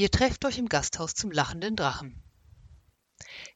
[0.00, 2.22] Ihr trefft euch im Gasthaus zum lachenden Drachen.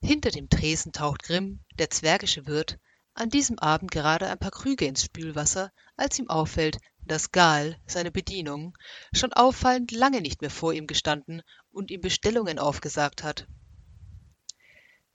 [0.02, 2.79] Hinter dem Tresen taucht Grimm, der zwergische Wirt,
[3.14, 8.11] an diesem Abend gerade ein paar Krüge ins Spülwasser, als ihm auffällt, dass Gal, seine
[8.11, 8.77] Bedienung,
[9.15, 11.40] schon auffallend lange nicht mehr vor ihm gestanden
[11.71, 13.49] und ihm Bestellungen aufgesagt hat.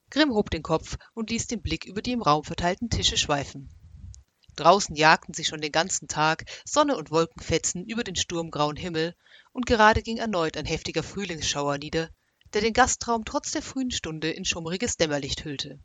[0.09, 3.69] Grimm hob den Kopf und ließ den Blick über die im Raum verteilten Tische schweifen.
[4.59, 9.15] Draußen jagten sie schon den ganzen Tag Sonne und Wolkenfetzen über den sturmgrauen Himmel,
[9.53, 12.09] und gerade ging erneut ein heftiger Frühlingsschauer nieder,
[12.53, 15.79] der den Gastraum trotz der frühen Stunde in schummriges Dämmerlicht hüllte.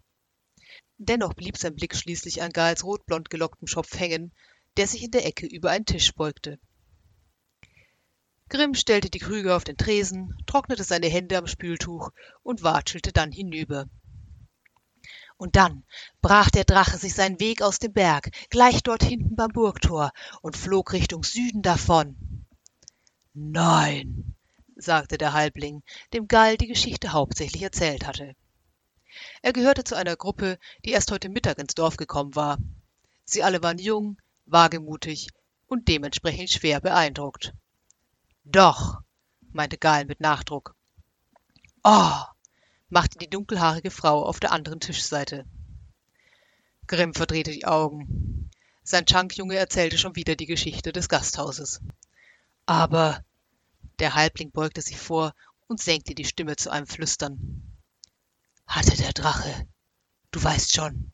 [0.99, 4.33] Dennoch blieb sein Blick schließlich an Gals rotblond gelocktem Schopf hängen,
[4.77, 6.59] der sich in der Ecke über einen Tisch beugte.
[8.49, 12.11] Grimm stellte die Krüge auf den Tresen, trocknete seine Hände am Spültuch
[12.43, 13.87] und watschelte dann hinüber.
[15.37, 15.85] Und dann
[16.23, 20.13] brach der Drache sich seinen Weg aus dem Berg, gleich dort hinten beim Burgtor,
[20.43, 22.47] und flog Richtung Süden davon.
[23.35, 24.37] Nein,
[24.77, 28.35] sagte der Halbling, dem Gall die Geschichte hauptsächlich erzählt hatte.
[29.43, 32.59] Er gehörte zu einer Gruppe, die erst heute Mittag ins Dorf gekommen war.
[33.25, 35.29] Sie alle waren jung, wagemutig
[35.67, 37.55] und dementsprechend schwer beeindruckt.
[38.45, 39.01] Doch,
[39.53, 40.75] meinte Gall mit Nachdruck.
[41.83, 42.21] Oh,
[42.95, 45.45] machte die dunkelhaarige Frau auf der anderen Tischseite.
[46.87, 48.49] Grimm verdrehte die Augen.
[48.85, 51.81] Sein Schankjunge erzählte schon wieder die Geschichte des Gasthauses.
[52.67, 53.25] Aber
[53.99, 55.35] der Halbling beugte sich vor
[55.67, 57.81] und senkte die Stimme zu einem Flüstern.
[58.65, 59.67] Hatte der Drache,
[60.31, 61.11] du weißt schon,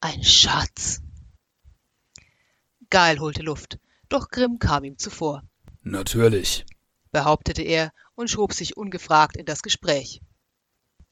[0.00, 1.02] ein Schatz.
[2.88, 5.42] Geil holte Luft, doch Grimm kam ihm zuvor.
[5.82, 6.64] Natürlich,
[7.10, 10.20] behauptete er und schob sich ungefragt in das Gespräch.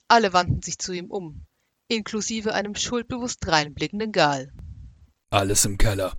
[0.08, 1.46] Alle wandten sich zu ihm um,
[1.88, 4.52] inklusive einem schuldbewusst reinblickenden Gal.
[5.30, 6.16] Alles im Keller.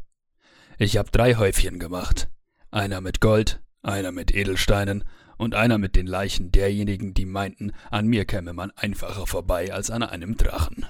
[0.78, 2.30] Ich hab drei Häufchen gemacht.
[2.70, 5.06] Einer mit Gold, einer mit Edelsteinen
[5.38, 9.90] und einer mit den Leichen derjenigen, die meinten, an mir käme man einfacher vorbei als
[9.90, 10.86] an einem Drachen.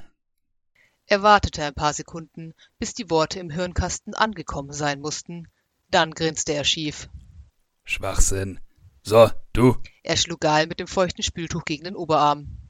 [1.06, 5.48] Er wartete ein paar Sekunden, bis die Worte im Hirnkasten angekommen sein mussten.
[5.90, 7.10] Dann grinste er schief.
[7.86, 8.60] Schwachsinn.
[9.04, 9.78] So, du.
[10.04, 12.67] Er schlug Gal mit dem feuchten Spültuch gegen den Oberarm.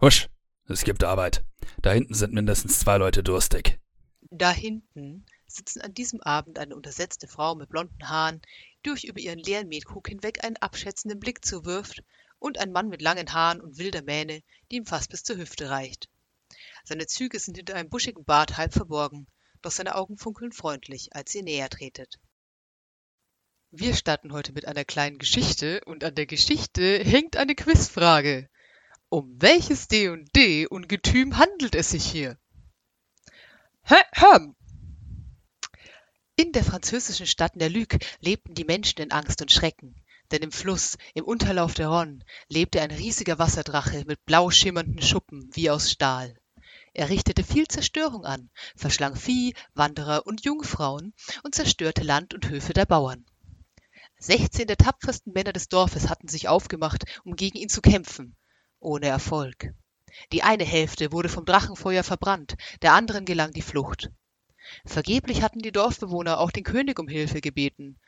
[0.00, 0.28] Husch,
[0.66, 1.44] es gibt Arbeit.
[1.82, 3.78] Da hinten sind mindestens zwei Leute durstig.
[4.30, 8.40] Da hinten sitzen an diesem Abend eine untersetzte Frau mit blonden Haaren,
[8.78, 12.02] die durch über ihren leeren Metkrug hinweg einen abschätzenden Blick zuwirft,
[12.38, 15.68] und ein Mann mit langen Haaren und wilder Mähne, die ihm fast bis zur Hüfte
[15.68, 16.08] reicht.
[16.84, 19.26] Seine Züge sind hinter einem buschigen Bart halb verborgen,
[19.62, 22.18] doch seine Augen funkeln freundlich, als ihr näher tretet.
[23.70, 28.48] Wir starten heute mit einer kleinen Geschichte und an der Geschichte hängt eine Quizfrage.
[29.12, 32.38] Um welches D&D Ungetüm handelt es sich hier?
[33.82, 33.96] Hä?
[36.36, 39.96] In der französischen Stadt Nerluc lebten die Menschen in Angst und Schrecken,
[40.30, 45.50] denn im Fluss, im Unterlauf der Rhône, lebte ein riesiger Wasserdrache mit blau schimmernden Schuppen
[45.54, 46.38] wie aus Stahl.
[46.94, 52.74] Er richtete viel Zerstörung an, verschlang Vieh, Wanderer und Jungfrauen und zerstörte Land und Höfe
[52.74, 53.26] der Bauern.
[54.20, 58.36] Sechzehn der tapfersten Männer des Dorfes hatten sich aufgemacht, um gegen ihn zu kämpfen,
[58.80, 59.72] ohne Erfolg.
[60.32, 64.10] Die eine Hälfte wurde vom Drachenfeuer verbrannt, der anderen gelang die Flucht.
[64.84, 67.98] Vergeblich hatten die Dorfbewohner auch den König um Hilfe gebeten,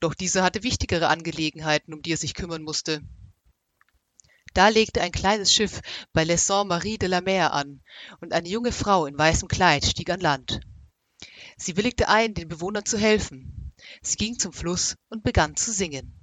[0.00, 3.02] doch dieser hatte wichtigere Angelegenheiten, um die er sich kümmern musste.
[4.54, 5.80] Da legte ein kleines Schiff
[6.12, 7.80] bei Les Saintes-Maries de la Mer an,
[8.20, 10.60] und eine junge Frau in weißem Kleid stieg an Land.
[11.56, 13.72] Sie willigte ein, den Bewohnern zu helfen.
[14.02, 16.17] Sie ging zum Fluss und begann zu singen.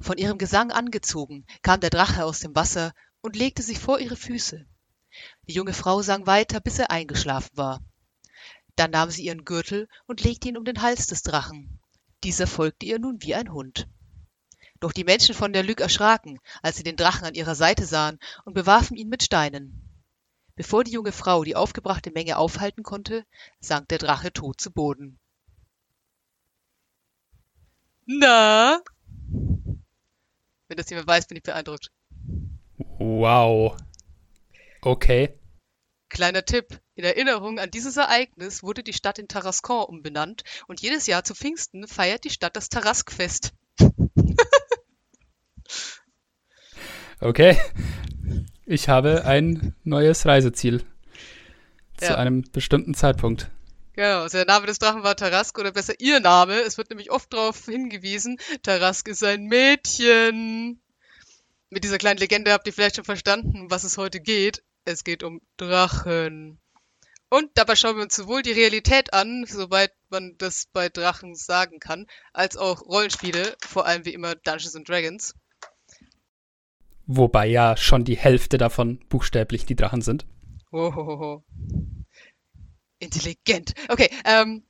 [0.00, 4.16] Von ihrem Gesang angezogen kam der Drache aus dem Wasser und legte sich vor ihre
[4.16, 4.66] Füße.
[5.48, 7.82] Die junge Frau sang weiter, bis er eingeschlafen war.
[8.76, 11.78] Dann nahm sie ihren Gürtel und legte ihn um den Hals des Drachen.
[12.24, 13.88] Dieser folgte ihr nun wie ein Hund.
[14.80, 18.18] Doch die Menschen von der Lüg erschraken, als sie den Drachen an ihrer Seite sahen
[18.44, 19.88] und bewarfen ihn mit Steinen.
[20.54, 23.24] Bevor die junge Frau die aufgebrachte Menge aufhalten konnte,
[23.60, 25.18] sank der Drache tot zu Boden.
[28.06, 28.80] Na?
[30.72, 31.90] Wenn das jemand weiß, bin ich beeindruckt.
[32.78, 33.76] Wow.
[34.80, 35.38] Okay.
[36.08, 36.80] Kleiner Tipp.
[36.94, 41.34] In Erinnerung an dieses Ereignis wurde die Stadt in Tarascon umbenannt und jedes Jahr zu
[41.34, 43.52] Pfingsten feiert die Stadt das Taraskfest.
[47.20, 47.58] okay.
[48.64, 50.84] Ich habe ein neues Reiseziel.
[51.98, 52.14] Zu ja.
[52.14, 53.50] einem bestimmten Zeitpunkt.
[53.94, 56.60] Genau, also der Name des Drachen war Tarask oder besser ihr Name.
[56.60, 60.80] Es wird nämlich oft darauf hingewiesen, Tarask ist ein Mädchen.
[61.68, 64.62] Mit dieser kleinen Legende habt ihr vielleicht schon verstanden, um was es heute geht.
[64.84, 66.58] Es geht um Drachen.
[67.30, 71.78] Und dabei schauen wir uns sowohl die Realität an, soweit man das bei Drachen sagen
[71.78, 75.34] kann, als auch Rollenspiele, vor allem wie immer Dungeons and Dragons.
[77.06, 80.26] Wobei ja schon die Hälfte davon buchstäblich die Drachen sind.
[80.72, 81.42] Ohoho.
[83.02, 83.74] Intelligent.
[83.88, 84.62] Okay, ähm,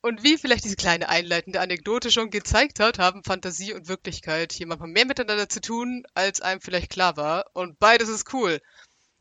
[0.00, 4.66] und wie vielleicht diese kleine einleitende Anekdote schon gezeigt hat, haben Fantasie und Wirklichkeit hier
[4.66, 7.44] manchmal mehr miteinander zu tun, als einem vielleicht klar war.
[7.52, 8.60] Und beides ist cool.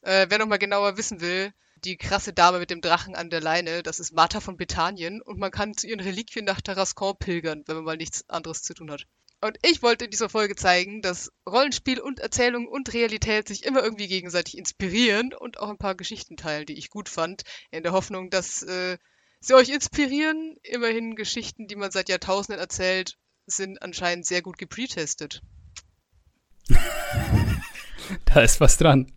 [0.04, 1.52] Äh, wer nochmal genauer wissen will,
[1.84, 5.38] die krasse Dame mit dem Drachen an der Leine, das ist Martha von Bethanien und
[5.38, 8.90] man kann zu ihren Reliquien nach Tarascon pilgern, wenn man mal nichts anderes zu tun
[8.90, 9.06] hat.
[9.40, 13.84] Und ich wollte in dieser Folge zeigen, dass Rollenspiel und Erzählung und Realität sich immer
[13.84, 17.92] irgendwie gegenseitig inspirieren und auch ein paar Geschichten teilen, die ich gut fand, in der
[17.92, 18.98] Hoffnung, dass äh,
[19.40, 20.56] sie euch inspirieren.
[20.64, 25.44] Immerhin Geschichten, die man seit Jahrtausenden erzählt, sind anscheinend sehr gut gepretestet.
[28.26, 29.12] da ist was dran.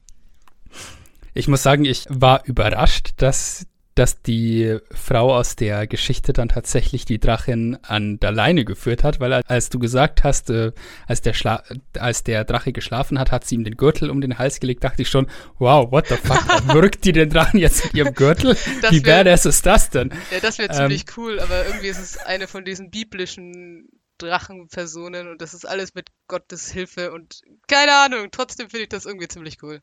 [1.33, 7.05] Ich muss sagen, ich war überrascht, dass, dass die Frau aus der Geschichte dann tatsächlich
[7.05, 10.73] die Drachin an der Leine geführt hat, weil als du gesagt hast, äh,
[11.07, 11.63] als, der Schla
[11.99, 15.03] als der Drache geschlafen hat, hat sie ihm den Gürtel um den Hals gelegt, dachte
[15.03, 15.29] ich schon,
[15.59, 16.39] wow, what the fuck,
[16.75, 18.57] wirkt die den Drachen jetzt mit ihrem Gürtel?
[18.81, 20.11] Das Wie wär, badass ist das denn?
[20.31, 23.89] Ja, das wäre ähm, ziemlich cool, aber irgendwie ist es eine von diesen biblischen
[24.19, 29.07] Drachenpersonen und das ist alles mit Gottes Hilfe und keine Ahnung, trotzdem finde ich das
[29.07, 29.81] irgendwie ziemlich cool.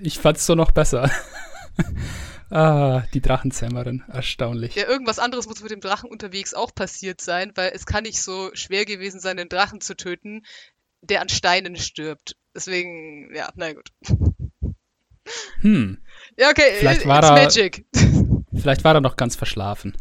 [0.00, 1.10] Ich fand's so noch besser.
[2.50, 4.04] Ah, die Drachenzähmerin.
[4.08, 4.74] Erstaunlich.
[4.74, 8.20] Ja, irgendwas anderes muss mit dem Drachen unterwegs auch passiert sein, weil es kann nicht
[8.20, 10.44] so schwer gewesen sein, den Drachen zu töten,
[11.02, 12.36] der an Steinen stirbt.
[12.54, 13.90] Deswegen, ja, na gut.
[15.60, 15.98] Hm.
[16.36, 17.84] Ja, okay, vielleicht war er, Magic.
[18.52, 19.96] Vielleicht war er noch ganz verschlafen.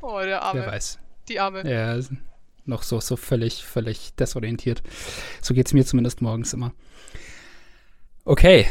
[0.00, 0.60] Oh, der Arme.
[0.60, 0.98] Wer weiß.
[1.28, 1.70] Die Arme.
[1.70, 2.00] Ja,
[2.64, 4.82] noch so, so völlig, völlig desorientiert.
[5.42, 6.72] So geht's mir zumindest morgens immer.
[8.24, 8.66] Okay.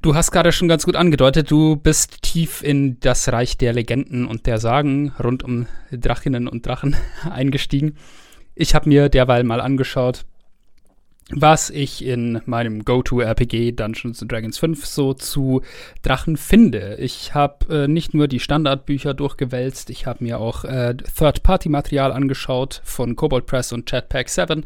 [0.00, 4.26] Du hast gerade schon ganz gut angedeutet, du bist tief in das Reich der Legenden
[4.26, 6.94] und der Sagen rund um Drachinnen und Drachen
[7.30, 7.96] eingestiegen.
[8.54, 10.24] Ich habe mir derweil mal angeschaut,
[11.30, 15.62] was ich in meinem Go-To-RPG Dungeons Dragons 5 so zu
[16.02, 16.96] Drachen finde.
[16.98, 22.80] Ich habe äh, nicht nur die Standardbücher durchgewälzt, ich habe mir auch äh, Third-Party-Material angeschaut
[22.84, 24.64] von Cobalt Press und Chatpack 7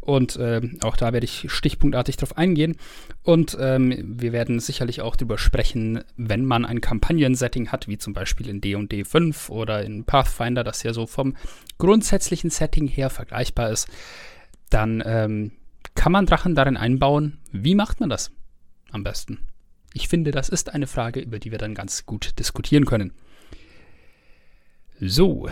[0.00, 2.76] und äh, auch da werde ich stichpunktartig drauf eingehen.
[3.22, 8.12] Und ähm, wir werden sicherlich auch darüber sprechen, wenn man ein Kampagnen-Setting hat, wie zum
[8.12, 11.36] Beispiel in D&D 5 oder in Pathfinder, das ja so vom
[11.78, 13.88] grundsätzlichen Setting her vergleichbar ist,
[14.68, 15.52] dann ähm,
[15.94, 17.38] kann man Drachen darin einbauen?
[17.52, 18.30] Wie macht man das
[18.90, 19.46] am besten?
[19.92, 23.12] Ich finde, das ist eine Frage, über die wir dann ganz gut diskutieren können.
[25.00, 25.48] So,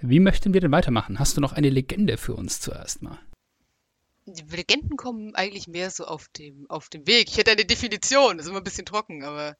[0.00, 1.18] wie möchten wir denn weitermachen?
[1.18, 3.18] Hast du noch eine Legende für uns zuerst mal?
[4.26, 7.28] Die Legenden kommen eigentlich mehr so auf dem, auf dem Weg.
[7.30, 9.56] Ich hätte eine Definition, das ist immer ein bisschen trocken, aber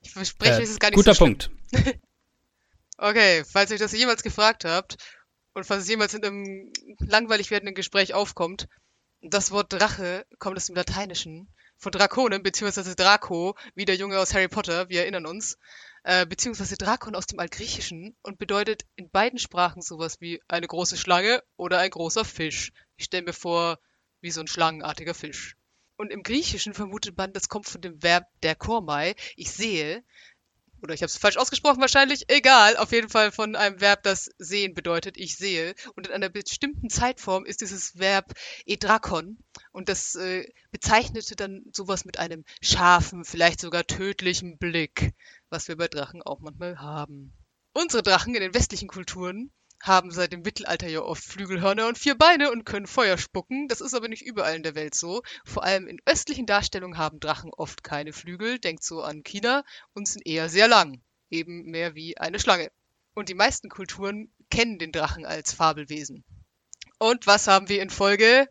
[0.00, 1.50] ich verspreche, äh, es ist gar nicht guter so Punkt.
[2.98, 4.96] okay, falls ihr das jemals gefragt habt
[5.54, 8.66] und falls es jemals in einem langweilig werdenden Gespräch aufkommt,
[9.22, 14.34] das Wort Drache kommt aus dem Lateinischen von Draconen, beziehungsweise Draco, wie der Junge aus
[14.34, 15.58] Harry Potter, wir erinnern uns,
[16.04, 20.96] äh, beziehungsweise Drakon aus dem Altgriechischen und bedeutet in beiden Sprachen sowas wie eine große
[20.96, 22.72] Schlange oder ein großer Fisch.
[22.96, 23.78] Ich stelle mir vor,
[24.20, 25.56] wie so ein schlangenartiger Fisch.
[25.96, 30.02] Und im Griechischen vermutet man, das kommt von dem Verb der Kormai, ich sehe,
[30.82, 34.30] oder ich habe es falsch ausgesprochen wahrscheinlich, egal, auf jeden Fall von einem Verb, das
[34.38, 35.74] sehen bedeutet, ich sehe.
[35.94, 38.32] Und in einer bestimmten Zeitform ist dieses Verb
[38.66, 39.38] edrakon
[39.72, 45.12] und das äh, bezeichnete dann sowas mit einem scharfen, vielleicht sogar tödlichen Blick,
[45.48, 47.32] was wir bei Drachen auch manchmal haben.
[47.72, 52.14] Unsere Drachen in den westlichen Kulturen haben seit dem Mittelalter ja oft Flügelhörner und vier
[52.14, 53.68] Beine und können Feuer spucken.
[53.68, 55.22] Das ist aber nicht überall in der Welt so.
[55.44, 60.06] Vor allem in östlichen Darstellungen haben Drachen oft keine Flügel, denkt so an China, und
[60.06, 62.70] sind eher sehr lang, eben mehr wie eine Schlange.
[63.14, 66.24] Und die meisten Kulturen kennen den Drachen als Fabelwesen.
[66.98, 68.46] Und was haben wir in Folge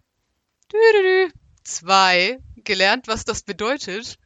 [1.64, 4.18] 2 gelernt, was das bedeutet?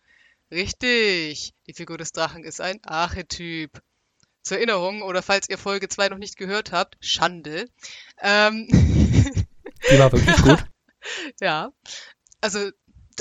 [0.51, 3.81] Richtig, die Figur des Drachen ist ein Archetyp
[4.43, 7.69] zur Erinnerung oder falls ihr Folge 2 noch nicht gehört habt, Schande.
[8.21, 10.65] Ähm, Die war wirklich gut.
[11.41, 11.71] ja.
[12.41, 12.71] Also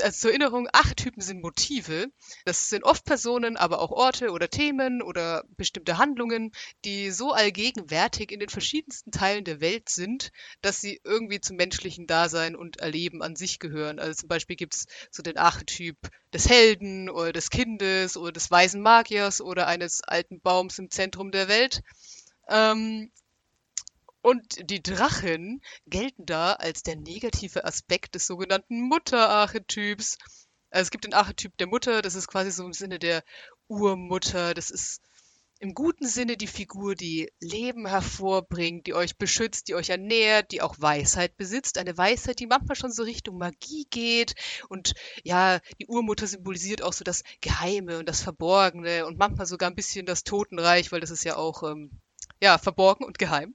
[0.01, 2.07] also zur Erinnerung, Archetypen sind Motive.
[2.45, 6.51] Das sind oft Personen, aber auch Orte oder Themen oder bestimmte Handlungen,
[6.85, 10.31] die so allgegenwärtig in den verschiedensten Teilen der Welt sind,
[10.61, 13.99] dass sie irgendwie zum menschlichen Dasein und Erleben an sich gehören.
[13.99, 15.97] Also zum Beispiel gibt es so den Archetyp
[16.33, 21.31] des Helden oder des Kindes oder des weisen Magiers oder eines alten Baums im Zentrum
[21.31, 21.81] der Welt.
[22.49, 23.11] Ähm,
[24.23, 30.17] und die Drachen gelten da als der negative Aspekt des sogenannten Mutterarchetyps.
[30.71, 33.23] Also es gibt den Archetyp der Mutter, das ist quasi so im Sinne der
[33.67, 35.01] Urmutter, das ist
[35.59, 40.61] im guten Sinne die Figur, die Leben hervorbringt, die euch beschützt, die euch ernährt, die
[40.61, 41.77] auch Weisheit besitzt.
[41.77, 44.35] Eine Weisheit, die manchmal schon so Richtung Magie geht.
[44.67, 49.69] Und ja, die Urmutter symbolisiert auch so das Geheime und das Verborgene und manchmal sogar
[49.69, 51.91] ein bisschen das Totenreich, weil das ist ja auch ähm,
[52.41, 53.53] ja, verborgen und geheim.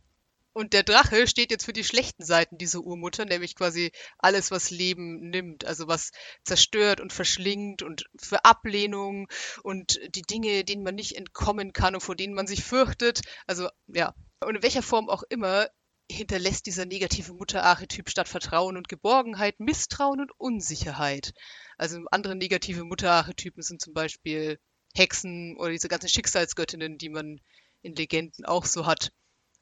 [0.58, 4.70] Und der Drache steht jetzt für die schlechten Seiten dieser Urmutter, nämlich quasi alles, was
[4.70, 6.10] Leben nimmt, also was
[6.42, 9.28] zerstört und verschlingt und für Ablehnung
[9.62, 13.20] und die Dinge, denen man nicht entkommen kann und vor denen man sich fürchtet.
[13.46, 15.68] Also ja, und in welcher Form auch immer
[16.10, 21.34] hinterlässt dieser negative Mutterarchetyp statt Vertrauen und Geborgenheit Misstrauen und Unsicherheit.
[21.76, 24.58] Also andere negative Mutterarchetypen sind zum Beispiel
[24.92, 27.40] Hexen oder diese ganzen Schicksalsgöttinnen, die man
[27.82, 29.12] in Legenden auch so hat.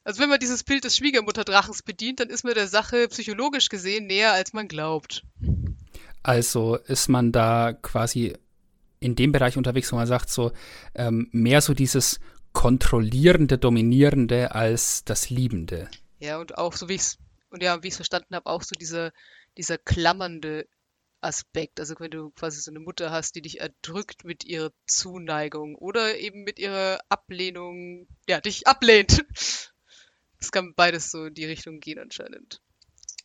[0.06, 4.06] Also wenn man dieses Bild des Schwiegermutterdrachens bedient, dann ist man der Sache psychologisch gesehen
[4.06, 5.24] näher, als man glaubt.
[6.22, 8.34] Also ist man da quasi
[9.00, 10.52] in dem Bereich unterwegs, wo man sagt, so
[10.94, 12.20] ähm, mehr so dieses
[12.52, 15.90] kontrollierende, dominierende als das Liebende.
[16.20, 17.18] Ja, und auch so wie ich es,
[17.50, 19.10] und ja, wie ich es verstanden habe, auch so dieser,
[19.56, 20.68] dieser klammernde
[21.20, 21.80] Aspekt.
[21.80, 26.16] Also wenn du quasi so eine Mutter hast, die dich erdrückt mit ihrer Zuneigung oder
[26.16, 29.24] eben mit ihrer Ablehnung, ja, dich ablehnt.
[30.46, 32.62] Es kann beides so in die Richtung gehen anscheinend.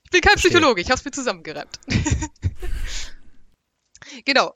[0.05, 1.79] Ich bin kein Psychologe, ich habe es mir zusammengereimt.
[4.25, 4.55] genau.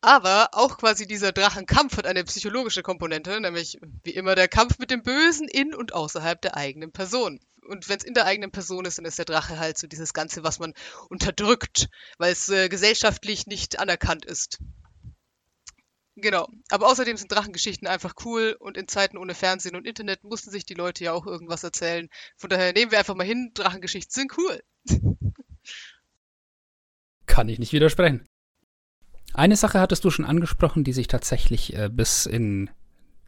[0.00, 4.90] Aber auch quasi dieser Drachenkampf hat eine psychologische Komponente, nämlich wie immer der Kampf mit
[4.90, 7.38] dem Bösen in und außerhalb der eigenen Person.
[7.68, 10.14] Und wenn es in der eigenen Person ist, dann ist der Drache halt so dieses
[10.14, 10.72] Ganze, was man
[11.10, 14.58] unterdrückt, weil es äh, gesellschaftlich nicht anerkannt ist.
[16.16, 16.48] Genau.
[16.70, 20.64] Aber außerdem sind Drachengeschichten einfach cool und in Zeiten ohne Fernsehen und Internet mussten sich
[20.64, 22.08] die Leute ja auch irgendwas erzählen.
[22.36, 24.62] Von daher nehmen wir einfach mal hin, Drachengeschichten sind cool.
[27.26, 28.26] Kann ich nicht widersprechen.
[29.34, 32.70] Eine Sache hattest du schon angesprochen, die sich tatsächlich äh, bis in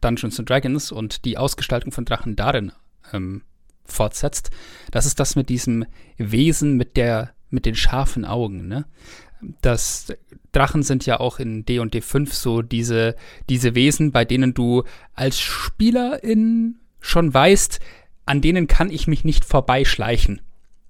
[0.01, 2.71] Dungeons and Dragons und die Ausgestaltung von Drachen darin
[3.13, 3.43] ähm,
[3.85, 4.49] fortsetzt.
[4.89, 5.85] Das ist das mit diesem
[6.17, 8.85] Wesen mit der mit den scharfen Augen, ne?
[9.61, 10.13] Das
[10.51, 13.15] Drachen sind ja auch in D und D5 so diese,
[13.49, 17.79] diese Wesen, bei denen du als Spielerin schon weißt,
[18.25, 20.41] an denen kann ich mich nicht vorbeischleichen.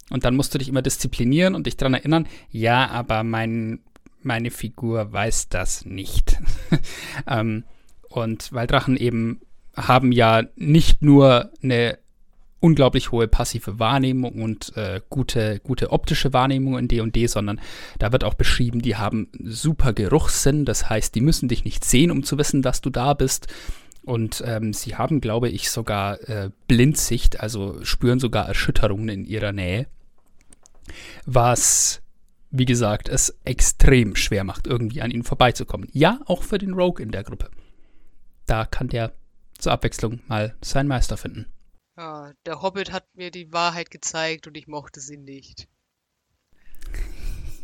[0.09, 3.79] Und dann musst du dich immer disziplinieren und dich daran erinnern, ja, aber mein,
[4.21, 6.37] meine Figur weiß das nicht.
[7.27, 7.63] ähm,
[8.09, 9.41] und weil Drachen eben
[9.75, 11.99] haben ja nicht nur eine
[12.59, 17.61] unglaublich hohe passive Wahrnehmung und äh, gute, gute optische Wahrnehmung in D&D, sondern
[17.99, 22.11] da wird auch beschrieben, die haben super Geruchssinn, das heißt, die müssen dich nicht sehen,
[22.11, 23.47] um zu wissen, dass du da bist.
[24.03, 29.51] Und ähm, sie haben, glaube ich, sogar äh, Blindsicht, also spüren sogar Erschütterungen in ihrer
[29.51, 29.87] Nähe.
[31.25, 32.01] Was,
[32.49, 35.89] wie gesagt, es extrem schwer macht, irgendwie an ihnen vorbeizukommen.
[35.91, 37.49] Ja, auch für den Rogue in der Gruppe.
[38.47, 39.13] Da kann der
[39.59, 41.45] zur Abwechslung mal seinen Meister finden.
[41.99, 45.67] Ah, der Hobbit hat mir die Wahrheit gezeigt und ich mochte sie nicht.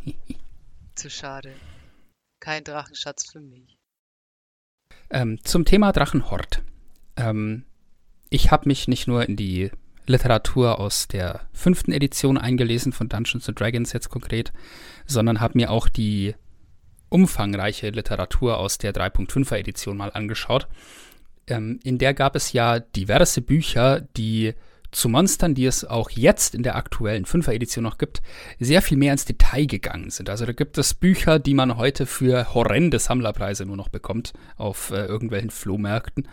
[0.94, 1.54] Zu schade.
[2.38, 3.78] Kein Drachenschatz für mich.
[5.08, 6.62] Ähm, zum Thema Drachenhort.
[7.16, 7.64] Ähm,
[8.28, 9.70] ich habe mich nicht nur in die
[10.04, 14.52] Literatur aus der fünften Edition eingelesen von Dungeons and Dragons jetzt konkret,
[15.06, 16.34] sondern habe mir auch die
[17.08, 20.68] umfangreiche Literatur aus der 3.5er Edition mal angeschaut
[21.48, 24.54] ähm, in der gab es ja diverse Bücher, die
[24.96, 28.22] zu Monstern, die es auch jetzt in der aktuellen 5er Edition noch gibt,
[28.58, 30.30] sehr viel mehr ins Detail gegangen sind.
[30.30, 34.90] Also da gibt es Bücher, die man heute für horrende Sammlerpreise nur noch bekommt auf
[34.90, 36.28] äh, irgendwelchen Flohmärkten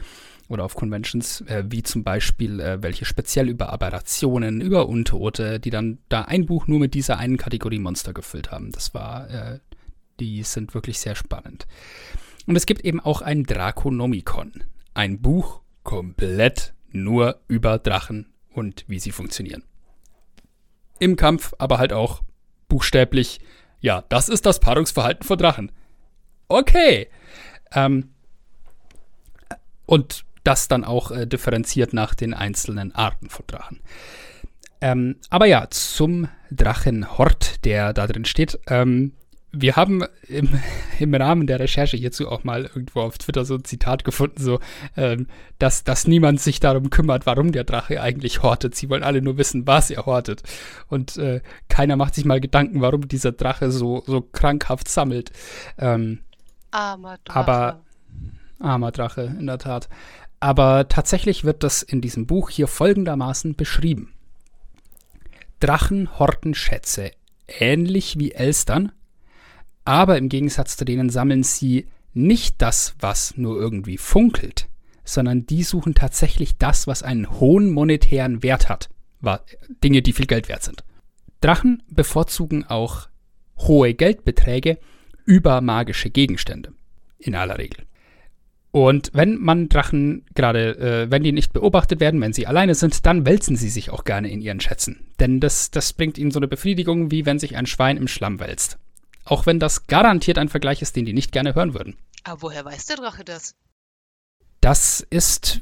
[0.47, 5.69] oder auf Conventions, äh, wie zum Beispiel äh, welche speziell über Aberrationen, über Untote, die
[5.69, 8.71] dann da ein Buch nur mit dieser einen Kategorie Monster gefüllt haben.
[8.71, 9.59] Das war, äh,
[10.19, 11.67] die sind wirklich sehr spannend.
[12.45, 18.99] Und es gibt eben auch ein Draconomicon ein Buch komplett nur über Drachen und wie
[18.99, 19.63] sie funktionieren.
[20.99, 22.21] Im Kampf aber halt auch
[22.67, 23.39] buchstäblich,
[23.81, 25.71] ja, das ist das Paarungsverhalten von Drachen.
[26.47, 27.09] Okay.
[27.73, 28.11] Ähm,
[29.85, 33.79] und das dann auch äh, differenziert nach den einzelnen Arten von Drachen.
[34.81, 38.59] Ähm, aber ja, zum Drachenhort, der da drin steht.
[38.67, 39.13] Ähm,
[39.55, 40.59] wir haben im,
[40.99, 44.59] im, Rahmen der Recherche hierzu auch mal irgendwo auf Twitter so ein Zitat gefunden, so,
[44.97, 45.27] ähm,
[45.59, 48.75] dass, dass niemand sich darum kümmert, warum der Drache eigentlich hortet.
[48.75, 50.41] Sie wollen alle nur wissen, was er hortet.
[50.87, 55.31] Und äh, keiner macht sich mal Gedanken, warum dieser Drache so, so krankhaft sammelt.
[55.77, 56.19] Ähm,
[56.71, 57.39] armer Drache.
[57.39, 57.81] Aber,
[58.59, 59.87] armer Drache, in der Tat.
[60.39, 64.13] Aber tatsächlich wird das in diesem Buch hier folgendermaßen beschrieben.
[65.59, 67.11] Drachen horten Schätze,
[67.47, 68.91] ähnlich wie Elstern,
[69.85, 74.67] aber im Gegensatz zu denen sammeln sie nicht das, was nur irgendwie funkelt,
[75.03, 78.89] sondern die suchen tatsächlich das, was einen hohen monetären Wert hat.
[79.83, 80.83] Dinge, die viel Geld wert sind.
[81.41, 83.07] Drachen bevorzugen auch
[83.57, 84.77] hohe Geldbeträge
[85.25, 86.73] über magische Gegenstände.
[87.19, 87.85] In aller Regel.
[88.71, 93.05] Und wenn man Drachen gerade, äh, wenn die nicht beobachtet werden, wenn sie alleine sind,
[93.05, 95.11] dann wälzen sie sich auch gerne in ihren Schätzen.
[95.19, 98.39] Denn das, das bringt ihnen so eine Befriedigung, wie wenn sich ein Schwein im Schlamm
[98.39, 98.79] wälzt.
[99.25, 101.97] Auch wenn das garantiert ein Vergleich ist, den die nicht gerne hören würden.
[102.23, 103.55] Aber woher weiß der Drache das?
[104.61, 105.61] Das ist,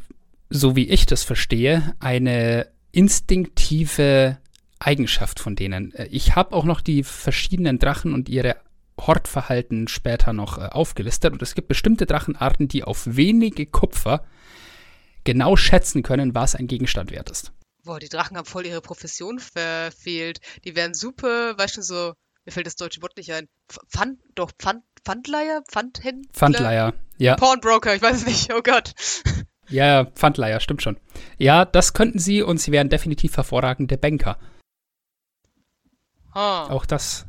[0.50, 4.38] so wie ich das verstehe, eine instinktive
[4.80, 5.94] Eigenschaft von denen.
[5.94, 8.58] Äh, ich habe auch noch die verschiedenen Drachen und ihre
[9.00, 11.34] Hortverhalten später noch äh, aufgelistet.
[11.34, 14.26] Und es gibt bestimmte Drachenarten, die auf wenige Kupfer
[15.24, 17.52] genau schätzen können, was ein Gegenstand wert ist.
[17.84, 20.40] Boah, die Drachen haben voll ihre Profession verfehlt.
[20.66, 22.14] Die wären super, weißt du, so,
[22.46, 23.48] mir fällt das deutsche Wort nicht ein.
[23.90, 25.64] Pfand, doch, Pfand, Pfandleier?
[25.70, 26.32] Pfandhändler?
[26.34, 27.36] Pfandleier, ja.
[27.36, 28.94] Pawnbroker, ich weiß es nicht, oh Gott.
[29.70, 31.00] Ja, Pfandleier, stimmt schon.
[31.38, 34.38] Ja, das könnten sie und sie wären definitiv hervorragende Banker.
[36.34, 36.68] Ah.
[36.68, 37.26] Auch das.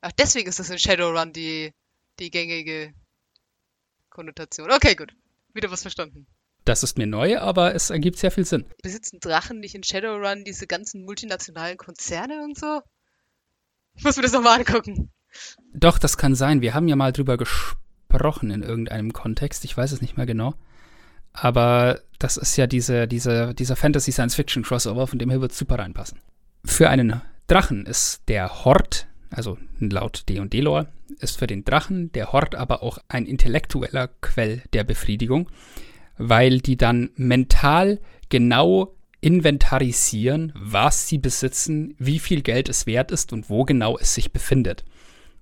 [0.00, 1.72] Ach, deswegen ist das in Shadowrun die,
[2.20, 2.94] die gängige
[4.08, 4.70] Konnotation.
[4.70, 5.16] Okay, gut.
[5.52, 6.28] Wieder was verstanden.
[6.64, 8.66] Das ist mir neu, aber es ergibt sehr viel Sinn.
[8.82, 12.82] Besitzen Drachen nicht in Shadowrun diese ganzen multinationalen Konzerne und so?
[13.94, 15.10] Ich muss mir das nochmal angucken.
[15.74, 16.60] Doch, das kann sein.
[16.60, 19.64] Wir haben ja mal drüber gesprochen in irgendeinem Kontext.
[19.64, 20.54] Ich weiß es nicht mehr genau.
[21.32, 26.20] Aber das ist ja diese, diese, dieser Fantasy-Science-Fiction-Crossover, von dem her wird super reinpassen.
[26.64, 32.54] Für einen Drachen ist der Hort, also laut D&D-Lore, ist für den Drachen der Hort
[32.54, 35.48] aber auch ein intellektueller Quell der Befriedigung,
[36.18, 43.32] weil die dann mental genau inventarisieren, was sie besitzen, wie viel Geld es wert ist
[43.32, 44.84] und wo genau es sich befindet.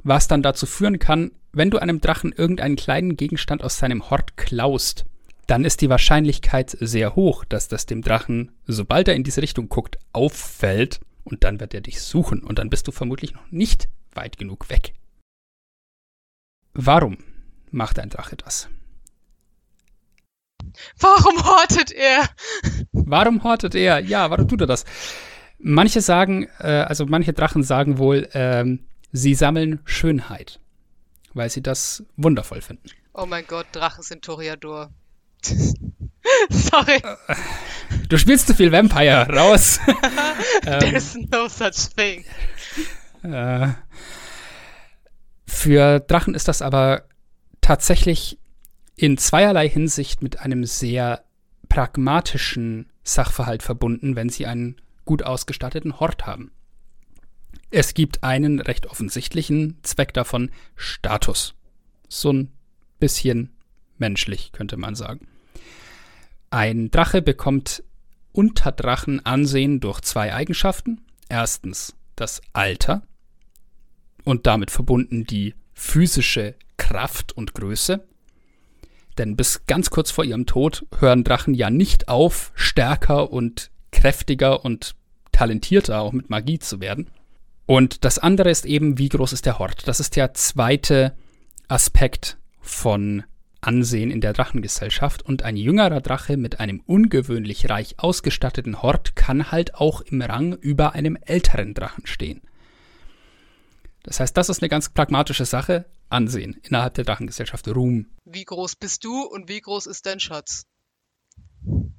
[0.03, 4.37] Was dann dazu führen kann, wenn du einem Drachen irgendeinen kleinen Gegenstand aus seinem Hort
[4.37, 5.07] klaust,
[5.47, 9.69] dann ist die Wahrscheinlichkeit sehr hoch, dass das dem Drachen, sobald er in diese Richtung
[9.69, 13.89] guckt, auffällt und dann wird er dich suchen und dann bist du vermutlich noch nicht
[14.13, 14.95] weit genug weg.
[16.75, 17.19] Warum
[17.71, 18.69] macht ein Drache das?
[20.99, 22.29] Warum hortet er?
[22.93, 24.01] Warum hortet er?
[24.01, 24.85] Ja, warum tut er das?
[25.59, 30.61] Manche sagen, äh, also manche Drachen sagen wohl, ähm, sie sammeln Schönheit,
[31.35, 32.89] weil sie das wundervoll finden.
[33.13, 34.91] Oh mein Gott, Drachen sind Toreador.
[36.51, 37.03] Sorry.
[38.09, 39.81] Du spielst zu viel Vampire, raus.
[40.63, 42.25] There's no such thing.
[43.23, 43.69] Äh,
[45.47, 47.05] für Drachen ist das aber
[47.61, 48.39] tatsächlich
[48.99, 51.25] in zweierlei Hinsicht mit einem sehr
[51.69, 56.51] pragmatischen Sachverhalt verbunden, wenn sie einen gut ausgestatteten Hort haben.
[57.71, 61.55] Es gibt einen recht offensichtlichen Zweck davon, Status.
[62.09, 62.51] So ein
[62.99, 63.51] bisschen
[63.99, 65.29] menschlich, könnte man sagen.
[66.51, 67.85] Ein Drache bekommt
[68.33, 71.03] unter Drachen Ansehen durch zwei Eigenschaften.
[71.29, 73.03] Erstens das Alter
[74.25, 78.08] und damit verbunden die physische Kraft und Größe.
[79.19, 84.65] Denn bis ganz kurz vor ihrem Tod hören Drachen ja nicht auf, stärker und kräftiger
[84.65, 84.95] und
[85.33, 87.11] talentierter auch mit Magie zu werden.
[87.67, 89.87] Und das andere ist eben, wie groß ist der Hort.
[89.89, 91.15] Das ist der zweite
[91.69, 93.25] Aspekt von
[93.61, 99.51] Ansehen in der Drachengesellschaft und ein jüngerer Drache mit einem ungewöhnlich reich ausgestatteten Hort kann
[99.51, 102.41] halt auch im Rang über einem älteren Drachen stehen.
[104.05, 105.87] Das heißt, das ist eine ganz pragmatische Sache.
[106.09, 108.07] Ansehen innerhalb der Drachengesellschaft, Ruhm.
[108.25, 110.65] Wie groß bist du und wie groß ist dein Schatz?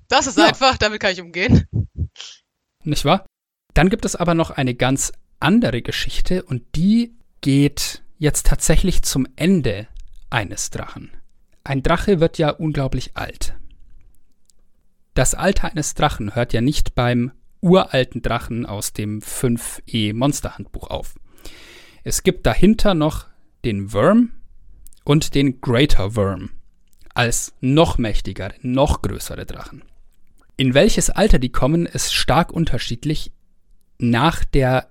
[0.08, 0.48] Das ist ja.
[0.48, 1.68] einfach, damit kann ich umgehen.
[2.84, 3.26] Nicht wahr?
[3.74, 9.28] Dann gibt es aber noch eine ganz andere Geschichte und die geht jetzt tatsächlich zum
[9.36, 9.88] Ende
[10.30, 11.12] eines Drachen.
[11.64, 13.56] Ein Drache wird ja unglaublich alt.
[15.14, 21.16] Das Alter eines Drachen hört ja nicht beim uralten Drachen aus dem 5e Monsterhandbuch auf.
[22.04, 23.29] Es gibt dahinter noch
[23.66, 24.32] den Worm
[25.04, 26.52] und den Greater Worm
[27.14, 29.84] als noch mächtigere, noch größere Drachen.
[30.56, 33.32] In welches Alter die kommen, ist stark unterschiedlich
[33.98, 34.90] nach der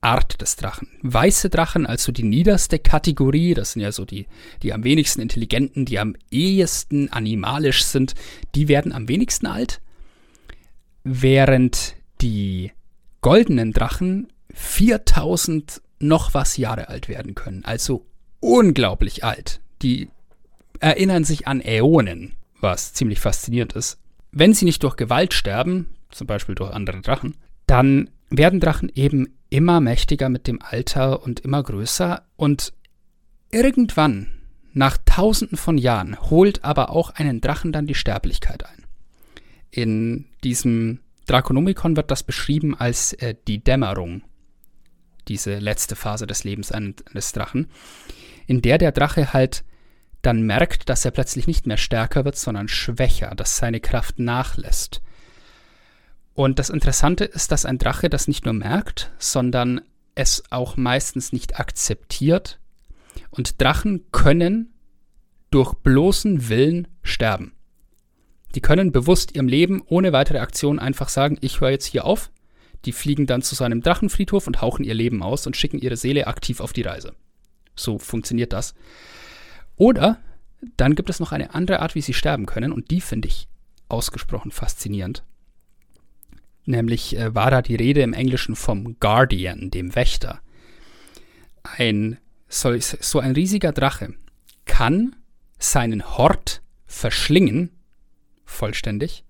[0.00, 0.88] Art des Drachen.
[1.02, 4.26] Weiße Drachen, also die niederste Kategorie, das sind ja so die,
[4.62, 8.14] die am wenigsten intelligenten, die am ehesten animalisch sind,
[8.54, 9.80] die werden am wenigsten alt,
[11.04, 12.72] während die
[13.20, 17.64] goldenen Drachen 4000 noch was Jahre alt werden können.
[17.64, 18.06] Also
[18.40, 19.60] unglaublich alt.
[19.82, 20.08] Die
[20.80, 23.98] erinnern sich an Äonen, was ziemlich faszinierend ist.
[24.30, 29.34] Wenn sie nicht durch Gewalt sterben, zum Beispiel durch andere Drachen, dann werden Drachen eben
[29.50, 32.72] immer mächtiger mit dem Alter und immer größer und
[33.50, 34.28] irgendwann,
[34.74, 38.84] Nach tausenden von Jahren holt aber auch einen Drachen dann die Sterblichkeit ein.
[39.70, 44.22] In diesem Draconomicon wird das beschrieben als äh, die Dämmerung,
[45.28, 47.68] diese letzte Phase des Lebens eines Drachen,
[48.46, 49.64] in der der Drache halt
[50.22, 55.00] dann merkt, dass er plötzlich nicht mehr stärker wird, sondern schwächer, dass seine Kraft nachlässt.
[56.34, 59.80] Und das Interessante ist, dass ein Drache das nicht nur merkt, sondern
[60.14, 62.58] es auch meistens nicht akzeptiert.
[63.30, 64.72] Und Drachen können
[65.50, 67.52] durch bloßen Willen sterben.
[68.54, 72.30] Die können bewusst ihrem Leben ohne weitere Aktion einfach sagen, ich höre jetzt hier auf.
[72.84, 76.26] Die fliegen dann zu seinem Drachenfriedhof und hauchen ihr Leben aus und schicken ihre Seele
[76.26, 77.14] aktiv auf die Reise.
[77.74, 78.74] So funktioniert das.
[79.76, 80.18] Oder
[80.76, 83.48] dann gibt es noch eine andere Art, wie sie sterben können, und die finde ich
[83.88, 85.22] ausgesprochen faszinierend.
[86.64, 90.40] Nämlich äh, war da die Rede im Englischen vom Guardian, dem Wächter.
[91.62, 94.14] Ein, so, so ein riesiger Drache
[94.64, 95.16] kann
[95.58, 97.70] seinen Hort verschlingen,
[98.44, 99.24] vollständig,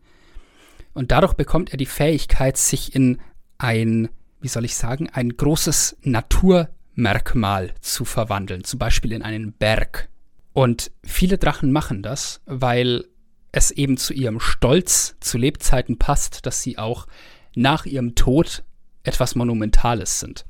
[0.95, 3.21] und dadurch bekommt er die Fähigkeit, sich in
[3.59, 4.09] ein,
[4.41, 10.09] wie soll ich sagen, ein großes Naturmerkmal zu verwandeln, zum Beispiel in einen Berg
[10.53, 13.05] und viele Drachen machen das, weil
[13.53, 17.07] es eben zu ihrem Stolz zu Lebzeiten passt, dass sie auch
[17.55, 18.65] nach ihrem Tod
[19.05, 20.45] etwas Monumentales sind.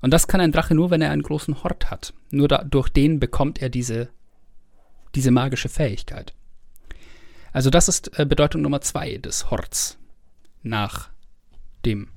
[0.00, 2.14] Und das kann ein Drache nur, wenn er einen großen Hort hat.
[2.30, 4.08] Nur da, durch den bekommt er diese,
[5.14, 6.34] diese magische Fähigkeit.
[7.52, 9.98] Also das ist äh, Bedeutung Nummer zwei des Horts
[10.62, 11.10] nach
[11.84, 12.08] dem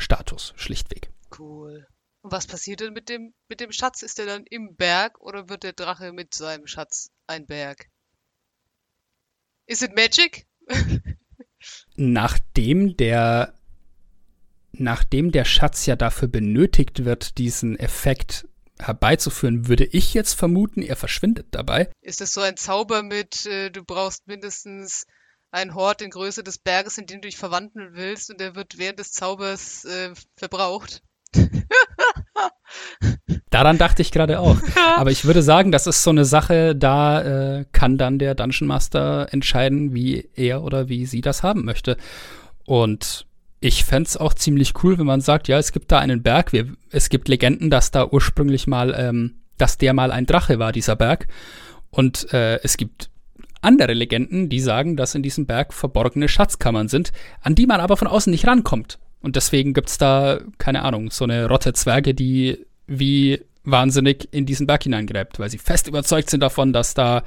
[0.00, 1.10] Status, schlichtweg.
[1.38, 1.86] Cool.
[2.22, 4.02] Und was passiert denn mit dem, mit dem Schatz?
[4.02, 7.88] Ist der dann im Berg oder wird der Drache mit seinem Schatz ein Berg?
[9.66, 10.46] Is it magic?
[11.96, 13.54] nachdem der,
[14.72, 18.46] nachdem der Schatz ja dafür benötigt wird, diesen Effekt
[18.78, 21.90] herbeizuführen, würde ich jetzt vermuten, er verschwindet dabei.
[22.00, 25.06] Ist das so ein Zauber mit, äh, du brauchst mindestens
[25.50, 28.78] einen Hort in Größe des Berges, in den du dich verwandeln willst und der wird
[28.78, 31.02] während des Zaubers äh, verbraucht?
[33.50, 34.58] Daran dachte ich gerade auch.
[34.96, 38.68] Aber ich würde sagen, das ist so eine Sache, da äh, kann dann der Dungeon
[38.68, 41.96] Master entscheiden, wie er oder wie sie das haben möchte.
[42.64, 43.26] Und
[43.60, 46.52] ich fände es auch ziemlich cool, wenn man sagt, ja, es gibt da einen Berg.
[46.52, 50.72] Wir, es gibt Legenden, dass da ursprünglich mal, ähm, dass der mal ein Drache war,
[50.72, 51.26] dieser Berg.
[51.90, 53.10] Und äh, es gibt
[53.60, 57.96] andere Legenden, die sagen, dass in diesem Berg verborgene Schatzkammern sind, an die man aber
[57.96, 58.98] von außen nicht rankommt.
[59.20, 64.46] Und deswegen gibt es da, keine Ahnung, so eine Rotte Zwerge, die wie wahnsinnig in
[64.46, 67.22] diesen Berg hineingräbt, weil sie fest überzeugt sind davon, dass da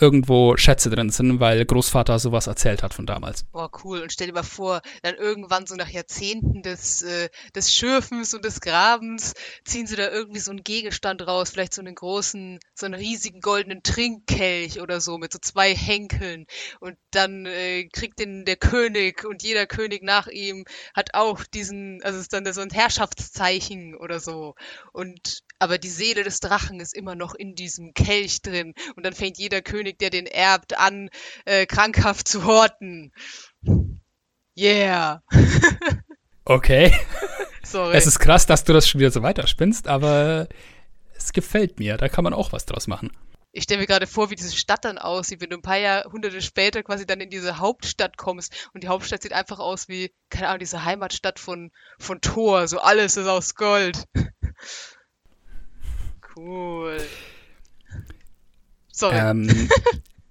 [0.00, 3.44] irgendwo Schätze drin sind, weil Großvater sowas erzählt hat von damals.
[3.44, 4.00] Boah, cool.
[4.00, 8.44] Und stell dir mal vor, dann irgendwann so nach Jahrzehnten des, äh, des Schürfens und
[8.44, 9.34] des Grabens
[9.64, 13.40] ziehen sie da irgendwie so einen Gegenstand raus, vielleicht so einen großen, so einen riesigen
[13.40, 16.46] goldenen Trinkkelch oder so mit so zwei Henkeln.
[16.80, 22.02] Und dann äh, kriegt den der König und jeder König nach ihm hat auch diesen,
[22.02, 24.54] also ist dann so ein Herrschaftszeichen oder so.
[24.92, 28.74] Und aber die Seele des Drachen ist immer noch in diesem Kelch drin.
[28.96, 31.10] Und dann fängt jeder König, der den erbt, an,
[31.44, 33.12] äh, krankhaft zu horten.
[34.58, 35.22] Yeah.
[36.44, 36.92] okay.
[37.62, 37.96] Sorry.
[37.96, 40.48] Es ist krass, dass du das schon wieder so weiterspinnst, aber
[41.14, 41.98] es gefällt mir.
[41.98, 43.12] Da kann man auch was draus machen.
[43.52, 46.40] Ich stelle mir gerade vor, wie diese Stadt dann aussieht, wenn du ein paar Jahrhunderte
[46.40, 50.48] später quasi dann in diese Hauptstadt kommst und die Hauptstadt sieht einfach aus wie, keine
[50.48, 54.04] Ahnung, diese Heimatstadt von, von Thor, so alles ist aus Gold.
[56.36, 56.98] Cool.
[58.92, 59.16] Sorry.
[59.16, 59.68] Ähm,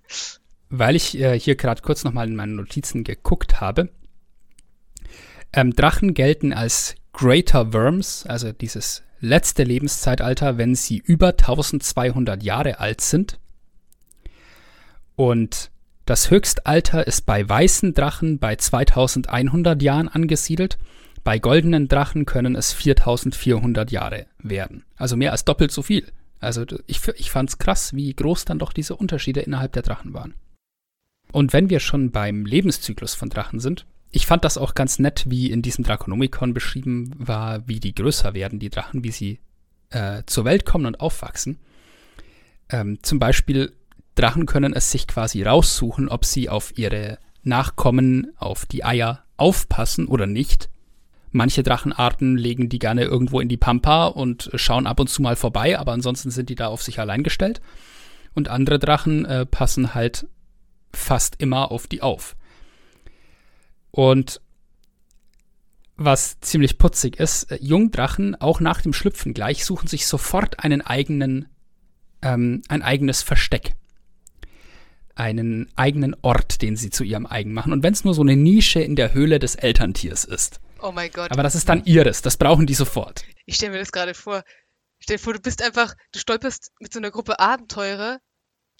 [0.69, 3.89] weil ich äh, hier gerade kurz nochmal in meinen Notizen geguckt habe.
[5.51, 12.79] Ähm, Drachen gelten als Greater Worms, also dieses letzte Lebenszeitalter, wenn sie über 1200 Jahre
[12.79, 13.39] alt sind.
[15.15, 15.71] Und
[16.05, 20.77] das Höchstalter ist bei weißen Drachen bei 2100 Jahren angesiedelt
[21.29, 24.83] bei goldenen Drachen können es 4400 Jahre werden.
[24.95, 26.11] Also mehr als doppelt so viel.
[26.39, 30.15] Also ich, ich fand es krass, wie groß dann doch diese Unterschiede innerhalb der Drachen
[30.15, 30.33] waren.
[31.31, 35.25] Und wenn wir schon beim Lebenszyklus von Drachen sind, ich fand das auch ganz nett,
[35.27, 39.39] wie in diesem Draconomicon beschrieben war, wie die größer werden, die Drachen, wie sie
[39.91, 41.59] äh, zur Welt kommen und aufwachsen.
[42.71, 43.73] Ähm, zum Beispiel,
[44.15, 50.07] Drachen können es sich quasi raussuchen, ob sie auf ihre Nachkommen, auf die Eier aufpassen
[50.07, 50.69] oder nicht.
[51.31, 55.35] Manche Drachenarten legen die gerne irgendwo in die Pampa und schauen ab und zu mal
[55.35, 57.61] vorbei, aber ansonsten sind die da auf sich allein gestellt.
[58.33, 60.27] Und andere Drachen äh, passen halt
[60.93, 62.35] fast immer auf die auf.
[63.91, 64.41] Und
[65.97, 70.81] was ziemlich putzig ist, äh, Jungdrachen, auch nach dem Schlüpfen gleich, suchen sich sofort einen
[70.81, 71.47] eigenen
[72.21, 73.75] ähm, ein eigenes Versteck.
[75.15, 77.73] Einen eigenen Ort, den sie zu ihrem eigen machen.
[77.73, 80.61] Und wenn es nur so eine Nische in der Höhle des Elterntiers ist.
[80.81, 81.31] Oh mein Gott.
[81.31, 83.23] Aber das ist dann ihres, das brauchen die sofort.
[83.45, 84.43] Ich stelle mir das gerade vor.
[84.99, 88.19] Stell dir vor, du bist einfach, du stolperst mit so einer Gruppe Abenteurer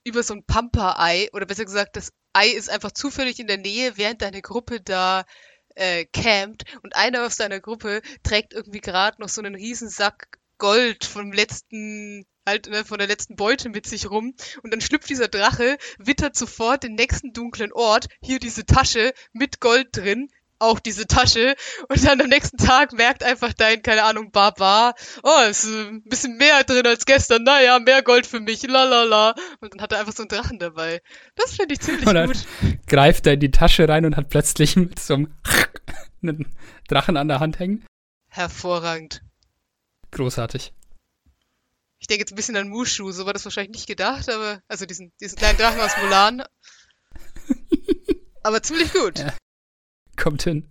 [0.03, 3.97] über so ein Pampa-Ei, oder besser gesagt, das Ei ist einfach zufällig in der Nähe,
[3.97, 5.25] während deine Gruppe da
[5.75, 10.39] äh, campt und einer aus deiner Gruppe trägt irgendwie gerade noch so einen riesen Sack
[10.57, 14.33] Gold vom letzten halt ne, von der letzten Beute mit sich rum
[14.63, 19.59] und dann schlüpft dieser Drache, wittert sofort den nächsten dunklen Ort, hier diese Tasche mit
[19.59, 21.55] Gold drin, auch diese Tasche
[21.87, 24.93] und dann am nächsten Tag merkt einfach dein, keine Ahnung, Barbar,
[25.23, 29.35] oh, ist ein bisschen mehr drin als gestern, naja, mehr Gold für mich, lalala.
[29.61, 31.01] Und dann hat er einfach so einen Drachen dabei.
[31.35, 32.45] Das finde ich ziemlich Oder gut.
[32.87, 35.33] Greift er in die Tasche rein und hat plötzlich mit so einem
[36.21, 36.47] einen
[36.87, 37.85] Drachen an der Hand hängen.
[38.27, 39.21] Hervorragend.
[40.11, 40.73] Großartig.
[41.99, 44.85] Ich denke jetzt ein bisschen an Mushu, so war das wahrscheinlich nicht gedacht, aber, also
[44.85, 46.43] diesen, diesen kleinen Drachen aus Mulan.
[48.43, 49.19] aber ziemlich gut.
[49.19, 49.33] Ja.
[50.19, 50.67] Kommt hin.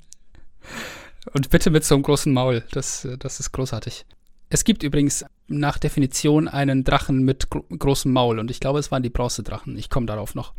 [1.33, 2.65] Und bitte mit so einem großen Maul.
[2.73, 4.07] Das, das ist großartig.
[4.51, 8.91] Es gibt übrigens nach Definition einen Drachen mit gro großem Maul und ich glaube, es
[8.91, 9.77] waren die Bronzedrachen.
[9.77, 10.55] Ich komme darauf noch.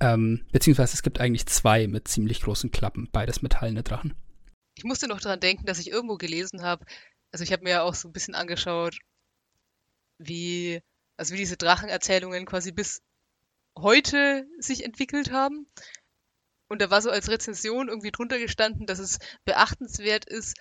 [0.00, 4.14] Ähm, beziehungsweise es gibt eigentlich zwei mit ziemlich großen Klappen, beides metallene Drachen.
[4.76, 6.84] Ich musste noch daran denken, dass ich irgendwo gelesen habe,
[7.32, 8.98] also ich habe mir ja auch so ein bisschen angeschaut,
[10.18, 10.80] wie,
[11.16, 13.02] also wie diese Drachenerzählungen quasi bis
[13.78, 15.66] heute sich entwickelt haben.
[16.68, 20.56] Und da war so als Rezension irgendwie drunter gestanden, dass es beachtenswert ist,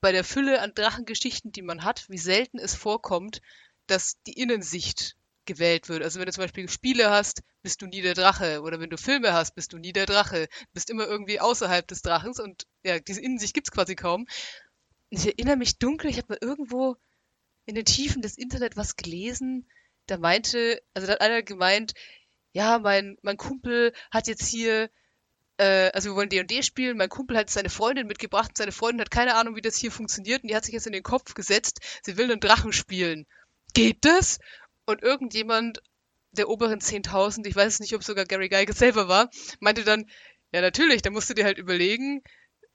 [0.00, 3.40] bei der Fülle an Drachengeschichten, die man hat, wie selten es vorkommt,
[3.86, 6.02] dass die Innensicht gewählt wird.
[6.02, 8.60] Also wenn du zum Beispiel Spiele hast, bist du nie der Drache.
[8.62, 10.48] Oder wenn du Filme hast, bist du nie der Drache.
[10.74, 14.26] Bist immer irgendwie außerhalb des Drachens und ja, diese Innensicht gibt's quasi kaum.
[15.08, 16.96] Ich erinnere mich dunkel, ich habe mal irgendwo
[17.64, 19.66] in den Tiefen des Internet was gelesen.
[20.06, 21.94] Da meinte, also da hat einer gemeint,
[22.52, 24.90] ja, mein, mein Kumpel hat jetzt hier
[25.58, 29.00] äh, also wir wollen D&D spielen, mein Kumpel hat seine Freundin mitgebracht und seine Freundin
[29.00, 31.34] hat keine Ahnung, wie das hier funktioniert und die hat sich jetzt in den Kopf
[31.34, 33.26] gesetzt, sie will einen Drachen spielen.
[33.74, 34.38] Geht das?
[34.84, 35.82] Und irgendjemand
[36.32, 40.06] der oberen 10.000, ich weiß nicht, ob sogar Gary Gygax selber war, meinte dann,
[40.52, 42.22] ja natürlich, da musst du dir halt überlegen,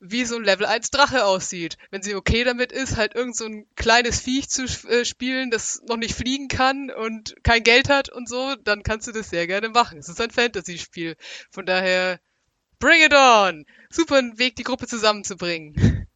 [0.01, 1.77] wie so ein Level 1 Drache aussieht.
[1.91, 5.79] Wenn sie okay damit ist, halt irgend so ein kleines Viech zu äh, spielen, das
[5.87, 9.45] noch nicht fliegen kann und kein Geld hat und so, dann kannst du das sehr
[9.45, 9.99] gerne machen.
[9.99, 11.15] Es ist ein Fantasy-Spiel.
[11.51, 12.19] Von daher,
[12.81, 13.65] bring it on!
[13.89, 15.75] Super ein Weg, die Gruppe zusammenzubringen.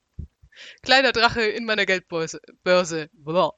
[0.82, 2.39] Kleiner Drache in meiner Geldbörse.
[2.63, 3.10] Börse.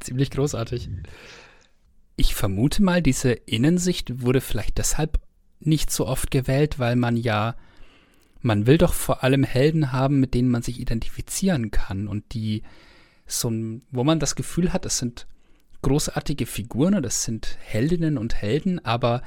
[0.00, 0.88] Ziemlich großartig.
[2.16, 5.20] Ich vermute mal, diese Innensicht wurde vielleicht deshalb
[5.60, 7.56] nicht so oft gewählt, weil man ja,
[8.40, 12.62] man will doch vor allem Helden haben, mit denen man sich identifizieren kann und die
[13.26, 13.50] so,
[13.90, 15.26] wo man das Gefühl hat, das sind
[15.82, 19.22] großartige Figuren und das sind Heldinnen und Helden, aber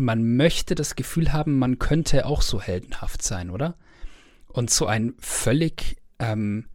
[0.00, 3.76] man möchte das Gefühl haben, man könnte auch so heldenhaft sein, oder?
[4.48, 6.68] Und so ein völlig ähm,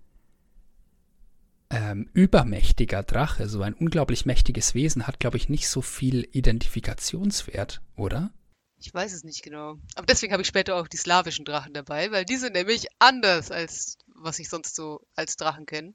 [1.69, 7.81] ähm, übermächtiger Drache, so ein unglaublich mächtiges Wesen, hat, glaube ich, nicht so viel Identifikationswert,
[7.95, 8.31] oder?
[8.77, 9.77] Ich weiß es nicht genau.
[9.95, 13.51] Aber deswegen habe ich später auch die slawischen Drachen dabei, weil die sind nämlich anders
[13.51, 15.93] als was ich sonst so als Drachen kenne.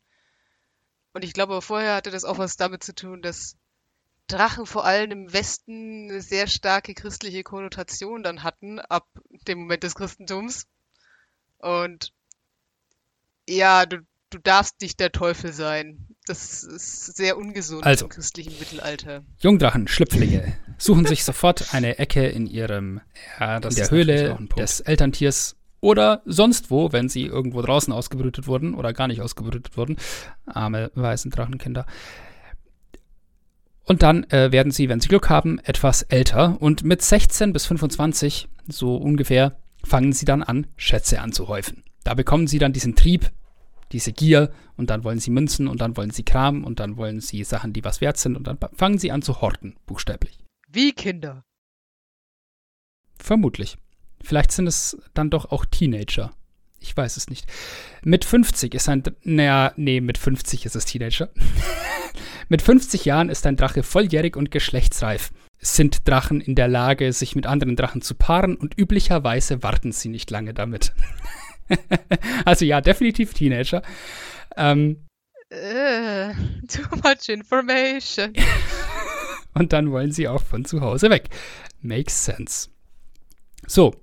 [1.13, 3.57] Und ich glaube, vorher hatte das auch was damit zu tun, dass
[4.31, 9.07] Drachen vor allem im Westen eine sehr starke christliche Konnotation dann hatten, ab
[9.47, 10.67] dem Moment des Christentums.
[11.59, 12.13] Und
[13.49, 13.99] ja, du,
[14.31, 16.07] du darfst nicht der Teufel sein.
[16.27, 19.25] Das ist sehr ungesund also, im christlichen Mittelalter.
[19.39, 23.01] Jungdrachen, Schlüpflinge, suchen sich sofort eine Ecke in ihrem
[23.39, 28.75] ja, in der Höhle des Elterntiers oder sonst wo, wenn sie irgendwo draußen ausgebrütet wurden
[28.75, 29.97] oder gar nicht ausgebrütet wurden.
[30.47, 31.87] Arme weißen Drachenkinder.
[33.91, 37.67] Und dann äh, werden sie, wenn sie Glück haben, etwas älter und mit 16 bis
[37.67, 41.83] 25, so ungefähr, fangen sie dann an, Schätze anzuhäufen.
[42.05, 43.33] Da bekommen sie dann diesen Trieb,
[43.91, 47.21] diese Gier und dann wollen sie Münzen und dann wollen sie Kram und dann wollen
[47.21, 50.39] sie Sachen, die was wert sind und dann fangen sie an zu horten, buchstäblich.
[50.69, 51.43] Wie Kinder.
[53.19, 53.77] Vermutlich.
[54.23, 56.31] Vielleicht sind es dann doch auch Teenager.
[56.81, 57.47] Ich weiß es nicht.
[58.03, 61.29] Mit 50 ist ein, naja, nee, mit 50 ist es Teenager.
[62.49, 65.31] mit 50 Jahren ist ein Drache volljährig und geschlechtsreif.
[65.59, 70.09] Sind Drachen in der Lage, sich mit anderen Drachen zu paaren und üblicherweise warten sie
[70.09, 70.95] nicht lange damit.
[72.47, 73.83] also ja, definitiv Teenager.
[74.57, 75.07] Ähm,
[75.53, 76.33] uh,
[76.67, 78.33] too much information.
[79.53, 81.29] und dann wollen sie auch von zu Hause weg.
[81.83, 82.71] Makes sense.
[83.67, 83.95] So.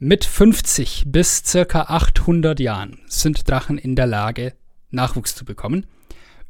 [0.00, 4.54] Mit 50 bis circa 800 Jahren sind Drachen in der Lage,
[4.90, 5.86] Nachwuchs zu bekommen.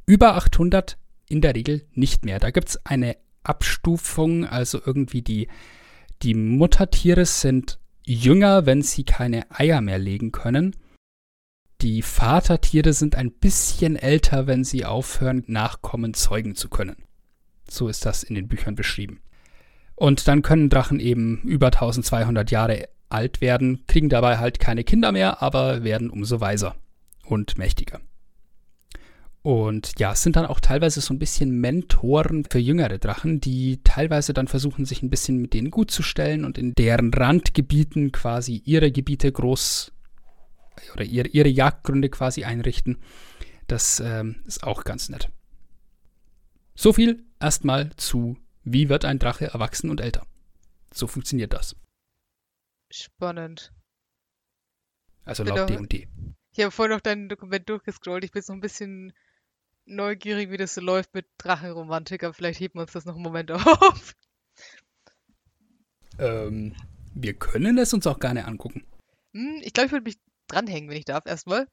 [0.05, 0.99] Über 800
[1.31, 2.41] in der Regel nicht mehr.
[2.41, 5.49] Da gibt es eine Abstufung, also irgendwie die,
[6.21, 10.77] die Muttertiere sind jünger, wenn sie keine Eier mehr legen können.
[11.81, 16.97] Die Vatertiere sind ein bisschen älter, wenn sie aufhören, Nachkommen zeugen zu können.
[17.67, 19.21] So ist das in den Büchern beschrieben.
[19.95, 25.13] Und dann können Drachen eben über 1200 Jahre alt werden, kriegen dabei halt keine Kinder
[25.13, 26.77] mehr, aber werden umso weiser
[27.25, 28.01] und mächtiger.
[29.43, 33.81] Und ja, es sind dann auch teilweise so ein bisschen Mentoren für jüngere Drachen, die
[33.85, 38.13] teilweise dann versuchen, sich ein bisschen mit denen gut zu stellen und in deren Randgebieten
[38.13, 39.93] quasi ihre Gebiete groß
[40.93, 42.99] oder ihre, ihre Jagdgründe quasi einrichten.
[43.69, 45.31] Das ähm, ist auch ganz nett.
[46.75, 50.27] So viel erstmal zu, wie wird ein Drache erwachsen und älter.
[50.93, 51.75] So funktioniert das.
[52.91, 53.73] Spannend.
[55.25, 56.09] Also laut D&D.
[56.53, 58.25] Ich habe vorhin noch dein Dokument durchgescrollt.
[58.25, 59.13] Ich bin jetzt noch ein bisschen
[59.85, 63.23] neugierig, wie das so läuft mit Drachenromantik, aber vielleicht heben wir uns das noch einen
[63.23, 64.15] Moment auf.
[66.19, 66.75] Ähm,
[67.15, 68.87] wir können es uns auch gerne angucken.
[69.35, 71.69] Hm, ich glaube, ich würde mich dranhängen, wenn ich darf, erstmal.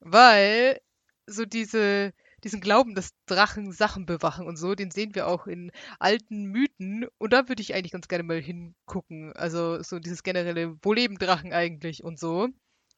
[0.00, 0.80] Weil
[1.26, 2.12] so diese,
[2.44, 7.06] diesen Glauben, dass Drachen Sachen bewachen und so, den sehen wir auch in alten Mythen.
[7.18, 9.32] Und da würde ich eigentlich ganz gerne mal hingucken.
[9.34, 12.48] Also so dieses generelle, wo leben Drachen eigentlich und so.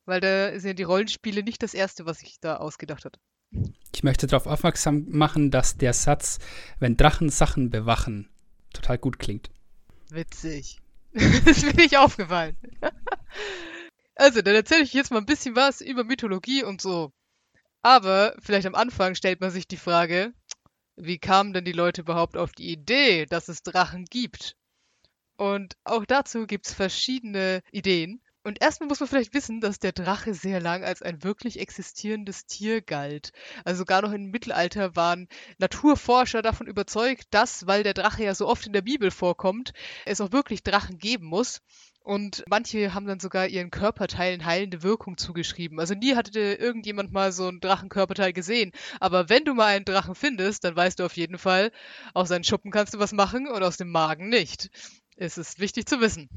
[0.04, 3.18] Weil da sind ja die Rollenspiele nicht das Erste, was sich da ausgedacht hat.
[3.94, 6.38] Ich möchte darauf aufmerksam machen, dass der Satz,
[6.78, 8.28] wenn Drachen Sachen bewachen,
[8.72, 9.50] total gut klingt.
[10.10, 10.78] Witzig.
[11.12, 12.56] das ist mir nicht aufgefallen.
[14.14, 17.12] also, dann erzähle ich jetzt mal ein bisschen was über Mythologie und so.
[17.82, 20.32] Aber vielleicht am Anfang stellt man sich die Frage,
[20.96, 24.56] wie kamen denn die Leute überhaupt auf die Idee, dass es Drachen gibt?
[25.36, 28.22] Und auch dazu gibt es verschiedene Ideen.
[28.44, 32.46] Und erstmal muss man vielleicht wissen, dass der Drache sehr lang als ein wirklich existierendes
[32.46, 33.32] Tier galt.
[33.64, 35.28] Also sogar noch im Mittelalter waren
[35.58, 39.72] Naturforscher davon überzeugt, dass, weil der Drache ja so oft in der Bibel vorkommt,
[40.06, 41.60] es auch wirklich Drachen geben muss.
[42.00, 45.78] Und manche haben dann sogar ihren Körperteilen heilende Wirkung zugeschrieben.
[45.78, 48.72] Also nie hatte irgendjemand mal so ein Drachenkörperteil gesehen.
[48.98, 51.70] Aber wenn du mal einen Drachen findest, dann weißt du auf jeden Fall,
[52.12, 54.70] aus seinen Schuppen kannst du was machen und aus dem Magen nicht.
[55.16, 56.28] Es ist wichtig zu wissen.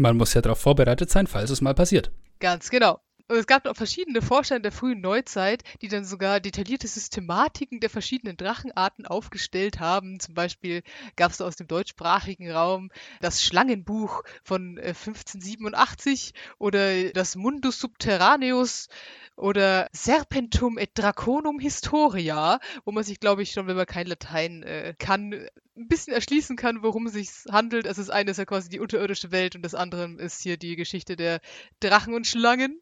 [0.00, 2.10] Man muss ja darauf vorbereitet sein, falls es mal passiert.
[2.38, 3.00] Ganz genau.
[3.30, 7.78] Und es gab noch verschiedene Forscher in der frühen Neuzeit, die dann sogar detaillierte Systematiken
[7.78, 10.18] der verschiedenen Drachenarten aufgestellt haben.
[10.18, 10.82] Zum Beispiel
[11.14, 12.90] gab es aus dem deutschsprachigen Raum
[13.20, 18.88] das Schlangenbuch von 1587 äh, oder das Mundus Subterraneus
[19.36, 24.64] oder Serpentum et Draconum Historia, wo man sich, glaube ich, schon, wenn man kein Latein
[24.64, 25.32] äh, kann,
[25.76, 27.86] ein bisschen erschließen kann, worum es sich handelt.
[27.86, 30.76] Also das eine ist ja quasi die unterirdische Welt und das andere ist hier die
[30.76, 31.40] Geschichte der
[31.78, 32.80] Drachen und Schlangen.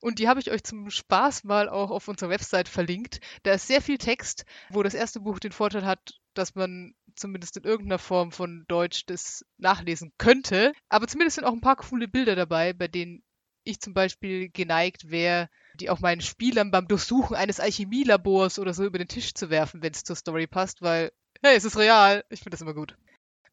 [0.00, 3.20] Und die habe ich euch zum Spaß mal auch auf unserer Website verlinkt.
[3.42, 7.56] Da ist sehr viel Text, wo das erste Buch den Vorteil hat, dass man zumindest
[7.58, 10.72] in irgendeiner Form von Deutsch das nachlesen könnte.
[10.88, 13.22] Aber zumindest sind auch ein paar coole Bilder dabei, bei denen
[13.64, 18.84] ich zum Beispiel geneigt wäre, die auch meinen Spielern beim Durchsuchen eines Alchemielabors oder so
[18.84, 22.24] über den Tisch zu werfen, wenn es zur Story passt, weil, hey, es ist real.
[22.30, 22.96] Ich finde das immer gut.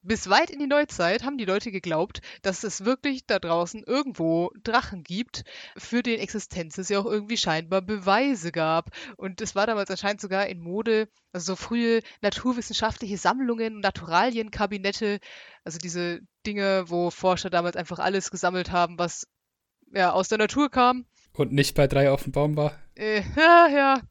[0.07, 4.51] Bis weit in die Neuzeit haben die Leute geglaubt, dass es wirklich da draußen irgendwo
[4.63, 5.43] Drachen gibt,
[5.75, 8.91] für den Existenz es ja auch irgendwie scheinbar Beweise gab.
[9.17, 15.19] Und es war damals anscheinend sogar in Mode, also so frühe naturwissenschaftliche Sammlungen, Naturalienkabinette,
[15.65, 19.27] also diese Dinge, wo Forscher damals einfach alles gesammelt haben, was
[19.91, 21.05] ja, aus der Natur kam.
[21.33, 22.71] Und nicht bei drei auf dem Baum war.
[22.95, 24.01] Äh, ja, ja.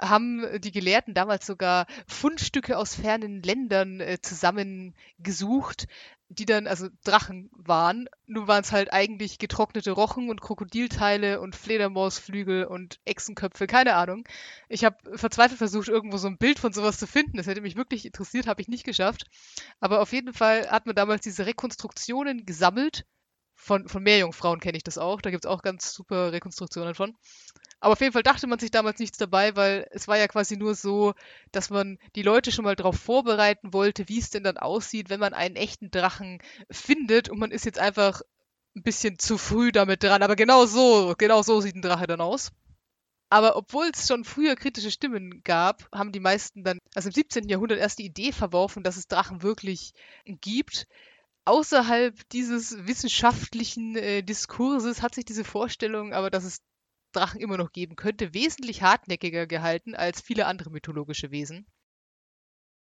[0.00, 5.86] Haben die Gelehrten damals sogar Fundstücke aus fernen Ländern äh, zusammengesucht,
[6.28, 8.08] die dann also Drachen waren.
[8.26, 14.24] Nur waren es halt eigentlich getrocknete Rochen und Krokodilteile und Fledermausflügel und Echsenköpfe, keine Ahnung.
[14.68, 17.38] Ich habe verzweifelt versucht, irgendwo so ein Bild von sowas zu finden.
[17.38, 19.24] Das hätte mich wirklich interessiert, habe ich nicht geschafft.
[19.80, 23.06] Aber auf jeden Fall hat man damals diese Rekonstruktionen gesammelt
[23.58, 25.20] von, von Meerjungfrauen kenne ich das auch.
[25.20, 27.16] Da gibt es auch ganz super Rekonstruktionen von.
[27.80, 30.56] Aber auf jeden Fall dachte man sich damals nichts dabei, weil es war ja quasi
[30.56, 31.14] nur so,
[31.52, 35.20] dass man die Leute schon mal darauf vorbereiten wollte, wie es denn dann aussieht, wenn
[35.20, 36.40] man einen echten Drachen
[36.70, 38.22] findet und man ist jetzt einfach
[38.76, 40.22] ein bisschen zu früh damit dran.
[40.22, 42.50] Aber genau so, genau so sieht ein Drache dann aus.
[43.30, 47.48] Aber obwohl es schon früher kritische Stimmen gab, haben die meisten dann, also im 17.
[47.48, 49.92] Jahrhundert erst die Idee verworfen, dass es Drachen wirklich
[50.24, 50.86] gibt
[51.48, 56.58] außerhalb dieses wissenschaftlichen äh, Diskurses hat sich diese Vorstellung aber, dass es
[57.12, 61.66] Drachen immer noch geben könnte, wesentlich hartnäckiger gehalten als viele andere mythologische Wesen.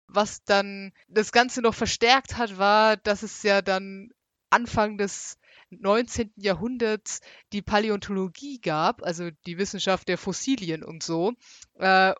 [0.07, 4.09] Was dann das Ganze noch verstärkt hat, war, dass es ja dann
[4.49, 5.37] Anfang des
[5.69, 6.33] 19.
[6.35, 7.21] Jahrhunderts
[7.53, 11.33] die Paläontologie gab, also die Wissenschaft der Fossilien und so.
[11.75, 12.13] Äh,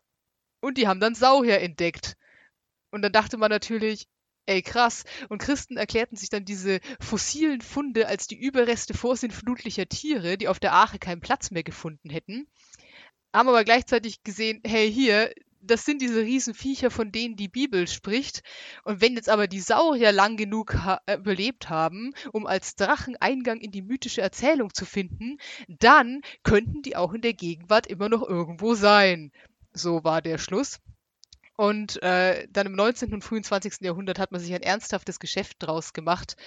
[0.61, 2.17] Und die haben dann Sauer entdeckt.
[2.91, 4.07] Und dann dachte man natürlich,
[4.49, 5.05] ey krass.
[5.29, 10.59] Und Christen erklärten sich dann diese fossilen Funde als die Überreste vorsinnflutlicher Tiere, die auf
[10.59, 12.47] der Arche keinen Platz mehr gefunden hätten.
[13.33, 15.31] Haben aber gleichzeitig gesehen, hey hier,
[15.61, 18.41] das sind diese Riesenviecher, von denen die Bibel spricht.
[18.83, 23.17] Und wenn jetzt aber die Saurier lang genug ha äh, überlebt haben, um als Drachen
[23.19, 25.37] Eingang in die mythische Erzählung zu finden,
[25.67, 29.31] dann könnten die auch in der Gegenwart immer noch irgendwo sein.
[29.73, 30.79] So war der Schluss.
[31.59, 33.13] Und äh, dann im 19.
[33.13, 33.81] und frühen 20.
[33.81, 36.37] Jahrhundert hat man sich ein ernsthaftes Geschäft draus gemacht,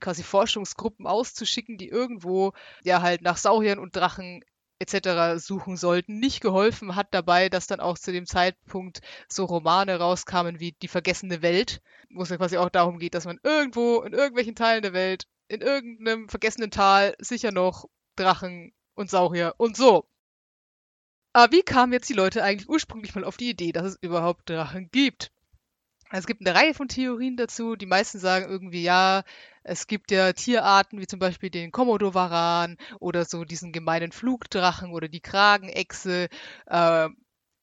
[0.00, 4.42] quasi Forschungsgruppen auszuschicken, die irgendwo ja halt nach Sauriern und Drachen
[4.78, 5.38] etc.
[5.44, 6.18] suchen sollten.
[6.18, 10.88] Nicht geholfen hat dabei, dass dann auch zu dem Zeitpunkt so Romane rauskamen wie Die
[10.88, 14.80] vergessene Welt, wo es ja quasi auch darum geht, dass man irgendwo in irgendwelchen Teilen
[14.80, 17.84] der Welt, in irgendeinem vergessenen Tal sicher noch
[18.16, 20.08] Drachen und Saurier und so.
[21.34, 24.48] Aber wie kamen jetzt die Leute eigentlich ursprünglich mal auf die Idee, dass es überhaupt
[24.48, 25.32] Drachen gibt?
[26.12, 27.74] Es gibt eine Reihe von Theorien dazu.
[27.74, 29.24] Die meisten sagen irgendwie, ja,
[29.64, 35.08] es gibt ja Tierarten wie zum Beispiel den Komodowaran oder so diesen gemeinen Flugdrachen oder
[35.08, 36.28] die Kragenechse.
[36.66, 37.08] Äh,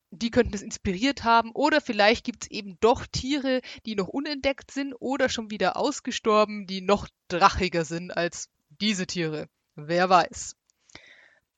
[0.10, 1.52] die könnten es inspiriert haben.
[1.54, 6.68] Oder vielleicht gibt es eben doch Tiere, die noch unentdeckt sind oder schon wieder ausgestorben,
[6.68, 9.48] die noch drachiger sind als diese Tiere.
[9.76, 10.58] Wer weiß.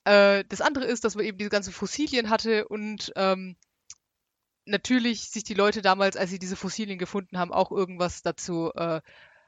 [0.05, 3.55] Äh, das andere ist, dass man eben diese ganzen Fossilien hatte und ähm,
[4.65, 9.01] natürlich sich die Leute damals, als sie diese Fossilien gefunden haben, auch irgendwas dazu äh,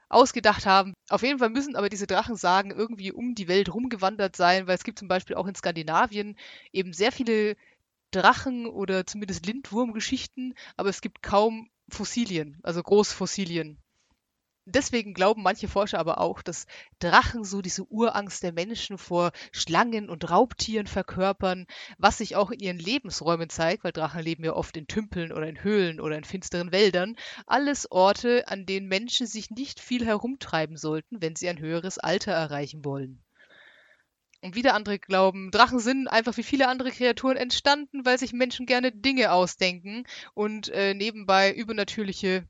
[0.08, 0.94] ausgedacht haben.
[1.08, 4.84] Auf jeden Fall müssen aber diese Drachensagen irgendwie um die Welt rumgewandert sein, weil es
[4.84, 6.38] gibt zum Beispiel auch in Skandinavien
[6.72, 7.56] eben sehr viele
[8.12, 13.78] Drachen oder zumindest Lindwurmgeschichten, aber es gibt kaum Fossilien, also Großfossilien
[14.66, 16.66] deswegen glauben manche Forscher aber auch, dass
[16.98, 21.66] Drachen so diese Urangst der Menschen vor Schlangen und Raubtieren verkörpern,
[21.98, 25.48] was sich auch in ihren Lebensräumen zeigt, weil Drachen leben ja oft in Tümpeln oder
[25.48, 27.16] in Höhlen oder in finsteren Wäldern.
[27.46, 32.32] Alles Orte, an denen Menschen sich nicht viel herumtreiben sollten, wenn sie ein höheres Alter
[32.32, 33.22] erreichen wollen.
[34.42, 38.66] Und wieder andere glauben, Drachen sind einfach wie viele andere Kreaturen entstanden, weil sich Menschen
[38.66, 40.04] gerne Dinge ausdenken
[40.34, 42.46] und äh, nebenbei übernatürliche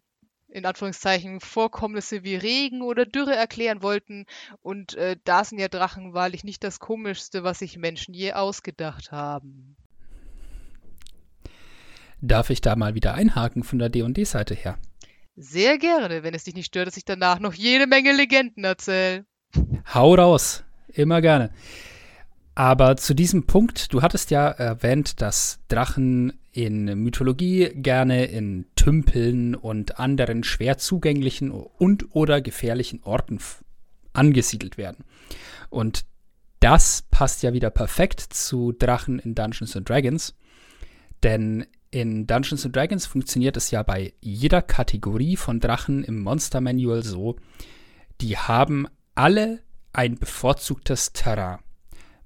[0.48, 4.26] in Anführungszeichen Vorkommnisse wie Regen oder Dürre erklären wollten.
[4.62, 9.12] Und äh, da sind ja Drachen wahrlich nicht das Komischste, was sich Menschen je ausgedacht
[9.12, 9.76] haben.
[12.20, 14.78] Darf ich da mal wieder einhaken von der D&D-Seite her?
[15.36, 19.26] Sehr gerne, wenn es dich nicht stört, dass ich danach noch jede Menge Legenden erzähle.
[19.92, 21.52] Hau raus, immer gerne.
[22.56, 29.54] Aber zu diesem Punkt, du hattest ja erwähnt, dass Drachen in Mythologie gerne in Tümpeln
[29.54, 33.40] und anderen schwer zugänglichen und oder gefährlichen Orten
[34.14, 35.04] angesiedelt werden.
[35.68, 36.06] Und
[36.60, 40.34] das passt ja wieder perfekt zu Drachen in Dungeons and Dragons,
[41.22, 46.62] denn in Dungeons and Dragons funktioniert es ja bei jeder Kategorie von Drachen im Monster
[46.62, 47.36] Manual so,
[48.22, 49.60] die haben alle
[49.92, 51.58] ein bevorzugtes Terrain.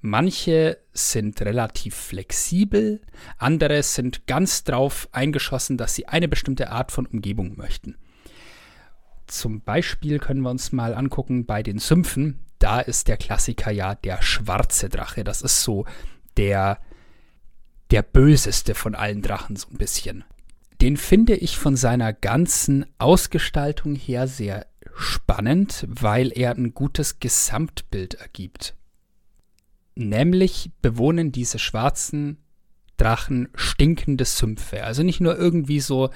[0.02, 3.00] Manche sind relativ flexibel,
[3.36, 7.96] andere sind ganz drauf eingeschossen, dass sie eine bestimmte Art von Umgebung möchten.
[9.26, 12.40] Zum Beispiel können wir uns mal angucken bei den Sümpfen.
[12.58, 15.22] Da ist der Klassiker ja der schwarze Drache.
[15.22, 15.84] Das ist so
[16.36, 16.80] der,
[17.90, 20.24] der böseste von allen Drachen, so ein bisschen.
[20.80, 28.14] Den finde ich von seiner ganzen Ausgestaltung her sehr spannend, weil er ein gutes Gesamtbild
[28.14, 28.74] ergibt.
[29.94, 32.38] Nämlich bewohnen diese schwarzen
[32.96, 34.84] Drachen stinkende Sümpfe.
[34.84, 36.10] Also nicht nur irgendwie so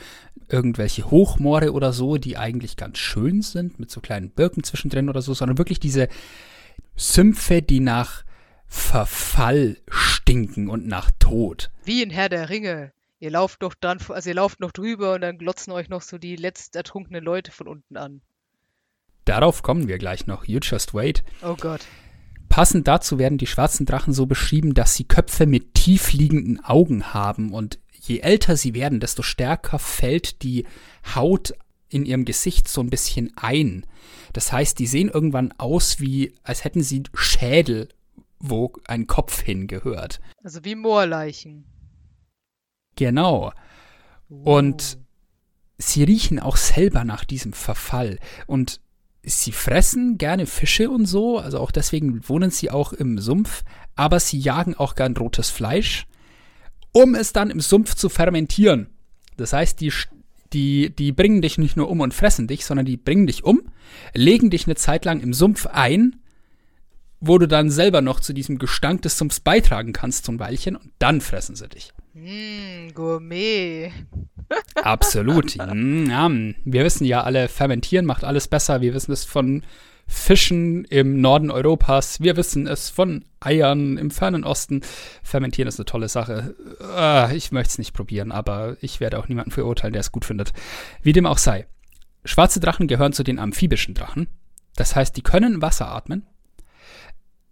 [0.48, 5.22] irgendwelche Hochmoore oder so, die eigentlich ganz schön sind, mit so kleinen Birken zwischendrin oder
[5.22, 6.08] so, sondern wirklich diese
[6.94, 8.24] Sümpfe, die nach
[8.66, 11.70] Verfall stinken und nach Tod.
[11.84, 12.92] Wie in Herr der Ringe.
[13.18, 16.18] Ihr lauft noch dran, also ihr lauft noch drüber und dann glotzen euch noch so
[16.18, 18.20] die letzt ertrunkenen Leute von unten an.
[19.24, 20.44] Darauf kommen wir gleich noch.
[20.44, 21.24] You just wait.
[21.42, 21.86] Oh Gott.
[22.54, 27.12] Passend dazu werden die schwarzen Drachen so beschrieben, dass sie Köpfe mit tief liegenden Augen
[27.12, 30.64] haben und je älter sie werden, desto stärker fällt die
[31.16, 31.52] Haut
[31.88, 33.84] in ihrem Gesicht so ein bisschen ein.
[34.34, 37.88] Das heißt, die sehen irgendwann aus wie, als hätten sie Schädel,
[38.38, 40.20] wo ein Kopf hingehört.
[40.44, 41.64] Also wie Moorleichen.
[42.94, 43.52] Genau.
[44.28, 44.98] Und
[45.76, 48.20] sie riechen auch selber nach diesem Verfall.
[48.46, 48.80] Und
[49.24, 53.64] sie fressen gerne Fische und so, also auch deswegen wohnen sie auch im Sumpf,
[53.96, 56.06] aber sie jagen auch gern rotes Fleisch,
[56.92, 58.88] um es dann im Sumpf zu fermentieren.
[59.36, 59.92] Das heißt, die,
[60.52, 63.62] die, die bringen dich nicht nur um und fressen dich, sondern die bringen dich um,
[64.14, 66.16] legen dich eine Zeit lang im Sumpf ein,
[67.20, 70.92] wo du dann selber noch zu diesem Gestank des Sumpfs beitragen kannst zum Weilchen und
[70.98, 71.92] dann fressen sie dich.
[72.14, 73.92] Mmh, Gourmet.
[74.76, 75.56] Absolut.
[75.74, 78.80] Mm, wir wissen ja alle, fermentieren macht alles besser.
[78.80, 79.62] Wir wissen es von
[80.06, 82.20] Fischen im Norden Europas.
[82.20, 84.82] Wir wissen es von Eiern im fernen Osten.
[85.22, 86.54] Fermentieren ist eine tolle Sache.
[86.96, 90.24] Äh, ich möchte es nicht probieren, aber ich werde auch niemanden verurteilen, der es gut
[90.24, 90.52] findet.
[91.02, 91.66] Wie dem auch sei.
[92.24, 94.28] Schwarze Drachen gehören zu den amphibischen Drachen.
[94.76, 96.26] Das heißt, die können Wasser atmen.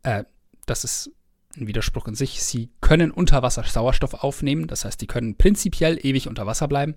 [0.02, 0.24] Äh,
[0.66, 1.10] das ist
[1.56, 2.42] ein Widerspruch in sich.
[2.42, 4.66] Sie können unter Wasser Sauerstoff aufnehmen.
[4.66, 6.94] Das heißt, die können prinzipiell ewig unter Wasser bleiben.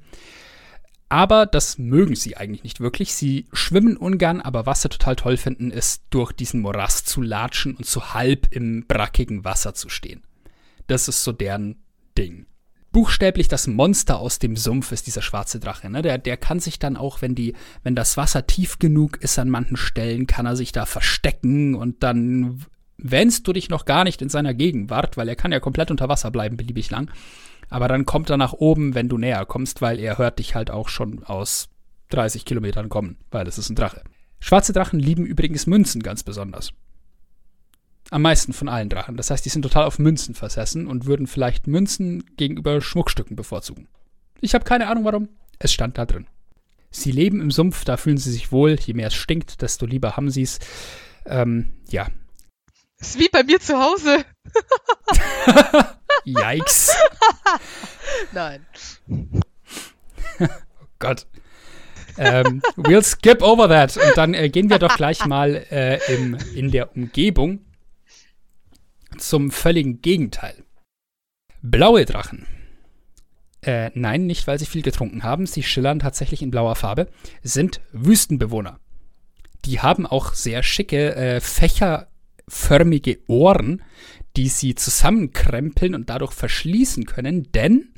[1.07, 3.13] Aber das mögen sie eigentlich nicht wirklich.
[3.13, 7.75] Sie schwimmen ungern, aber was sie total toll finden, ist, durch diesen Morast zu latschen
[7.75, 10.23] und so halb im brackigen Wasser zu stehen.
[10.87, 11.83] Das ist so deren
[12.17, 12.47] Ding.
[12.91, 15.89] Buchstäblich das Monster aus dem Sumpf ist dieser schwarze Drache.
[15.89, 16.01] Ne?
[16.01, 17.53] Der, der kann sich dann auch, wenn, die,
[17.83, 22.03] wenn das Wasser tief genug ist an manchen Stellen, kann er sich da verstecken und
[22.03, 22.65] dann
[22.97, 26.09] wähnst du dich noch gar nicht in seiner Gegenwart, weil er kann ja komplett unter
[26.09, 27.11] Wasser bleiben, beliebig lang.
[27.69, 30.69] Aber dann kommt er nach oben, wenn du näher kommst, weil er hört dich halt
[30.71, 31.69] auch schon aus
[32.09, 34.03] 30 Kilometern kommen, weil es ist ein Drache.
[34.39, 36.71] Schwarze Drachen lieben übrigens Münzen ganz besonders.
[38.11, 39.17] Am meisten von allen Drachen.
[39.17, 43.87] Das heißt, die sind total auf Münzen versessen und würden vielleicht Münzen gegenüber Schmuckstücken bevorzugen.
[44.41, 45.29] Ich habe keine Ahnung warum.
[45.57, 46.27] Es stand da drin.
[46.91, 48.77] Sie leben im Sumpf, da fühlen sie sich wohl.
[48.79, 50.59] Je mehr es stinkt, desto lieber haben sie es.
[51.25, 52.07] Ähm, ja.
[53.05, 54.25] Ist wie bei mir zu Hause.
[56.25, 56.91] Yikes.
[58.31, 58.65] Nein.
[60.39, 60.47] oh
[60.99, 61.27] Gott.
[62.17, 63.95] ähm, we'll skip over that.
[63.95, 67.59] Und dann äh, gehen wir doch gleich mal äh, im, in der Umgebung
[69.19, 70.63] zum völligen Gegenteil.
[71.61, 72.47] Blaue Drachen.
[73.61, 77.07] Äh, nein, nicht weil sie viel getrunken haben, sie schillern tatsächlich in blauer Farbe,
[77.43, 78.79] sind Wüstenbewohner.
[79.63, 81.39] Die haben auch sehr schicke, äh,
[82.47, 83.81] fächerförmige Ohren,
[84.35, 87.93] die sie zusammenkrempeln und dadurch verschließen können, denn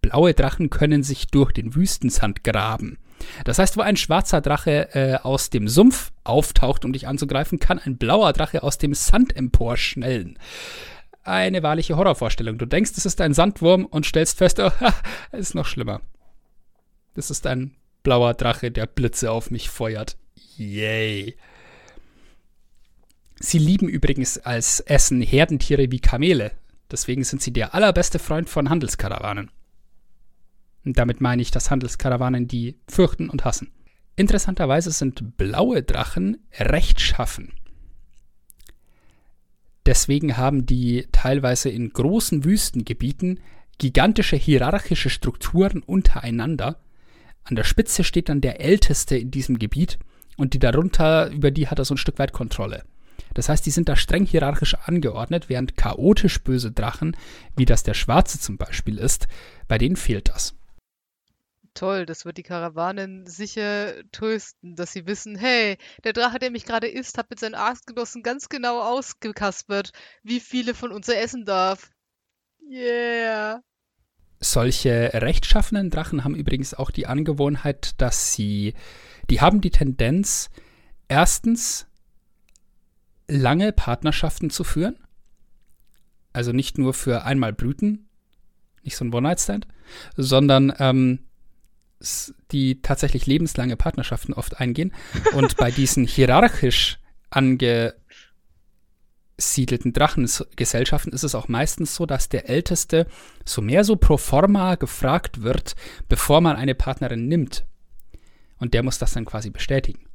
[0.00, 2.98] blaue Drachen können sich durch den Wüstensand graben.
[3.44, 7.78] Das heißt, wo ein schwarzer Drache äh, aus dem Sumpf auftaucht, um dich anzugreifen, kann
[7.78, 10.38] ein blauer Drache aus dem Sand emporschnellen.
[11.22, 12.58] Eine wahrliche Horrorvorstellung.
[12.58, 14.70] Du denkst, es ist ein Sandwurm und stellst fest, oh,
[15.32, 16.02] es ist noch schlimmer.
[17.14, 20.18] Das ist ein blauer Drache, der Blitze auf mich feuert.
[20.56, 21.36] Yay.
[23.44, 26.52] Sie lieben übrigens als Essen Herdentiere wie Kamele.
[26.90, 29.50] Deswegen sind sie der allerbeste Freund von Handelskarawanen.
[30.86, 33.70] Und damit meine ich, dass Handelskarawanen die fürchten und hassen.
[34.16, 37.52] Interessanterweise sind blaue Drachen rechtschaffen.
[39.84, 43.40] Deswegen haben die teilweise in großen Wüstengebieten
[43.76, 46.80] gigantische hierarchische Strukturen untereinander.
[47.42, 49.98] An der Spitze steht dann der Älteste in diesem Gebiet
[50.38, 52.84] und die darunter, über die hat er so ein Stück weit Kontrolle.
[53.34, 57.16] Das heißt, die sind da streng hierarchisch angeordnet, während chaotisch böse Drachen,
[57.56, 59.26] wie das der Schwarze zum Beispiel ist,
[59.68, 60.54] bei denen fehlt das.
[61.74, 66.64] Toll, das wird die Karawanen sicher trösten, dass sie wissen, hey, der Drache, der mich
[66.64, 69.90] gerade isst, hat mit seinen Artgenossen ganz genau ausgekaspert,
[70.22, 71.90] wie viele von uns er essen darf.
[72.70, 73.60] Yeah.
[74.38, 78.74] Solche rechtschaffenen Drachen haben übrigens auch die Angewohnheit, dass sie,
[79.28, 80.50] die haben die Tendenz,
[81.08, 81.88] erstens
[83.28, 84.96] lange Partnerschaften zu führen.
[86.32, 88.08] Also nicht nur für einmal Blüten,
[88.82, 89.66] nicht so ein One-Night-Stand,
[90.16, 91.20] sondern ähm,
[92.50, 94.92] die tatsächlich lebenslange Partnerschaften oft eingehen.
[95.34, 96.98] Und bei diesen hierarchisch
[97.30, 97.94] angesiedelten
[99.92, 103.06] Drachengesellschaften ist es auch meistens so, dass der Älteste
[103.44, 105.74] so mehr so pro forma gefragt wird,
[106.08, 107.64] bevor man eine Partnerin nimmt.
[108.58, 110.06] Und der muss das dann quasi bestätigen.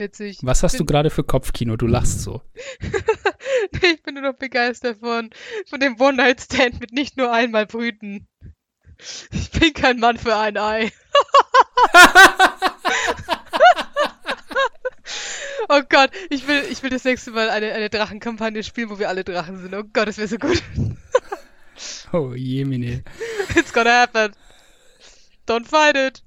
[0.00, 0.38] Witzig.
[0.40, 1.76] Was hast du gerade für Kopfkino?
[1.76, 2.40] Du lachst so.
[3.82, 5.28] ich bin nur noch begeistert von,
[5.68, 8.26] von dem One-Night-Stand mit nicht nur einmal brüten.
[9.30, 10.90] Ich bin kein Mann für ein Ei.
[15.68, 19.10] oh Gott, ich will, ich will das nächste Mal eine, eine Drachenkampagne spielen, wo wir
[19.10, 19.74] alle Drachen sind.
[19.74, 20.62] Oh Gott, das wäre so gut.
[22.14, 23.04] oh je, Mine.
[23.54, 24.32] It's gonna happen.
[25.46, 26.22] Don't fight it.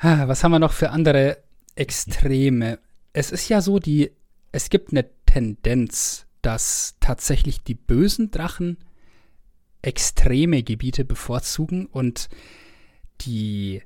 [0.00, 1.38] Was haben wir noch für andere
[1.74, 2.78] Extreme?
[3.12, 4.12] Es ist ja so, die,
[4.52, 8.78] es gibt eine Tendenz, dass tatsächlich die bösen Drachen
[9.82, 12.28] extreme Gebiete bevorzugen und
[13.22, 13.82] die,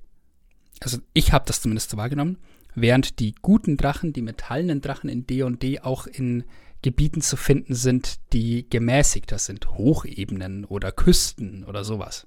[0.81, 2.37] also ich habe das zumindest so wahrgenommen,
[2.75, 6.45] während die guten Drachen, die metallenen Drachen in D&D auch in
[6.83, 12.27] Gebieten zu finden sind, die gemäßigter sind, Hochebenen oder Küsten oder sowas.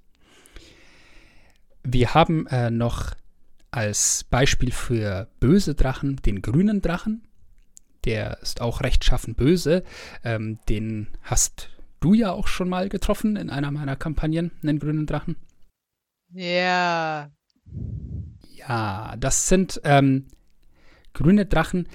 [1.83, 3.13] Wir haben äh, noch
[3.75, 7.23] als Beispiel für böse Drachen den grünen Drachen.
[8.05, 9.83] der ist auch rechtschaffen böse.
[10.23, 11.69] Ähm, den hast
[11.99, 15.35] du ja auch schon mal getroffen in einer meiner Kampagnen, den grünen Drachen.
[16.31, 17.31] Ja.
[18.55, 20.27] Ja, das sind ähm,
[21.13, 21.87] grüne Drachen.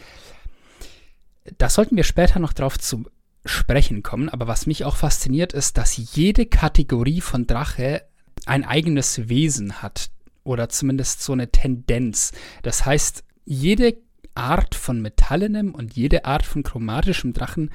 [1.59, 3.09] Da sollten wir später noch drauf zu
[3.45, 4.29] sprechen kommen.
[4.29, 8.03] Aber was mich auch fasziniert, ist, dass jede Kategorie von Drache
[8.47, 10.11] ein eigenes Wesen hat.
[10.45, 12.33] Oder zumindest so eine Tendenz.
[12.63, 13.97] Das heißt, jede
[14.35, 17.71] Art von metallenem und jede Art von chromatischem Drachen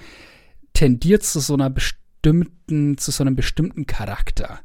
[0.73, 4.59] tendiert zu so einer bestimmten, zu so einem bestimmten Charakter.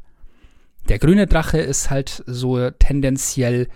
[0.88, 3.68] Der grüne Drache ist halt so tendenziell,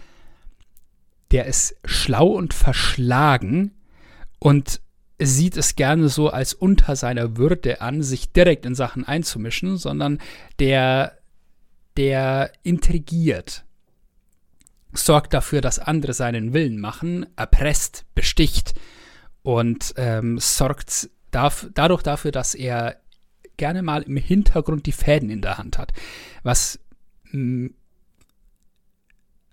[1.31, 3.73] der ist schlau und verschlagen
[4.39, 4.81] und
[5.19, 10.19] sieht es gerne so als unter seiner Würde an, sich direkt in Sachen einzumischen, sondern
[10.59, 11.19] der,
[11.97, 13.65] der intrigiert,
[14.95, 18.75] sorgt dafür, dass andere seinen Willen machen, erpresst, besticht
[19.43, 22.97] und ähm, sorgt darf, dadurch dafür, dass er
[23.57, 25.93] gerne mal im Hintergrund die Fäden in der Hand hat.
[26.43, 26.79] Was
[27.31, 27.71] mh,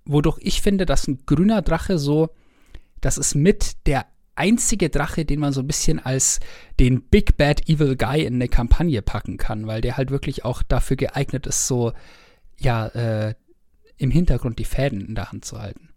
[0.05, 2.29] wodurch ich finde, dass ein grüner Drache so,
[3.01, 6.39] das ist mit der einzige Drache, den man so ein bisschen als
[6.79, 10.63] den Big Bad Evil Guy in eine Kampagne packen kann, weil der halt wirklich auch
[10.63, 11.93] dafür geeignet ist, so,
[12.57, 13.35] ja, äh,
[14.01, 15.89] im Hintergrund die Fäden in der Hand zu halten.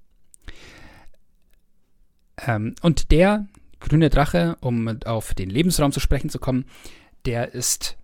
[2.47, 3.47] Ähm, und der
[3.81, 6.65] grüne Drache, um auf den Lebensraum zu sprechen zu kommen,
[7.25, 7.97] der ist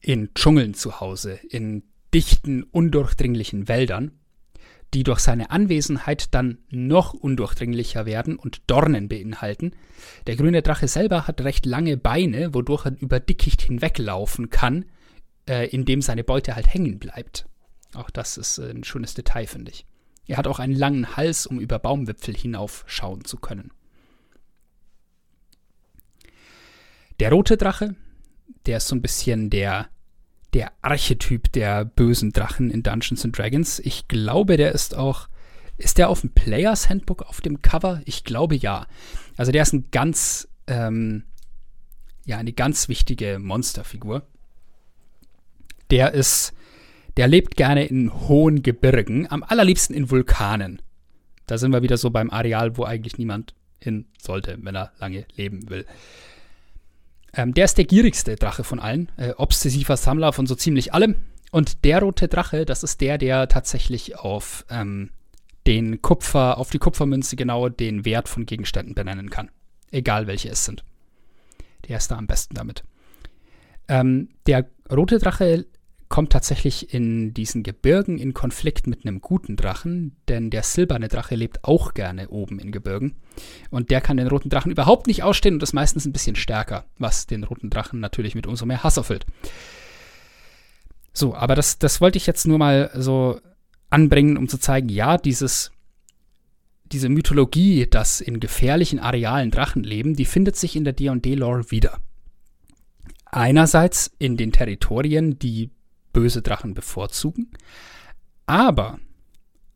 [0.00, 4.12] in Dschungeln zu Hause, in dichten, undurchdringlichen Wäldern
[4.94, 9.72] die durch seine Anwesenheit dann noch undurchdringlicher werden und Dornen beinhalten.
[10.26, 14.84] Der grüne Drache selber hat recht lange Beine, wodurch er über Dickicht hinweglaufen kann,
[15.48, 17.46] äh, indem seine Beute halt hängen bleibt.
[17.94, 19.86] Auch das ist äh, ein schönes Detail, finde ich.
[20.26, 23.72] Er hat auch einen langen Hals, um über Baumwipfel hinaufschauen zu können.
[27.20, 27.94] Der rote Drache,
[28.66, 29.88] der ist so ein bisschen der
[30.52, 33.78] der Archetyp der bösen Drachen in Dungeons and Dragons.
[33.78, 35.28] Ich glaube, der ist auch.
[35.78, 38.02] Ist der auf dem Players Handbook auf dem Cover?
[38.04, 38.86] Ich glaube ja.
[39.36, 41.24] Also der ist ein ganz, ähm,
[42.26, 44.26] ja, eine ganz wichtige Monsterfigur.
[45.90, 46.52] Der ist,
[47.16, 50.80] der lebt gerne in hohen Gebirgen, am allerliebsten in Vulkanen.
[51.46, 55.26] Da sind wir wieder so beim Areal, wo eigentlich niemand hin sollte, wenn er lange
[55.36, 55.86] leben will.
[57.34, 61.16] Ähm, der ist der gierigste Drache von allen, äh, obsessiver Sammler von so ziemlich allem.
[61.50, 65.10] Und der rote Drache, das ist der, der tatsächlich auf ähm,
[65.66, 69.50] den Kupfer, auf die Kupfermünze genau den Wert von Gegenständen benennen kann.
[69.90, 70.84] Egal welche es sind.
[71.88, 72.84] Der ist da am besten damit.
[73.88, 75.66] Ähm, der rote Drache
[76.12, 81.34] kommt tatsächlich in diesen Gebirgen in Konflikt mit einem guten Drachen, denn der silberne Drache
[81.36, 83.16] lebt auch gerne oben in Gebirgen.
[83.70, 86.84] Und der kann den roten Drachen überhaupt nicht ausstehen und ist meistens ein bisschen stärker,
[86.98, 89.24] was den roten Drachen natürlich mit umso mehr Hass erfüllt.
[91.14, 93.40] So, aber das, das wollte ich jetzt nur mal so
[93.88, 95.72] anbringen, um zu zeigen, ja, dieses,
[96.84, 102.00] diese Mythologie, dass in gefährlichen Arealen Drachen leben, die findet sich in der D&D-Lore wieder.
[103.24, 105.70] Einerseits in den Territorien, die
[106.12, 107.50] böse Drachen bevorzugen,
[108.46, 108.98] aber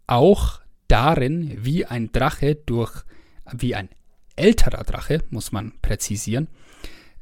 [0.06, 3.04] auch darin, wie ein Drache durch,
[3.52, 3.88] wie ein
[4.36, 6.48] älterer Drache, muss man präzisieren,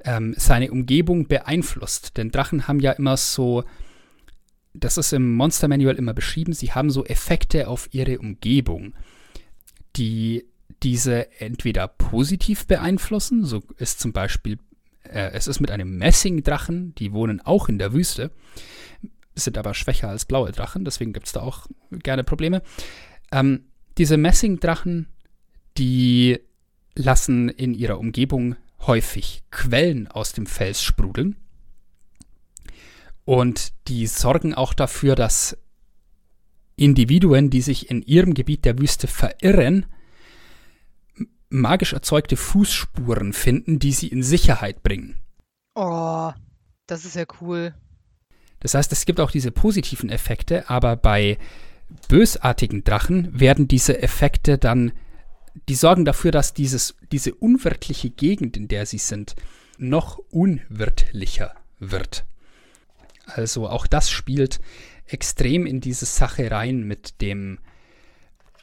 [0.04, 2.16] ähm, seine Umgebung beeinflusst.
[2.16, 3.64] Denn Drachen haben ja immer so,
[4.74, 8.94] das ist im Monster Manual immer beschrieben, sie haben so Effekte auf ihre Umgebung,
[9.96, 10.44] die
[10.82, 14.58] diese entweder positiv beeinflussen, so ist zum Beispiel,
[15.05, 18.30] äh, es ist mit einem Messingdrachen, die wohnen auch in der Wüste,
[19.34, 22.62] sind aber schwächer als blaue Drachen, deswegen gibt es da auch gerne Probleme.
[23.32, 23.64] Ähm,
[23.98, 25.09] diese Messingdrachen,
[25.76, 26.40] die
[26.94, 31.36] lassen in ihrer Umgebung häufig Quellen aus dem Fels sprudeln.
[33.24, 35.57] Und die sorgen auch dafür, dass
[36.76, 39.86] Individuen, die sich in ihrem Gebiet der Wüste verirren,
[41.55, 45.16] magisch erzeugte Fußspuren finden, die sie in Sicherheit bringen.
[45.74, 46.32] Oh,
[46.86, 47.74] das ist ja cool.
[48.61, 51.38] Das heißt, es gibt auch diese positiven Effekte, aber bei
[52.09, 54.92] bösartigen Drachen werden diese Effekte dann,
[55.68, 59.34] die sorgen dafür, dass dieses, diese unwirtliche Gegend, in der sie sind,
[59.78, 62.24] noch unwirtlicher wird.
[63.26, 64.61] Also auch das spielt
[65.07, 67.59] extrem in diese Sache rein mit dem,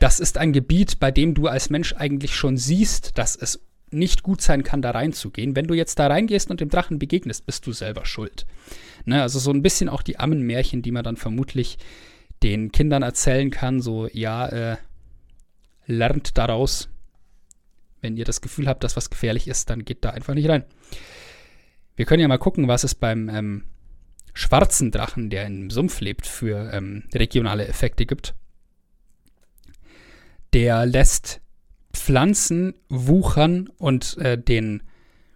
[0.01, 4.23] das ist ein Gebiet, bei dem du als Mensch eigentlich schon siehst, dass es nicht
[4.23, 5.55] gut sein kann, da reinzugehen.
[5.55, 8.47] Wenn du jetzt da reingehst und dem Drachen begegnest, bist du selber schuld.
[9.05, 11.77] Ne, also so ein bisschen auch die Ammenmärchen, die man dann vermutlich
[12.41, 14.77] den Kindern erzählen kann, so, ja, äh,
[15.85, 16.89] lernt daraus,
[18.01, 20.63] Wenn ihr das Gefühl habt, dass was gefährlich ist, dann geht da einfach nicht rein.
[21.95, 23.65] Wir können ja mal gucken, was es beim ähm,
[24.33, 28.33] schwarzen Drachen, der im Sumpf lebt, für ähm, regionale Effekte gibt.
[30.53, 31.41] Der lässt
[31.93, 34.83] Pflanzen wuchern und äh, den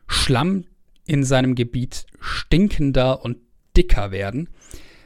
[0.08, 0.66] Schlamm
[1.06, 3.38] in seinem Gebiet stinkender und
[3.78, 4.50] dicker werden,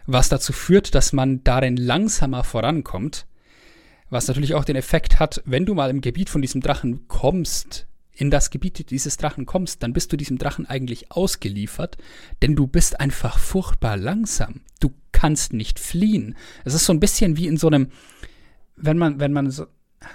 [0.06, 3.26] was dazu führt, dass man darin langsamer vorankommt,
[4.10, 7.88] was natürlich auch den Effekt hat, wenn du mal im Gebiet von diesem Drachen kommst,
[8.16, 11.98] in das Gebiet dieses Drachen kommst, dann bist du diesem Drachen eigentlich ausgeliefert,
[12.42, 14.62] denn du bist einfach furchtbar langsam.
[14.80, 16.36] Du kannst nicht fliehen.
[16.66, 17.92] Es ist so ein bisschen wie in so einem,
[18.76, 19.68] wenn man, wenn man so,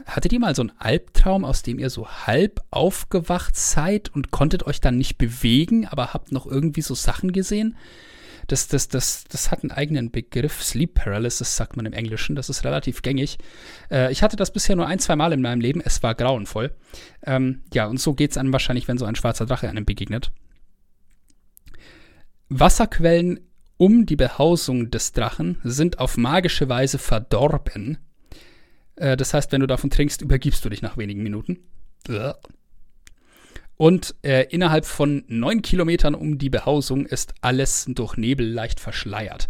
[0.06, 4.64] hattet ihr mal so einen Albtraum, aus dem ihr so halb aufgewacht seid und konntet
[4.64, 7.76] euch dann nicht bewegen, aber habt noch irgendwie so Sachen gesehen?
[8.46, 10.62] Das, das, das, das hat einen eigenen Begriff.
[10.62, 12.36] Sleep Paralysis sagt man im Englischen.
[12.36, 13.38] Das ist relativ gängig.
[13.90, 15.80] Äh, ich hatte das bisher nur ein, zwei Mal in meinem Leben.
[15.82, 16.74] Es war grauenvoll.
[17.24, 20.30] Ähm, ja, und so geht es einem wahrscheinlich, wenn so ein schwarzer Drache einem begegnet.
[22.50, 23.40] Wasserquellen
[23.76, 27.98] um die Behausung des Drachen sind auf magische Weise verdorben.
[28.96, 31.58] Äh, das heißt, wenn du davon trinkst, übergibst du dich nach wenigen Minuten.
[33.76, 39.48] Und äh, innerhalb von neun Kilometern um die Behausung ist alles durch Nebel leicht verschleiert.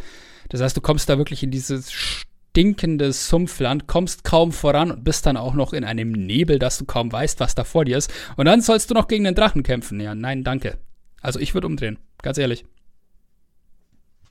[0.48, 5.26] Das heißt, du kommst da wirklich in dieses stinkende Sumpfland, kommst kaum voran und bist
[5.26, 8.12] dann auch noch in einem Nebel, dass du kaum weißt, was da vor dir ist.
[8.36, 10.00] Und dann sollst du noch gegen den Drachen kämpfen.
[10.00, 10.78] Ja, nein, danke.
[11.20, 12.64] Also ich würde umdrehen, ganz ehrlich.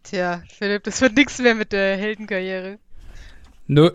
[0.04, 2.80] Tja, Philipp, das wird nichts mehr mit der Heldenkarriere.
[3.68, 3.92] Nö.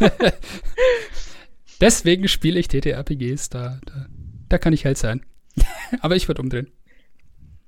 [1.80, 4.06] Deswegen spiele ich TTRPGs, da, da
[4.54, 5.24] da kann ich hell sein.
[6.00, 6.72] Aber ich würde umdrehen.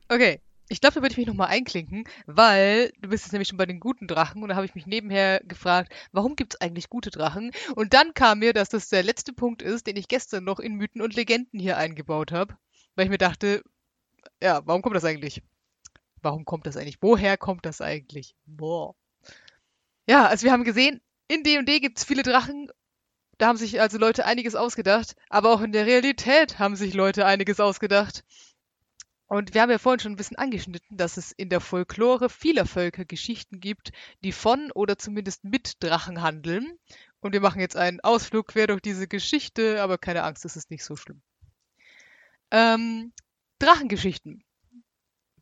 [0.09, 0.41] Okay.
[0.69, 3.67] Ich glaube, da würde ich mich nochmal einklinken, weil du bist jetzt nämlich schon bei
[3.67, 7.11] den guten Drachen und da habe ich mich nebenher gefragt, warum gibt es eigentlich gute
[7.11, 7.53] Drachen?
[7.77, 10.75] Und dann kam mir, dass das der letzte Punkt ist, den ich gestern noch in
[10.75, 12.57] Mythen und Legenden hier eingebaut habe,
[12.97, 13.63] weil ich mir dachte,
[14.43, 15.41] ja, warum kommt das eigentlich?
[16.21, 16.99] Warum kommt das eigentlich?
[17.01, 18.35] Woher kommt das eigentlich?
[18.45, 18.97] Boah.
[20.09, 22.69] Ja, also wir haben gesehen, in D&D gibt es viele Drachen
[23.39, 27.27] da haben sich also Leute einiges ausgedacht, aber auch in der Realität haben sich Leute
[27.27, 28.25] einiges ausgedacht.
[29.29, 32.65] Und wir haben ja vorhin schon ein bisschen angeschnitten, dass es in der Folklore vieler
[32.65, 33.91] Völker Geschichten gibt,
[34.23, 36.79] die von oder zumindest mit Drachen handeln.
[37.21, 40.71] Und wir machen jetzt einen Ausflug quer durch diese Geschichte, aber keine Angst, es ist
[40.71, 41.21] nicht so schlimm.
[42.53, 43.13] Ähm,
[43.59, 44.45] Drachengeschichten.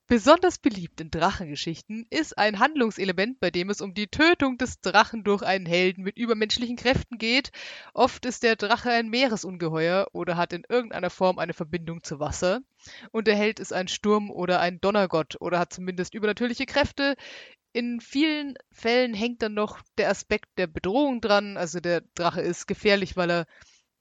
[0.06, 5.24] Besonders beliebt in Drachengeschichten ist ein Handlungselement, bei dem es um die Tötung des Drachen
[5.24, 7.52] durch einen Helden mit übermenschlichen Kräften geht.
[7.94, 12.60] Oft ist der Drache ein Meeresungeheuer oder hat in irgendeiner Form eine Verbindung zu Wasser.
[13.12, 17.16] Und der Held ist ein Sturm- oder ein Donnergott oder hat zumindest übernatürliche Kräfte.
[17.72, 21.56] In vielen Fällen hängt dann noch der Aspekt der Bedrohung dran.
[21.56, 23.46] Also der Drache ist gefährlich, weil er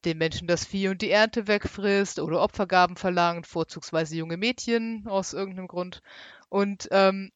[0.05, 5.33] den Menschen das Vieh und die Ernte wegfrisst oder Opfergaben verlangt, vorzugsweise junge Mädchen aus
[5.33, 6.01] irgendeinem Grund.
[6.49, 7.31] Und ähm,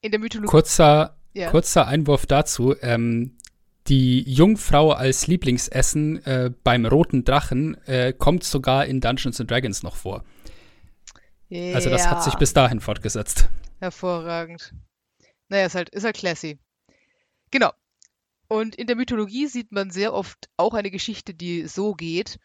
[0.00, 0.50] in der Mythologie.
[0.50, 1.50] Kurzer, ja.
[1.50, 2.74] kurzer Einwurf dazu.
[2.82, 3.38] Ähm,
[3.86, 9.82] die Jungfrau als Lieblingsessen äh, beim roten Drachen äh, kommt sogar in Dungeons and Dragons
[9.82, 10.24] noch vor.
[11.48, 11.74] Ja.
[11.74, 13.48] Also das hat sich bis dahin fortgesetzt.
[13.80, 14.74] Hervorragend.
[15.48, 16.58] Naja, ist halt, ist halt classy.
[17.50, 17.70] Genau.
[18.48, 22.38] Und in der Mythologie sieht man sehr oft auch eine Geschichte, die so geht.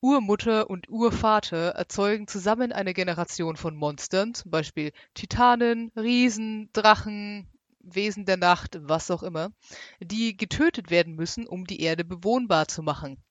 [0.00, 7.48] Urmutter und Urvater erzeugen zusammen eine Generation von Monstern, zum Beispiel Titanen, Riesen, Drachen,
[7.78, 9.52] Wesen der Nacht, was auch immer,
[10.00, 13.22] die getötet werden müssen, um die Erde bewohnbar zu machen.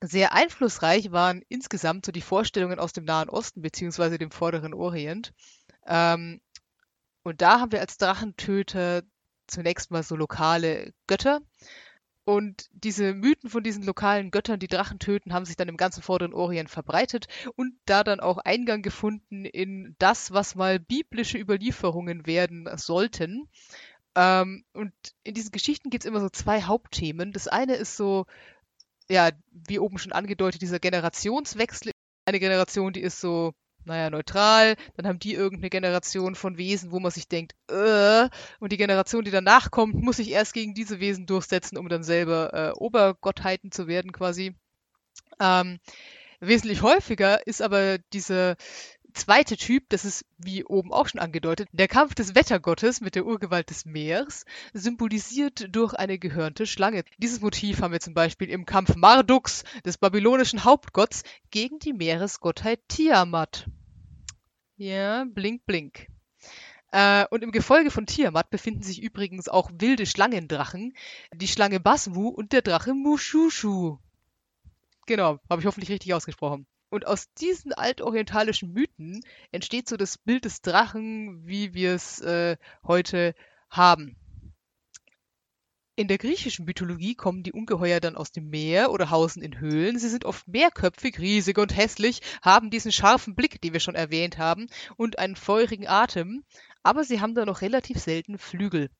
[0.00, 4.18] Sehr einflussreich waren insgesamt so die Vorstellungen aus dem Nahen Osten bzw.
[4.18, 5.32] dem Vorderen Orient.
[5.86, 6.40] Ähm,
[7.22, 9.02] und da haben wir als Drachentöter
[9.46, 11.40] zunächst mal so lokale Götter.
[12.24, 16.02] Und diese Mythen von diesen lokalen Göttern, die Drachen töten, haben sich dann im ganzen
[16.02, 17.26] Vorderen Orient verbreitet
[17.56, 23.48] und da dann auch Eingang gefunden in das, was mal biblische Überlieferungen werden sollten.
[24.14, 24.92] Ähm, und
[25.24, 27.32] in diesen Geschichten gibt es immer so zwei Hauptthemen.
[27.32, 28.26] Das eine ist so,
[29.08, 31.90] ja, wie oben schon angedeutet, dieser Generationswechsel.
[32.24, 33.52] Eine Generation, die ist so
[33.84, 34.76] naja, neutral.
[34.96, 38.28] Dann haben die irgendeine Generation von Wesen, wo man sich denkt, äh,
[38.60, 42.02] und die Generation, die danach kommt, muss sich erst gegen diese Wesen durchsetzen, um dann
[42.02, 44.54] selber äh, Obergottheiten zu werden, quasi.
[45.40, 45.78] Ähm,
[46.40, 48.56] wesentlich häufiger ist aber dieser
[49.12, 53.26] zweite Typ, das ist wie oben auch schon angedeutet, der Kampf des Wettergottes mit der
[53.26, 57.04] Urgewalt des Meers, symbolisiert durch eine gehörnte Schlange.
[57.18, 62.80] Dieses Motiv haben wir zum Beispiel im Kampf Marduks, des babylonischen Hauptgotts, gegen die Meeresgottheit
[62.88, 63.66] Tiamat.
[64.76, 66.08] Ja, blink, blink.
[66.90, 70.94] Äh, und im Gefolge von Tiamat befinden sich übrigens auch wilde Schlangendrachen,
[71.34, 73.98] die Schlange Baswu und der Drache Mushushu.
[75.06, 76.66] Genau, habe ich hoffentlich richtig ausgesprochen.
[76.92, 82.58] Und aus diesen altorientalischen Mythen entsteht so das Bild des Drachen, wie wir es äh,
[82.86, 83.34] heute
[83.70, 84.14] haben.
[85.96, 89.98] In der griechischen Mythologie kommen die Ungeheuer dann aus dem Meer oder hausen in Höhlen.
[89.98, 94.36] Sie sind oft mehrköpfig, riesig und hässlich, haben diesen scharfen Blick, den wir schon erwähnt
[94.36, 94.66] haben,
[94.98, 96.44] und einen feurigen Atem,
[96.82, 98.90] aber sie haben dann noch relativ selten Flügel.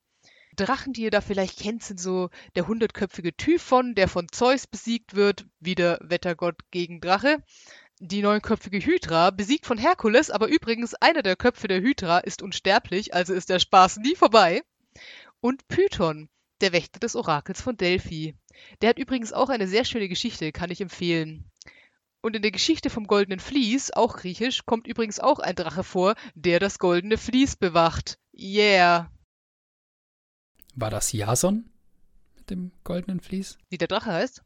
[0.55, 5.15] Drachen, die ihr da vielleicht kennt, sind so der hundertköpfige Typhon, der von Zeus besiegt
[5.15, 7.43] wird, wieder Wettergott gegen Drache.
[8.05, 13.13] Die neunköpfige Hydra, besiegt von Herkules, aber übrigens einer der Köpfe der Hydra ist unsterblich,
[13.13, 14.61] also ist der Spaß nie vorbei.
[15.39, 16.27] Und Python,
[16.59, 18.35] der Wächter des Orakels von Delphi.
[18.81, 21.49] Der hat übrigens auch eine sehr schöne Geschichte, kann ich empfehlen.
[22.19, 26.15] Und in der Geschichte vom goldenen Vlies, auch griechisch, kommt übrigens auch ein Drache vor,
[26.35, 28.19] der das goldene Vlies bewacht.
[28.37, 29.09] Yeah.
[30.75, 31.69] War das Jason
[32.35, 33.57] mit dem goldenen Vlies?
[33.69, 34.43] Wie der Drache heißt?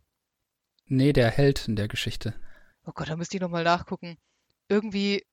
[0.85, 2.35] Nee, der Held in der Geschichte.
[2.87, 4.17] Oh Gott, da müsste ich nochmal nachgucken.
[4.69, 5.23] Irgendwie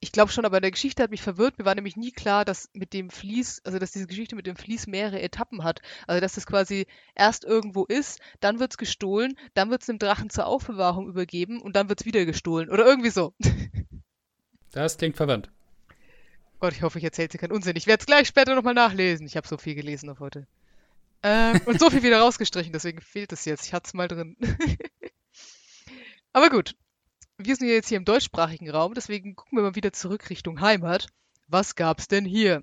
[0.00, 1.58] ich glaube schon, aber in der Geschichte hat mich verwirrt.
[1.58, 4.54] Mir war nämlich nie klar, dass mit dem Vlies, also dass diese Geschichte mit dem
[4.54, 5.80] Vlies mehrere Etappen hat.
[6.06, 9.98] Also dass das quasi erst irgendwo ist, dann wird es gestohlen, dann wird es dem
[9.98, 12.70] Drachen zur Aufbewahrung übergeben und dann wird es wieder gestohlen.
[12.70, 13.34] Oder irgendwie so.
[14.70, 15.50] Das klingt verwandt.
[16.60, 17.74] Gott, ich hoffe, ich erzähle dir keinen Unsinn.
[17.74, 19.26] Ich werde es gleich später nochmal nachlesen.
[19.26, 20.46] Ich habe so viel gelesen auf heute.
[21.22, 23.66] Ähm, und so viel wieder rausgestrichen, deswegen fehlt es jetzt.
[23.66, 24.36] Ich hatte es mal drin.
[26.38, 26.76] aber gut,
[27.36, 30.60] wir sind ja jetzt hier im deutschsprachigen Raum, deswegen gucken wir mal wieder zurück Richtung
[30.60, 31.08] Heimat.
[31.48, 32.62] Was gab's denn hier?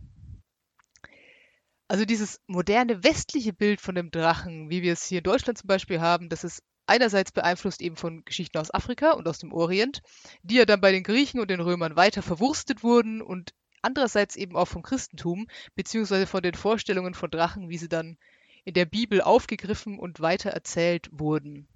[1.89, 5.67] Also dieses moderne westliche Bild von dem Drachen, wie wir es hier in Deutschland zum
[5.67, 10.01] Beispiel haben, das ist einerseits beeinflusst eben von Geschichten aus Afrika und aus dem Orient,
[10.41, 14.55] die ja dann bei den Griechen und den Römern weiter verwurstet wurden und andererseits eben
[14.55, 18.17] auch vom Christentum, beziehungsweise von den Vorstellungen von Drachen, wie sie dann
[18.63, 21.67] in der Bibel aufgegriffen und weiter erzählt wurden.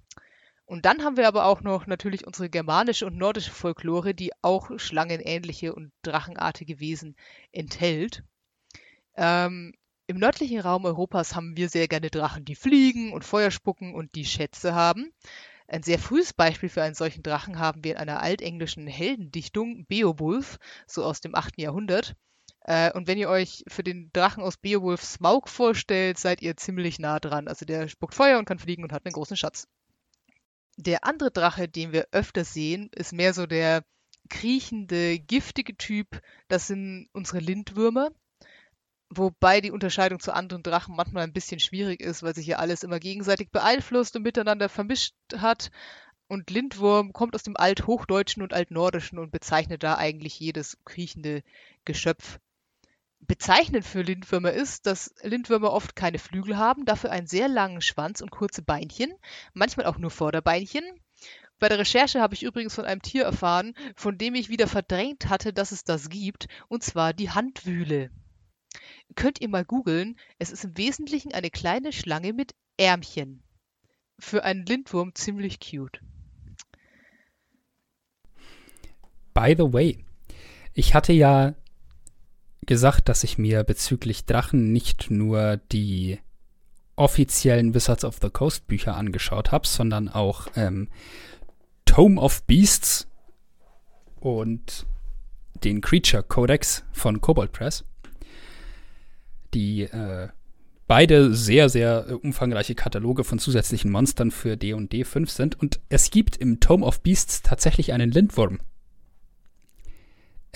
[0.70, 4.70] Und dann haben wir aber auch noch natürlich unsere germanische und nordische Folklore, die auch
[4.78, 7.16] schlangenähnliche und drachenartige Wesen
[7.50, 8.22] enthält.
[9.16, 9.74] Ähm,
[10.06, 14.14] Im nördlichen Raum Europas haben wir sehr gerne Drachen, die fliegen und Feuer spucken und
[14.14, 15.12] die Schätze haben.
[15.66, 20.60] Ein sehr frühes Beispiel für einen solchen Drachen haben wir in einer altenglischen Heldendichtung, Beowulf,
[20.86, 21.58] so aus dem 8.
[21.58, 22.14] Jahrhundert.
[22.60, 27.00] Äh, und wenn ihr euch für den Drachen aus Beowulf Smaug vorstellt, seid ihr ziemlich
[27.00, 27.48] nah dran.
[27.48, 29.66] Also der spuckt Feuer und kann fliegen und hat einen großen Schatz.
[30.80, 33.84] Der andere Drache, den wir öfter sehen, ist mehr so der
[34.30, 36.22] kriechende, giftige Typ.
[36.48, 38.10] Das sind unsere Lindwürmer.
[39.10, 42.82] Wobei die Unterscheidung zu anderen Drachen manchmal ein bisschen schwierig ist, weil sich ja alles
[42.82, 45.70] immer gegenseitig beeinflusst und miteinander vermischt hat.
[46.28, 51.42] Und Lindwurm kommt aus dem Althochdeutschen und Altnordischen und bezeichnet da eigentlich jedes kriechende
[51.84, 52.38] Geschöpf.
[53.20, 58.20] Bezeichnend für Lindwürmer ist, dass Lindwürmer oft keine Flügel haben, dafür einen sehr langen Schwanz
[58.20, 59.12] und kurze Beinchen,
[59.52, 60.84] manchmal auch nur Vorderbeinchen.
[61.58, 65.28] Bei der Recherche habe ich übrigens von einem Tier erfahren, von dem ich wieder verdrängt
[65.28, 68.10] hatte, dass es das gibt, und zwar die Handwühle.
[69.14, 73.42] Könnt ihr mal googeln, es ist im Wesentlichen eine kleine Schlange mit Ärmchen.
[74.18, 76.00] Für einen Lindwurm ziemlich cute.
[79.34, 80.04] By the way,
[80.72, 81.54] ich hatte ja
[82.66, 86.18] gesagt, dass ich mir bezüglich Drachen nicht nur die
[86.96, 90.88] offiziellen Wizards of the Coast Bücher angeschaut habe, sondern auch ähm,
[91.86, 93.08] Tome of Beasts
[94.20, 94.86] und
[95.64, 97.84] den Creature Codex von Cobalt Press,
[99.54, 100.28] die äh,
[100.86, 105.60] beide sehr, sehr äh, umfangreiche Kataloge von zusätzlichen Monstern für D&D 5 sind.
[105.60, 108.60] Und es gibt im Tome of Beasts tatsächlich einen Lindwurm.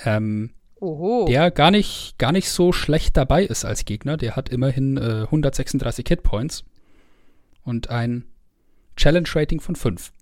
[0.04, 0.50] Ähm,
[0.80, 1.26] Oho.
[1.26, 4.16] der gar nicht, gar nicht so schlecht dabei ist als Gegner.
[4.16, 6.64] Der hat immerhin äh, 136 Hitpoints
[7.64, 8.24] und ein
[8.96, 10.12] Challenge-Rating von 5.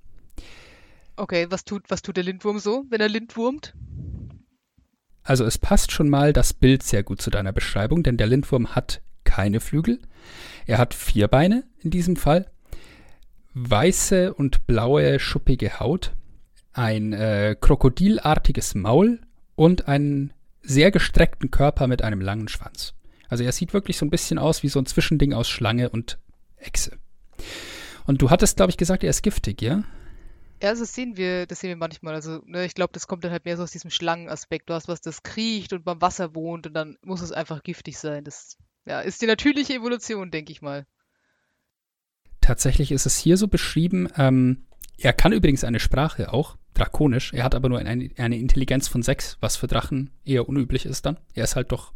[1.17, 3.75] Okay, was tut, was tut der Lindwurm so, wenn er Lindwurmt?
[5.23, 8.75] Also es passt schon mal das Bild sehr gut zu deiner Beschreibung, denn der Lindwurm
[8.75, 10.01] hat keine Flügel.
[10.67, 12.51] Er hat vier Beine in diesem Fall,
[13.55, 16.13] weiße und blaue schuppige Haut,
[16.73, 19.21] ein äh, krokodilartiges Maul
[19.55, 20.33] und einen
[20.63, 22.95] sehr gestreckten Körper mit einem langen Schwanz.
[23.29, 26.19] Also er sieht wirklich so ein bisschen aus wie so ein Zwischending aus Schlange und
[26.57, 26.99] Echse.
[28.07, 29.85] Und du hattest, glaube ich, gesagt, er ist giftig, ja?
[30.63, 32.15] Ja, also das sehen wir, das sehen wir manchmal.
[32.15, 34.71] Also, ne, ich glaube, das kommt dann halt mehr so aus diesem Schlangenaspekt.
[34.71, 37.99] Du hast was, das kriecht und beim Wasser wohnt und dann muss es einfach giftig
[37.99, 38.23] sein.
[38.23, 40.87] Das ja, ist die natürliche Evolution, denke ich mal.
[42.41, 44.67] Tatsächlich ist es hier so beschrieben, ähm,
[44.99, 47.33] er kann übrigens eine Sprache auch, drakonisch.
[47.33, 51.07] Er hat aber nur eine, eine Intelligenz von 6, was für Drachen eher unüblich ist
[51.07, 51.19] dann.
[51.35, 51.93] Er ist halt doch.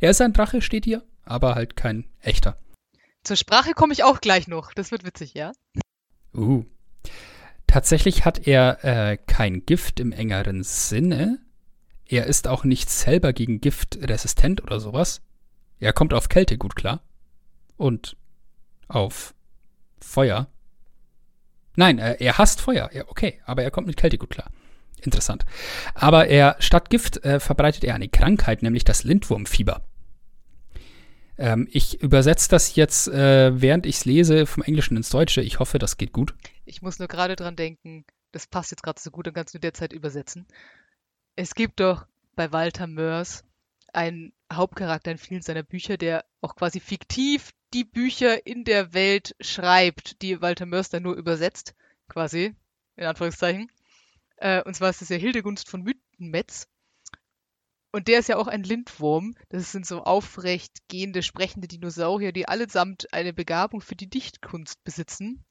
[0.00, 2.58] Er ist ein Drache, steht hier, aber halt kein echter.
[3.24, 4.72] Zur Sprache komme ich auch gleich noch.
[4.72, 5.52] Das wird witzig, ja?
[6.34, 6.64] Uh.
[7.66, 11.38] Tatsächlich hat er äh, kein Gift im engeren Sinne.
[12.06, 15.20] Er ist auch nicht selber gegen Gift resistent oder sowas.
[15.78, 17.02] Er kommt auf Kälte gut klar.
[17.76, 18.16] Und
[18.88, 19.34] auf
[20.00, 20.48] Feuer.
[21.78, 22.90] Nein, äh, er hasst Feuer.
[22.92, 24.50] Ja, okay, aber er kommt mit Kälte gut klar.
[25.00, 25.44] Interessant.
[25.94, 29.84] Aber er statt Gift äh, verbreitet er eine Krankheit, nämlich das Lindwurmfieber.
[31.38, 35.40] Ähm, ich übersetze das jetzt, äh, während ich es lese, vom Englischen ins Deutsche.
[35.40, 36.34] Ich hoffe, das geht gut.
[36.64, 39.60] Ich muss nur gerade dran denken, das passt jetzt gerade so gut, dann kannst du
[39.60, 40.48] derzeit übersetzen.
[41.36, 43.44] Es gibt doch bei Walter Mörs
[43.92, 49.34] einen Hauptcharakter in vielen seiner Bücher, der auch quasi fiktiv die Bücher in der Welt
[49.40, 51.74] schreibt, die Walter Mörs dann nur übersetzt,
[52.08, 52.54] quasi,
[52.96, 53.70] in Anführungszeichen.
[54.36, 56.68] Äh, und zwar ist es ja Hildegunst von Mythenmetz.
[57.90, 59.34] Und der ist ja auch ein Lindwurm.
[59.48, 65.44] Das sind so aufrecht gehende, sprechende Dinosaurier, die allesamt eine Begabung für die Dichtkunst besitzen.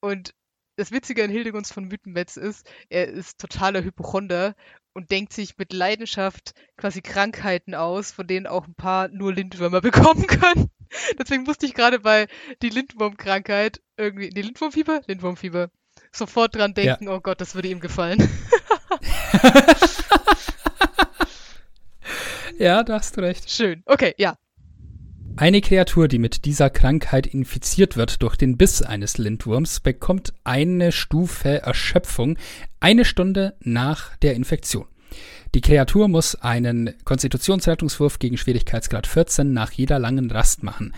[0.00, 0.34] Und
[0.76, 4.54] das Witzige an Hildegunst von Mythenmetz ist, er ist totaler Hypochonder
[4.92, 9.80] und denkt sich mit Leidenschaft quasi Krankheiten aus, von denen auch ein paar nur Lindwürmer
[9.82, 10.70] bekommen können.
[11.18, 12.26] Deswegen musste ich gerade bei
[12.62, 15.02] die Lindwurmkrankheit irgendwie, die Lindwurmfieber?
[15.06, 15.70] Lindwurmfieber.
[16.12, 17.14] Sofort dran denken, ja.
[17.14, 18.18] oh Gott, das würde ihm gefallen.
[22.58, 23.50] ja, da hast du recht.
[23.50, 23.82] Schön.
[23.86, 24.36] Okay, ja.
[25.38, 30.92] Eine Kreatur, die mit dieser Krankheit infiziert wird durch den Biss eines Lindwurms, bekommt eine
[30.92, 32.38] Stufe Erschöpfung
[32.80, 34.86] eine Stunde nach der Infektion.
[35.54, 40.94] Die Kreatur muss einen Konstitutionsrettungswurf gegen Schwierigkeitsgrad 14 nach jeder langen Rast machen.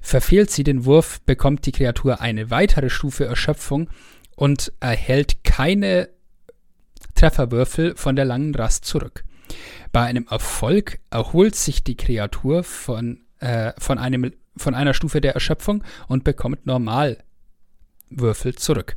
[0.00, 3.90] Verfehlt sie den Wurf, bekommt die Kreatur eine weitere Stufe Erschöpfung
[4.34, 6.08] und erhält keine
[7.14, 9.24] Trefferwürfel von der langen Rast zurück.
[9.92, 15.34] Bei einem Erfolg erholt sich die Kreatur von äh, von, einem, von einer Stufe der
[15.34, 18.96] Erschöpfung und bekommt Normalwürfel zurück.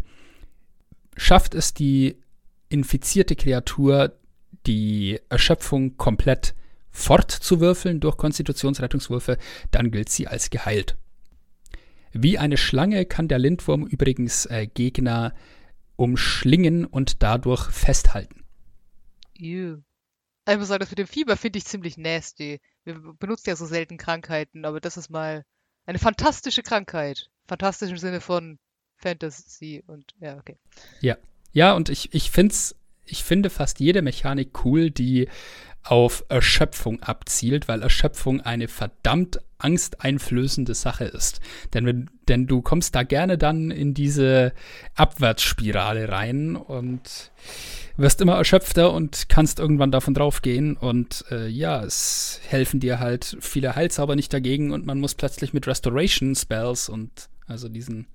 [1.16, 2.22] Schafft es die
[2.70, 4.14] infizierte Kreatur,
[4.66, 6.56] die Erschöpfung komplett
[6.92, 9.38] fortzuwürfeln durch Konstitutionsrettungswürfe,
[9.72, 10.96] dann gilt sie als geheilt.
[12.12, 15.34] Wie eine Schlange kann der Lindwurm übrigens äh, Gegner
[15.96, 18.44] umschlingen und dadurch festhalten.
[19.38, 19.80] Ew.
[20.48, 22.60] Ich muss sagen, das mit dem Fieber finde ich ziemlich nasty.
[22.84, 25.44] Wir benutzen ja so selten Krankheiten, aber das ist mal
[25.86, 27.30] eine fantastische Krankheit.
[27.48, 28.60] Fantastisch im Sinne von
[28.98, 30.58] Fantasy und ja, okay.
[31.02, 31.18] Ja.
[31.52, 32.54] Ja, und ich, ich finde
[33.06, 35.28] ich finde fast jede Mechanik cool, die
[35.84, 41.40] auf Erschöpfung abzielt, weil Erschöpfung eine verdammt angsteinflößende Sache ist.
[41.74, 44.54] Denn, wenn, denn du kommst da gerne dann in diese
[44.96, 47.32] Abwärtsspirale rein und
[47.98, 50.76] wirst immer erschöpfter und kannst irgendwann davon draufgehen.
[50.78, 55.54] Und äh, ja, es helfen dir halt viele Heilzauber nicht dagegen und man muss plötzlich
[55.54, 58.08] mit Restoration Spells und also diesen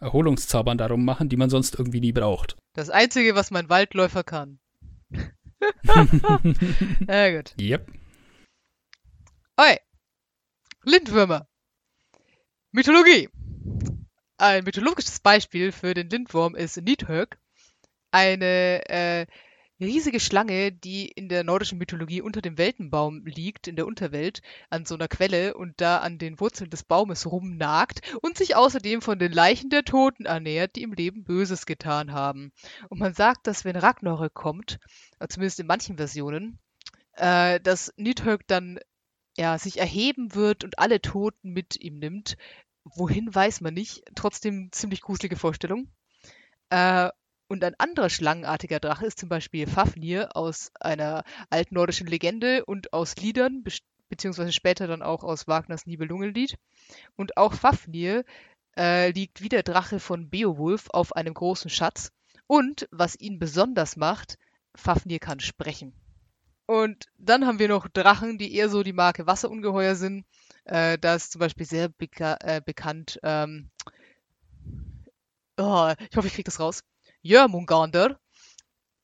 [0.00, 2.56] Erholungszaubern darum machen, die man sonst irgendwie nie braucht.
[2.78, 4.60] Das Einzige, was mein Waldläufer kann.
[7.08, 7.52] ja, gut.
[7.60, 7.90] Yep.
[9.56, 9.80] Okay.
[10.84, 11.48] Lindwürmer.
[12.70, 13.30] Mythologie.
[14.36, 17.36] Ein mythologisches Beispiel für den Lindwurm ist Nidhögg,
[18.12, 19.26] eine äh,
[19.80, 24.84] riesige Schlange, die in der nordischen Mythologie unter dem Weltenbaum liegt, in der Unterwelt, an
[24.84, 29.18] so einer Quelle und da an den Wurzeln des Baumes rumnagt und sich außerdem von
[29.18, 32.52] den Leichen der Toten ernährt, die im Leben Böses getan haben.
[32.88, 34.78] Und man sagt, dass wenn Ragnarök kommt,
[35.20, 36.58] äh, zumindest in manchen Versionen,
[37.12, 38.78] äh, dass Nidhögg dann
[39.36, 42.36] ja, sich erheben wird und alle Toten mit ihm nimmt.
[42.84, 44.02] Wohin weiß man nicht.
[44.16, 45.88] Trotzdem ziemlich gruselige Vorstellung.
[46.70, 47.10] Äh,
[47.48, 53.16] und ein anderer schlangenartiger Drache ist zum Beispiel Fafnir aus einer altnordischen Legende und aus
[53.16, 53.64] Liedern,
[54.08, 56.58] beziehungsweise später dann auch aus Wagners Nibelungenlied.
[57.16, 58.24] Und auch Fafnir
[58.76, 62.10] äh, liegt wie der Drache von Beowulf auf einem großen Schatz.
[62.46, 64.38] Und was ihn besonders macht,
[64.74, 65.94] Fafnir kann sprechen.
[66.66, 70.26] Und dann haben wir noch Drachen, die eher so die Marke Wasserungeheuer sind.
[70.64, 73.18] Äh, da ist zum Beispiel sehr beka äh, bekannt.
[73.22, 73.70] Ähm,
[75.56, 76.82] oh, ich hoffe, ich kriege das raus.
[77.22, 78.18] Jörmungandr.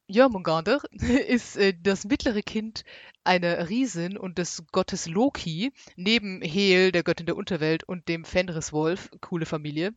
[0.06, 0.82] Jörmungandr
[1.28, 2.84] ist äh, das mittlere Kind
[3.24, 9.10] einer Riesin und des Gottes Loki, neben Hel, der Göttin der Unterwelt, und dem Fenriswolf,
[9.20, 9.94] coole Familie.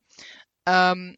[0.65, 1.17] Ähm,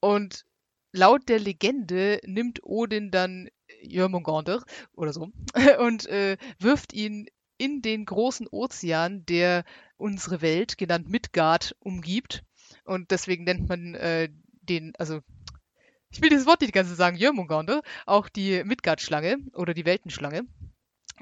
[0.00, 0.44] und
[0.92, 3.48] laut der Legende nimmt Odin dann
[3.82, 5.28] Jörmungandr oder so
[5.80, 7.26] und äh, wirft ihn
[7.58, 9.64] in den großen Ozean, der
[9.96, 12.44] unsere Welt, genannt Midgard, umgibt.
[12.84, 14.28] Und deswegen nennt man äh,
[14.62, 15.20] den, also
[16.10, 19.84] ich will dieses Wort nicht die ganze Zeit sagen, Jörmungandr, auch die Midgard-Schlange oder die
[19.84, 20.46] Weltenschlange.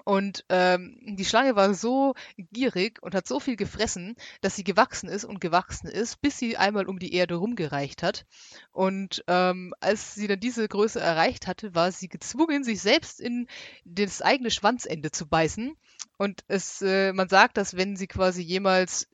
[0.05, 5.09] Und ähm, die Schlange war so gierig und hat so viel gefressen, dass sie gewachsen
[5.09, 8.27] ist und gewachsen ist, bis sie einmal um die Erde rumgereicht hat.
[8.73, 13.49] Und ähm, als sie dann diese Größe erreicht hatte, war sie gezwungen, sich selbst in
[13.85, 15.77] das eigene Schwanzende zu beißen.
[16.19, 19.09] Und es, äh, man sagt, dass wenn sie quasi jemals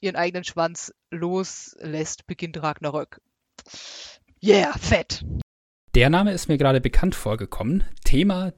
[0.00, 3.20] ihren eigenen Schwanz loslässt, beginnt Ragnarök.
[4.46, 5.24] Yeah, fett.
[5.96, 7.82] Der Name ist mir gerade bekannt vorgekommen.
[8.04, 8.52] Thema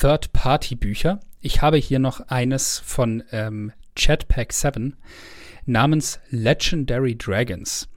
[0.00, 1.20] Third-Party-Bücher.
[1.42, 4.96] Ich habe hier noch eines von ähm, Chatpack 7
[5.66, 7.90] namens Legendary Dragons.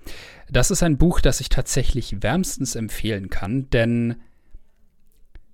[0.49, 4.17] Das ist ein Buch, das ich tatsächlich wärmstens empfehlen kann, denn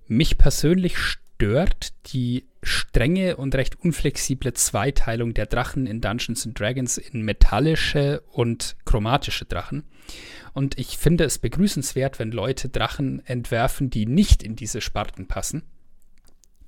[0.08, 7.22] mich persönlich stört die strenge und recht unflexible Zweiteilung der Drachen in Dungeons Dragons in
[7.22, 9.84] metallische und chromatische Drachen.
[10.54, 15.62] Und ich finde es begrüßenswert, wenn Leute Drachen entwerfen, die nicht in diese Sparten passen.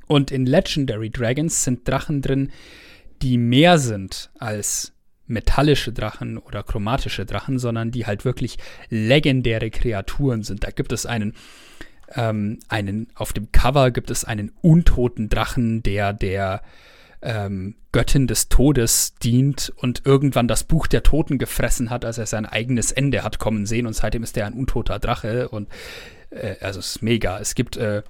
[0.06, 2.50] Und in Legendary Dragons sind Drachen drin,
[3.22, 4.92] die mehr sind als
[5.26, 10.64] metallische Drachen oder chromatische Drachen, sondern die halt wirklich legendäre Kreaturen sind.
[10.64, 11.34] Da gibt es einen
[12.14, 16.62] ähm, einen, auf dem Cover gibt es einen untoten Drachen, der der
[17.22, 22.26] ähm, Göttin des Todes dient und irgendwann das Buch der Toten gefressen hat, als er
[22.26, 25.68] sein eigenes Ende hat kommen sehen und seitdem ist er ein untoter Drache und
[26.30, 27.38] äh, also es ist mega.
[27.38, 28.02] Es gibt äh,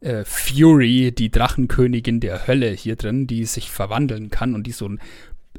[0.00, 4.88] äh, Fury, die Drachenkönigin der Hölle hier drin, die sich verwandeln kann und die so
[4.88, 5.00] ein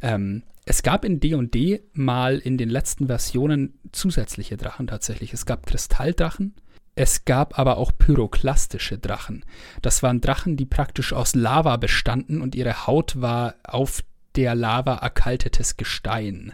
[0.02, 5.34] ähm, es gab in D&D mal in den letzten Versionen zusätzliche Drachen tatsächlich.
[5.34, 6.54] Es gab Kristalldrachen,
[6.96, 9.46] es gab aber auch pyroklastische Drachen.
[9.82, 14.04] Das waren Drachen, die praktisch aus Lava bestanden und ihre Haut war auf
[14.36, 16.54] der Lava erkaltetes Gestein.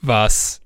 [0.00, 0.62] Was,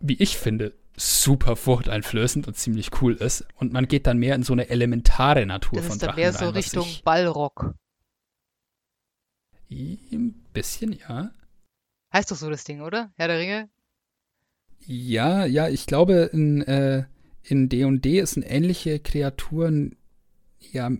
[0.00, 3.46] wie ich finde, super furchteinflößend und ziemlich cool ist.
[3.56, 6.20] Und man geht dann mehr in so eine elementare Natur das von ist dann Drachen
[6.20, 7.74] mehr so rein, was Richtung ich- Ballrock.
[9.70, 11.30] Ein bisschen, ja.
[12.12, 13.12] Heißt doch so das Ding, oder?
[13.16, 13.70] Herr der Ringe?
[14.84, 17.04] Ja, ja, ich glaube, in äh,
[17.42, 19.96] in D&D sind ähnliche Kreaturen
[20.58, 20.90] ja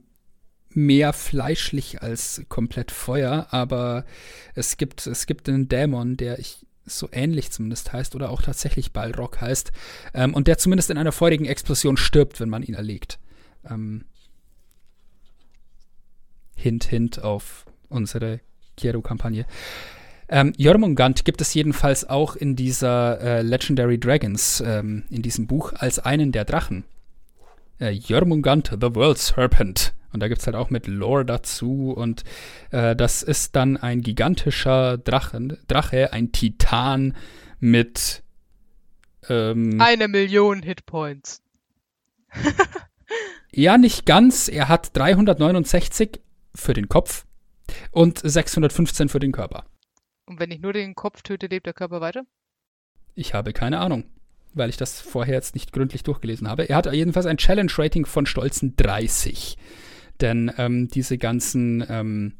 [0.71, 4.05] mehr fleischlich als komplett Feuer, aber
[4.55, 8.93] es gibt, es gibt einen Dämon, der ich so ähnlich zumindest heißt oder auch tatsächlich
[8.93, 9.73] Balrog heißt
[10.15, 13.19] ähm, und der zumindest in einer feurigen Explosion stirbt, wenn man ihn erlegt.
[13.69, 14.05] Ähm,
[16.57, 18.41] hint, hint auf unsere
[18.77, 19.47] Kiero-Kampagne.
[20.31, 25.73] Ähm, Jormungand gibt es jedenfalls auch in dieser äh, Legendary Dragons, ähm, in diesem Buch,
[25.75, 26.85] als einen der Drachen.
[27.81, 29.93] Äh, Jormungand, the World Serpent.
[30.13, 31.93] Und da gibt es halt auch mit Lore dazu.
[31.93, 32.23] Und
[32.71, 37.17] äh, das ist dann ein gigantischer Drachen, Drache, ein Titan
[37.59, 38.23] mit
[39.29, 41.43] ähm, Eine Million Hitpoints.
[43.53, 44.49] Ja, nicht ganz.
[44.49, 46.21] Er hat 369
[46.55, 47.27] für den Kopf
[47.91, 49.65] und 615 für den Körper.
[50.31, 52.23] Und wenn ich nur den Kopf töte, lebt der Körper weiter?
[53.17, 54.05] Ich habe keine Ahnung,
[54.55, 56.69] weil ich das vorher jetzt nicht gründlich durchgelesen habe.
[56.69, 59.59] Er hat jedenfalls ein Challenge-Rating von stolzen 30.
[60.21, 62.35] Denn ähm, diese ganzen ähm,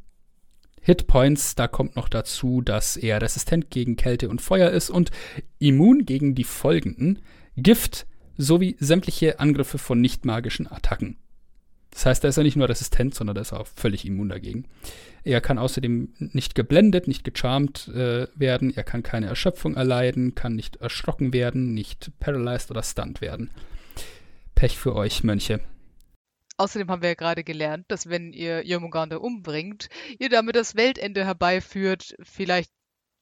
[0.81, 5.11] Hitpoints, da kommt noch dazu, dass er resistent gegen Kälte und Feuer ist und
[5.59, 7.19] immun gegen die folgenden
[7.57, 11.17] Gift sowie sämtliche Angriffe von nicht magischen Attacken.
[11.91, 14.29] Das heißt, da ist er nicht nur resistent, sondern da ist er auch völlig immun
[14.29, 14.67] dagegen.
[15.25, 20.55] Er kann außerdem nicht geblendet, nicht gecharmt äh, werden, er kann keine Erschöpfung erleiden, kann
[20.55, 23.51] nicht erschrocken werden, nicht paralyzed oder stunned werden.
[24.55, 25.61] Pech für euch, Mönche.
[26.57, 29.89] Außerdem haben wir ja gerade gelernt, dass wenn ihr Jörmungandr umbringt,
[30.19, 32.15] ihr damit das Weltende herbeiführt.
[32.23, 32.71] Vielleicht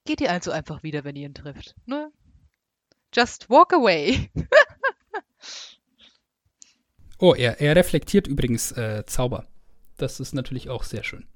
[0.05, 1.77] geht ihr also einfach wieder, wenn ihr ihn trifft.
[1.87, 2.11] Ne?
[3.15, 4.29] Just walk away.
[7.19, 9.47] Oh, er, er reflektiert übrigens äh, Zauber.
[9.97, 11.27] Das ist natürlich auch sehr schön.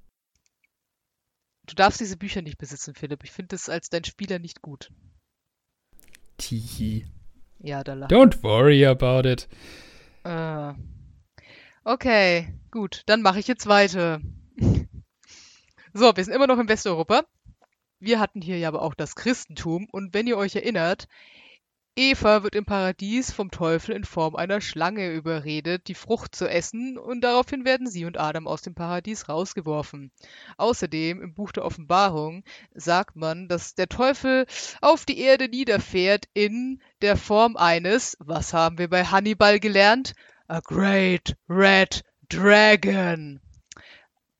[1.67, 3.25] Du darfst diese Bücher nicht besitzen, Philipp.
[3.25, 4.91] Ich finde es als dein Spieler nicht gut.
[6.39, 7.07] Tihi.
[7.59, 8.13] Ja, da lacht.
[8.13, 9.49] Don't worry about it.
[10.25, 10.75] Äh.
[11.85, 14.21] Okay, gut, dann mache ich jetzt weiter.
[15.95, 17.27] So, wir sind immer noch in Westeuropa.
[18.01, 21.07] Wir hatten hier ja aber auch das Christentum und wenn ihr euch erinnert,
[21.95, 26.97] Eva wird im Paradies vom Teufel in Form einer Schlange überredet, die Frucht zu essen
[26.97, 30.11] und daraufhin werden sie und Adam aus dem Paradies rausgeworfen.
[30.57, 34.47] Außerdem im Buch der Offenbarung sagt man, dass der Teufel
[34.81, 40.15] auf die Erde niederfährt in der Form eines, was haben wir bei Hannibal gelernt?
[40.49, 43.39] A Great Red Dragon.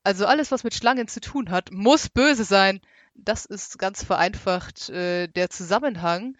[0.03, 2.81] Also alles, was mit Schlangen zu tun hat, muss böse sein.
[3.15, 6.35] Das ist ganz vereinfacht äh, der Zusammenhang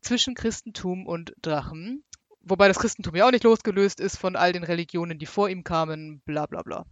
[0.00, 2.04] zwischen Christentum und Drachen.
[2.42, 5.64] Wobei das Christentum ja auch nicht losgelöst ist von all den Religionen, die vor ihm
[5.64, 6.86] kamen, bla bla bla.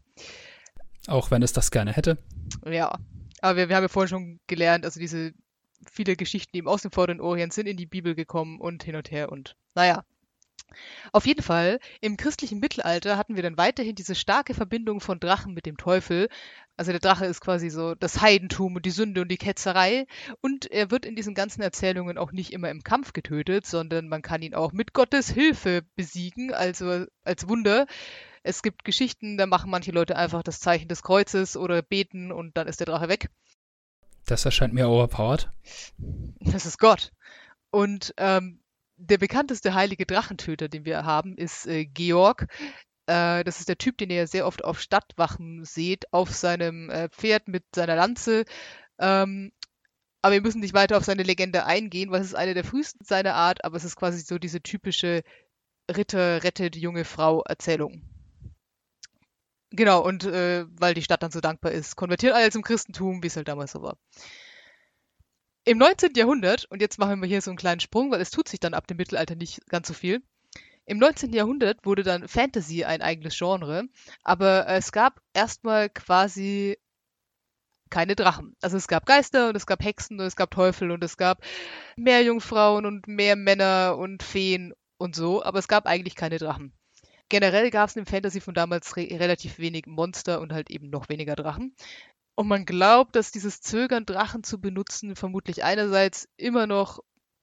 [1.06, 2.18] Auch wenn es das gerne hätte.
[2.64, 2.98] Ja,
[3.40, 5.32] aber wir, wir haben ja vorhin schon gelernt, also diese
[5.90, 9.10] viele Geschichten, die aus dem Vorderen Orient sind in die Bibel gekommen und hin und
[9.10, 10.04] her und naja.
[11.12, 15.54] Auf jeden Fall, im christlichen Mittelalter hatten wir dann weiterhin diese starke Verbindung von Drachen
[15.54, 16.28] mit dem Teufel.
[16.76, 20.06] Also der Drache ist quasi so das Heidentum und die Sünde und die Ketzerei.
[20.40, 24.22] Und er wird in diesen ganzen Erzählungen auch nicht immer im Kampf getötet, sondern man
[24.22, 27.86] kann ihn auch mit Gottes Hilfe besiegen, also als Wunder.
[28.42, 32.56] Es gibt Geschichten, da machen manche Leute einfach das Zeichen des Kreuzes oder beten und
[32.56, 33.30] dann ist der Drache weg.
[34.26, 35.50] Das erscheint mir overpowered.
[36.40, 37.12] Das ist Gott.
[37.70, 38.60] Und ähm,
[38.96, 42.48] der bekannteste heilige Drachentöter, den wir haben, ist äh, Georg.
[43.06, 47.08] Äh, das ist der Typ, den ihr sehr oft auf Stadtwachen seht, auf seinem äh,
[47.08, 48.44] Pferd mit seiner Lanze.
[48.98, 49.52] Ähm,
[50.22, 53.04] aber wir müssen nicht weiter auf seine Legende eingehen, weil es ist eine der frühesten
[53.04, 55.22] seiner Art, aber es ist quasi so diese typische
[55.90, 58.02] Ritter rettet junge Frau Erzählung.
[59.70, 63.26] Genau, und äh, weil die Stadt dann so dankbar ist, konvertiert alle zum Christentum, wie
[63.26, 63.98] es halt damals so war.
[65.64, 66.14] Im 19.
[66.14, 68.74] Jahrhundert, und jetzt machen wir hier so einen kleinen Sprung, weil es tut sich dann
[68.74, 70.22] ab dem Mittelalter nicht ganz so viel.
[70.86, 71.32] Im 19.
[71.32, 73.88] Jahrhundert wurde dann Fantasy ein eigenes Genre,
[74.22, 76.78] aber es gab erstmal quasi
[77.90, 78.56] keine Drachen.
[78.60, 81.42] Also es gab Geister und es gab Hexen und es gab Teufel und es gab
[81.96, 86.72] mehr Jungfrauen und mehr Männer und Feen und so, aber es gab eigentlich keine Drachen.
[87.28, 91.08] Generell gab es im Fantasy von damals re relativ wenig Monster und halt eben noch
[91.08, 91.74] weniger Drachen.
[92.36, 97.00] Und man glaubt, dass dieses Zögern, Drachen zu benutzen, vermutlich einerseits immer noch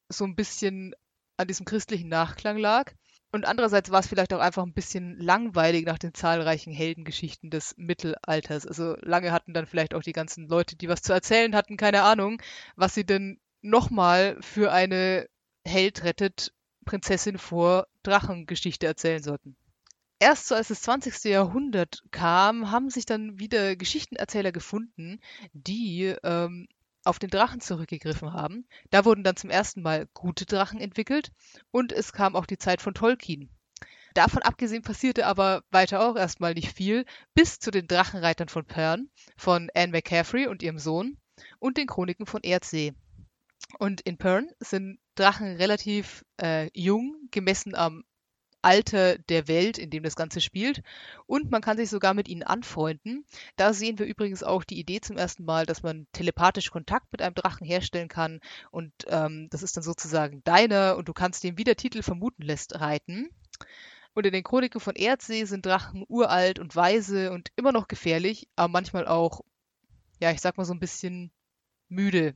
[0.08, 0.94] so ein bisschen
[1.36, 2.94] an diesem christlichen Nachklang lag.
[3.34, 7.74] Und andererseits war es vielleicht auch einfach ein bisschen langweilig nach den zahlreichen Heldengeschichten des
[7.78, 8.68] Mittelalters.
[8.68, 12.04] Also lange hatten dann vielleicht auch die ganzen Leute, die was zu erzählen hatten, keine
[12.04, 12.40] Ahnung,
[12.76, 15.28] was sie denn nochmal für eine
[15.66, 16.54] Held rettet
[16.86, 19.56] Prinzessin vor Drachengeschichte erzählen sollten
[20.24, 21.26] erst so als das 20.
[21.26, 25.20] Jahrhundert kam, haben sich dann wieder Geschichtenerzähler gefunden,
[25.52, 26.70] die ähm,
[27.04, 28.66] auf den Drachen zurückgegriffen haben.
[28.90, 31.32] Da wurden dann zum ersten Mal gute Drachen entwickelt
[31.72, 33.50] und es kam auch die Zeit von Tolkien.
[34.14, 39.10] Davon abgesehen passierte aber weiter auch erstmal nicht viel, bis zu den Drachenreitern von Pern,
[39.36, 41.18] von Anne McCaffrey und ihrem Sohn
[41.60, 42.94] und den Chroniken von Erdsee.
[43.80, 48.04] Und in Pern sind Drachen relativ äh, jung, gemessen am
[48.64, 50.82] Alter der Welt, in dem das Ganze spielt.
[51.26, 53.26] Und man kann sich sogar mit ihnen anfreunden.
[53.56, 57.22] Da sehen wir übrigens auch die Idee zum ersten Mal, dass man telepathisch Kontakt mit
[57.22, 58.40] einem Drachen herstellen kann.
[58.72, 62.44] Und ähm, das ist dann sozusagen deiner und du kannst den, wie der Titel vermuten
[62.44, 63.30] lässt, reiten.
[64.14, 68.48] Und in den Chroniken von Erdsee sind Drachen uralt und weise und immer noch gefährlich,
[68.56, 69.42] aber manchmal auch,
[70.20, 71.32] ja, ich sag mal so ein bisschen
[71.90, 72.36] müde.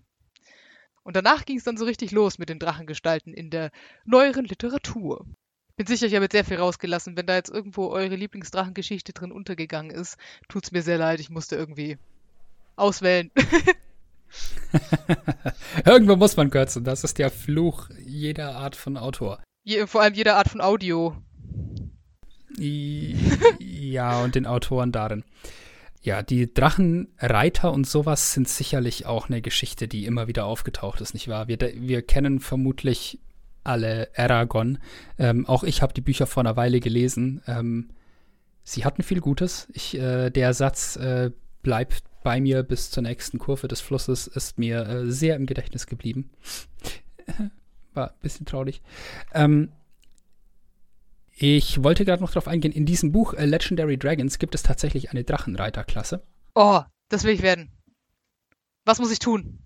[1.04, 3.72] Und danach ging es dann so richtig los mit den Drachengestalten in der
[4.04, 5.26] neueren Literatur
[5.78, 7.16] bin sicher, ich habe jetzt sehr viel rausgelassen.
[7.16, 10.18] Wenn da jetzt irgendwo eure Lieblingsdrachengeschichte drin untergegangen ist,
[10.50, 11.20] tut's mir sehr leid.
[11.20, 11.98] Ich musste irgendwie
[12.76, 13.32] auswählen.
[15.86, 16.84] Irgendwo muss man kürzen.
[16.84, 19.42] Das ist der Fluch jeder Art von Autor.
[19.64, 21.16] Je, vor allem jeder Art von Audio.
[22.58, 25.24] ja, und den Autoren darin.
[26.02, 31.14] Ja, die Drachenreiter und sowas sind sicherlich auch eine Geschichte, die immer wieder aufgetaucht ist,
[31.14, 31.48] nicht wahr?
[31.48, 33.20] Wir, wir kennen vermutlich
[33.68, 34.80] alle Aragon.
[35.18, 37.42] Ähm, auch ich habe die Bücher vor einer Weile gelesen.
[37.48, 37.90] Ähm,
[38.64, 39.68] sie hatten viel Gutes.
[39.74, 41.32] Ich, äh, der Satz äh,
[41.62, 45.88] bleibt bei mir bis zur nächsten Kurve des Flusses ist mir äh, sehr im Gedächtnis
[45.88, 46.30] geblieben.
[47.94, 48.82] War ein bisschen traurig.
[49.34, 49.72] Ähm,
[51.40, 55.12] ich wollte gerade noch darauf eingehen, in diesem Buch äh, Legendary Dragons gibt es tatsächlich
[55.12, 56.24] eine Drachenreiterklasse.
[56.56, 57.72] Oh, das will ich werden.
[58.86, 59.60] Was muss ich tun?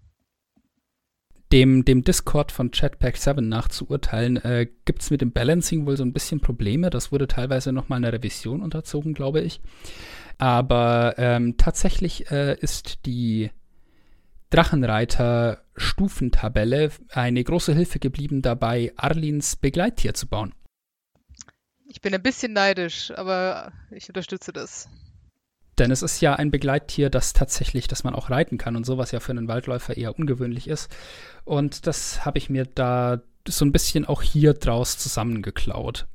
[1.52, 6.04] Dem, dem Discord von Chatpack 7 nachzuurteilen, äh, gibt es mit dem Balancing wohl so
[6.04, 6.90] ein bisschen Probleme.
[6.90, 9.62] Das wurde teilweise nochmal einer Revision unterzogen, glaube ich.
[10.38, 13.52] Aber ähm, tatsächlich äh, ist die
[14.50, 20.54] Drachenreiter-Stufentabelle eine große Hilfe geblieben, dabei Arlins Begleittier zu bauen.
[21.86, 24.90] Ich bin ein bisschen neidisch, aber ich unterstütze das.
[25.82, 29.10] Denn es ist ja ein Begleittier, das tatsächlich, dass man auch reiten kann und sowas
[29.10, 30.96] ja für einen Waldläufer eher ungewöhnlich ist.
[31.44, 36.06] Und das habe ich mir da so ein bisschen auch hier draus zusammengeklaut.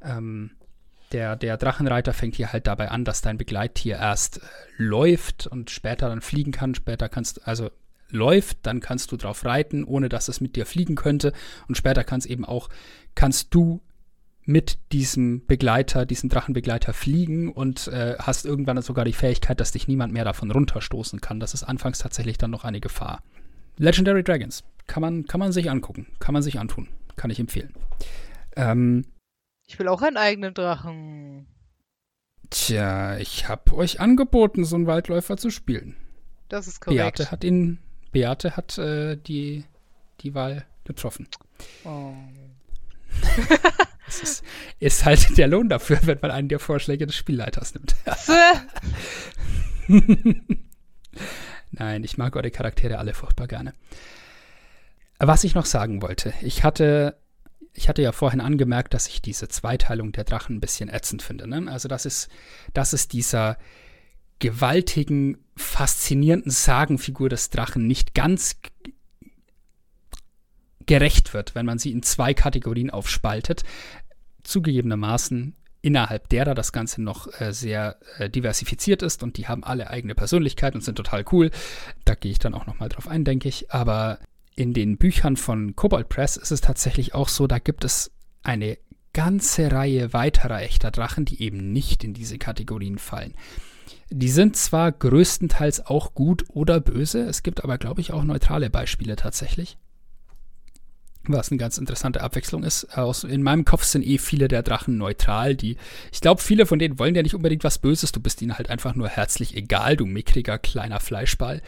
[0.00, 0.52] Ähm,
[1.12, 4.40] der, der Drachenreiter fängt hier halt dabei an, dass dein Begleittier erst äh,
[4.78, 6.74] läuft und später dann fliegen kann.
[6.74, 7.70] Später kannst also
[8.08, 11.34] läuft, dann kannst du drauf reiten, ohne dass es mit dir fliegen könnte.
[11.68, 12.70] Und später kannst eben auch,
[13.14, 13.82] kannst du
[14.46, 19.88] mit diesem Begleiter, diesem Drachenbegleiter fliegen und äh, hast irgendwann sogar die Fähigkeit, dass dich
[19.88, 21.40] niemand mehr davon runterstoßen kann.
[21.40, 23.22] Das ist anfangs tatsächlich dann noch eine Gefahr.
[23.76, 27.74] Legendary Dragons kann man, kann man sich angucken, kann man sich antun, kann ich empfehlen.
[28.54, 29.04] Ähm,
[29.66, 31.46] ich will auch einen eigenen Drachen.
[32.50, 35.96] Tja, ich habe euch angeboten, so einen Waldläufer zu spielen.
[36.48, 37.16] Das ist korrekt.
[37.16, 37.78] Beate hat ihn,
[38.12, 39.64] Beate hat äh, die,
[40.20, 41.26] die Wahl getroffen.
[41.84, 42.12] Oh.
[44.06, 44.44] Das ist,
[44.78, 47.96] ist halt der Lohn dafür, wenn man einen der Vorschläge des Spielleiters nimmt.
[51.72, 53.74] Nein, ich mag eure Charaktere alle furchtbar gerne.
[55.18, 57.16] Was ich noch sagen wollte, ich hatte,
[57.72, 61.46] ich hatte ja vorhin angemerkt, dass ich diese Zweiteilung der Drachen ein bisschen ätzend finde.
[61.46, 61.70] Ne?
[61.70, 62.28] Also das ist,
[62.74, 63.58] das ist dieser
[64.38, 68.56] gewaltigen, faszinierenden Sagenfigur des Drachen nicht ganz
[70.86, 73.62] gerecht wird, wenn man sie in zwei Kategorien aufspaltet.
[74.42, 79.88] Zugegebenermaßen innerhalb derer das Ganze noch äh, sehr äh, diversifiziert ist und die haben alle
[79.88, 81.50] eigene Persönlichkeit und sind total cool.
[82.04, 83.70] Da gehe ich dann auch noch mal drauf ein, denke ich.
[83.70, 84.18] Aber
[84.56, 88.10] in den Büchern von Cobalt Press ist es tatsächlich auch so, da gibt es
[88.42, 88.78] eine
[89.12, 93.34] ganze Reihe weiterer echter Drachen, die eben nicht in diese Kategorien fallen.
[94.10, 98.70] Die sind zwar größtenteils auch gut oder böse, es gibt aber, glaube ich, auch neutrale
[98.70, 99.78] Beispiele tatsächlich
[101.34, 102.96] was eine ganz interessante Abwechslung ist.
[102.96, 105.76] Aus, in meinem Kopf sind eh viele der Drachen neutral, die,
[106.12, 108.70] ich glaube, viele von denen wollen ja nicht unbedingt was Böses, du bist ihnen halt
[108.70, 111.62] einfach nur herzlich egal, du mickriger kleiner Fleischball.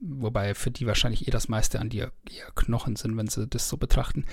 [0.00, 3.68] Wobei für die wahrscheinlich eh das meiste an dir eher Knochen sind, wenn sie das
[3.68, 4.24] so betrachten.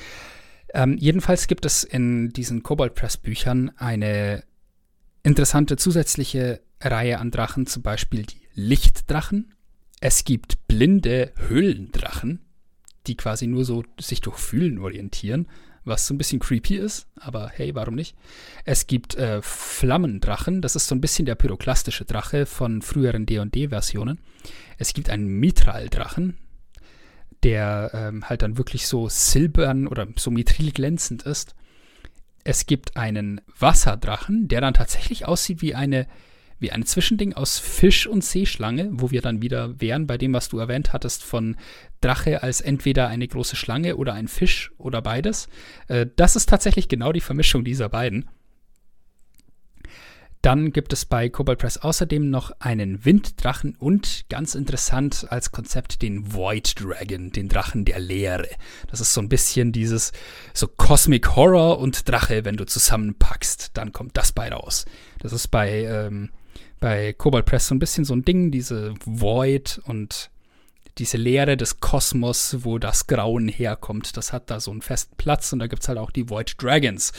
[0.74, 4.44] Ähm, jedenfalls gibt es in diesen Cobalt Press Büchern eine
[5.24, 9.54] interessante zusätzliche Reihe an Drachen, zum Beispiel die Lichtdrachen.
[10.00, 12.40] Es gibt blinde Höhlendrachen,
[13.10, 15.48] die quasi nur so sich durch Fühlen orientieren,
[15.84, 18.16] was so ein bisschen creepy ist, aber hey, warum nicht?
[18.64, 24.20] Es gibt äh, Flammendrachen, das ist so ein bisschen der pyroklastische Drache von früheren D&D-Versionen.
[24.78, 26.38] Es gibt einen Mithraldrachen,
[27.44, 31.56] der ähm, halt dann wirklich so silbern oder so mithrilglänzend ist.
[32.44, 36.08] Es gibt einen Wasserdrachen, der dann tatsächlich aussieht wie eine
[36.60, 40.50] wie ein Zwischending aus Fisch und Seeschlange, wo wir dann wieder wären bei dem, was
[40.50, 41.56] du erwähnt hattest von
[42.02, 45.50] Drache als entweder eine große Schlange oder ein Fisch oder beides.
[45.88, 48.30] Äh, das ist tatsächlich genau die Vermischung dieser beiden.
[50.42, 56.02] Dann gibt es bei Cobalt Press außerdem noch einen Winddrachen und ganz interessant als Konzept
[56.02, 58.48] den Void Dragon, den Drachen der Leere.
[58.88, 60.14] Das ist so ein bisschen dieses
[60.54, 64.86] so Cosmic Horror und Drache, wenn du zusammenpackst, dann kommt das bei raus.
[65.20, 66.30] Das ist bei ähm,
[66.80, 70.30] bei Cobalt Press so ein bisschen so ein Ding, diese Void und
[71.00, 75.54] diese Leere des Kosmos, wo das Grauen herkommt, das hat da so einen festen Platz
[75.54, 77.14] und da gibt es halt auch die Void Dragons.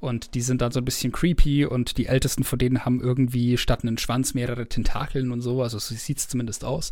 [0.00, 3.58] Und die sind dann so ein bisschen creepy und die ältesten von denen haben irgendwie
[3.58, 6.90] statt einen Schwanz mehrere Tentakeln und so, also so sieht es zumindest aus.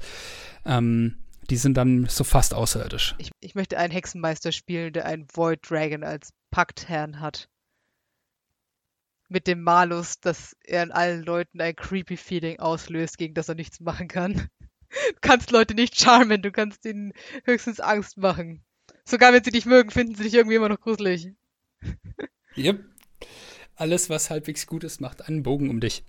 [0.66, 1.16] Ähm,
[1.48, 3.14] die sind dann so fast außerirdisch.
[3.18, 7.48] Ich, ich möchte einen Hexenmeister spielen, der einen Void Dragon als Paktherrn hat
[9.28, 13.54] mit dem Malus, dass er in allen Leuten ein creepy Feeling auslöst, gegen das er
[13.54, 14.48] nichts machen kann.
[14.88, 17.12] Du kannst Leute nicht charmen, du kannst ihnen
[17.44, 18.64] höchstens Angst machen.
[19.04, 21.32] Sogar wenn sie dich mögen, finden sie dich irgendwie immer noch gruselig.
[22.56, 22.82] Yep.
[23.74, 26.04] Alles, was halbwegs gut ist, macht einen Bogen um dich.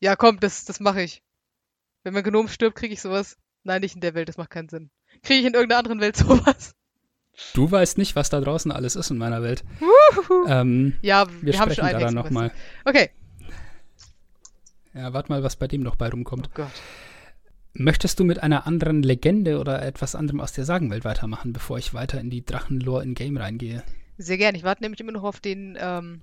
[0.00, 1.22] Ja, komm, das, das mache ich.
[2.02, 3.38] Wenn mein Gnom stirbt, kriege ich sowas.
[3.62, 4.90] Nein, nicht in der Welt, das macht keinen Sinn.
[5.22, 6.74] Kriege ich in irgendeiner anderen Welt sowas?
[7.54, 9.64] Du weißt nicht, was da draußen alles ist in meiner Welt.
[10.46, 12.52] Ähm, ja, wir, wir haben schon da dann nochmal.
[12.84, 13.10] Okay.
[14.94, 16.48] Ja, warte mal, was bei dem noch bei rumkommt.
[16.48, 16.72] Oh Gott.
[17.72, 21.94] Möchtest du mit einer anderen Legende oder etwas anderem aus der Sagenwelt weitermachen, bevor ich
[21.94, 23.82] weiter in die Drachenlore in Game reingehe?
[24.18, 24.58] Sehr gerne.
[24.58, 26.20] Ich warte nämlich immer noch auf den, ähm,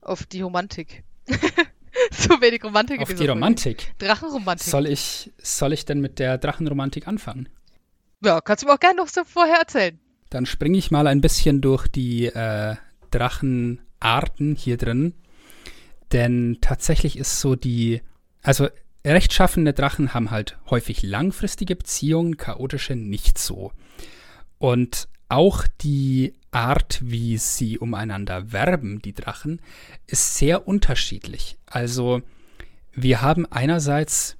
[0.00, 1.04] auf die Romantik.
[2.10, 3.00] so wenig Romantik.
[3.00, 3.82] Auf die Romantik?
[3.82, 3.94] Folge.
[3.98, 4.66] Drachenromantik.
[4.66, 7.48] Soll ich, soll ich denn mit der Drachenromantik anfangen?
[8.22, 9.98] Ja, kannst du mir auch gerne noch so vorher erzählen.
[10.30, 12.76] Dann springe ich mal ein bisschen durch die äh,
[13.10, 15.14] Drachenarten hier drin.
[16.12, 18.02] Denn tatsächlich ist so die,
[18.42, 18.68] also
[19.04, 23.72] rechtschaffene Drachen haben halt häufig langfristige Beziehungen, chaotische nicht so.
[24.58, 29.60] Und auch die Art, wie sie umeinander werben, die Drachen,
[30.06, 31.58] ist sehr unterschiedlich.
[31.66, 32.22] Also
[32.92, 34.37] wir haben einerseits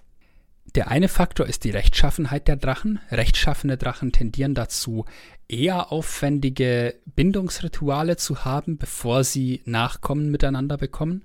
[0.74, 3.00] der eine Faktor ist die Rechtschaffenheit der Drachen.
[3.10, 5.06] Rechtschaffene Drachen tendieren dazu,
[5.48, 11.24] eher aufwendige Bindungsrituale zu haben, bevor sie Nachkommen miteinander bekommen,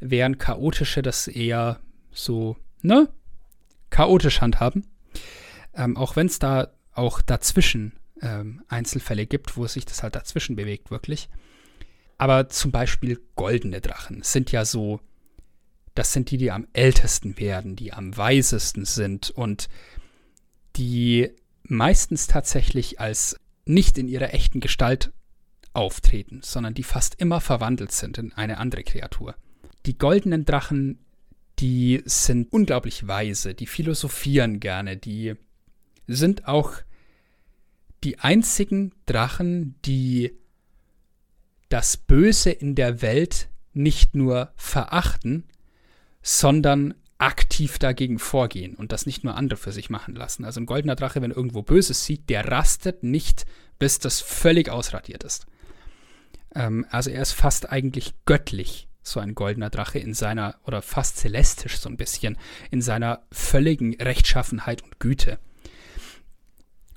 [0.00, 1.80] während chaotische das eher
[2.10, 3.08] so, ne,
[3.90, 4.86] chaotisch handhaben.
[5.74, 7.92] Ähm, auch wenn es da auch dazwischen
[8.22, 11.28] ähm, Einzelfälle gibt, wo sich das halt dazwischen bewegt, wirklich.
[12.18, 15.00] Aber zum Beispiel goldene Drachen sind ja so
[15.94, 19.68] das sind die, die am ältesten werden, die am weisesten sind und
[20.76, 21.30] die
[21.62, 25.12] meistens tatsächlich als nicht in ihrer echten Gestalt
[25.72, 29.34] auftreten, sondern die fast immer verwandelt sind in eine andere Kreatur.
[29.86, 30.98] die goldenen Drachen,
[31.58, 35.34] die sind unglaublich weise, die philosophieren gerne, die
[36.06, 36.72] sind auch
[38.02, 40.32] die einzigen Drachen, die
[41.68, 45.44] das Böse in der Welt nicht nur verachten,
[46.24, 50.44] sondern aktiv dagegen vorgehen und das nicht nur andere für sich machen lassen.
[50.44, 53.46] Also ein goldener Drache, wenn irgendwo Böses sieht, der rastet nicht,
[53.78, 55.46] bis das völlig ausradiert ist.
[56.54, 61.18] Ähm, also er ist fast eigentlich göttlich, so ein goldener Drache in seiner, oder fast
[61.18, 62.38] celestisch so ein bisschen,
[62.70, 65.38] in seiner völligen Rechtschaffenheit und Güte.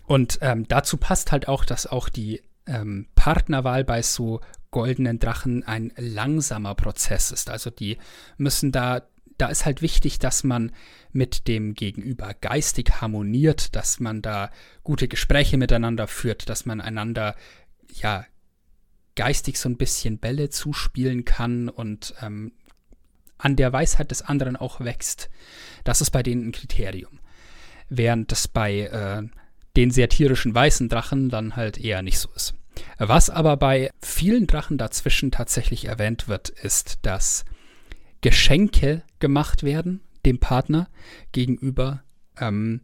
[0.06, 4.40] Und ähm, dazu passt halt auch, dass auch die ähm, Partnerwahl bei so
[4.72, 7.50] goldenen Drachen ein langsamer Prozess ist.
[7.50, 7.98] Also die
[8.38, 9.02] müssen da,
[9.38, 10.72] da ist halt wichtig, dass man
[11.12, 14.52] mit dem Gegenüber geistig harmoniert, dass man da
[14.84, 17.36] gute Gespräche miteinander führt, dass man einander
[17.94, 18.26] ja
[19.16, 22.52] geistig so ein bisschen Bälle zuspielen kann und ähm,
[23.38, 25.30] an der Weisheit des anderen auch wächst.
[25.84, 27.20] Das ist bei denen ein Kriterium.
[27.90, 29.24] Während das bei äh,
[29.76, 32.54] den sehr tierischen weißen Drachen dann halt eher nicht so ist.
[32.98, 37.46] Was aber bei vielen Drachen dazwischen tatsächlich erwähnt wird, ist, dass
[38.22, 40.90] Geschenke gemacht werden dem Partner
[41.32, 42.04] gegenüber.
[42.40, 42.82] Ähm,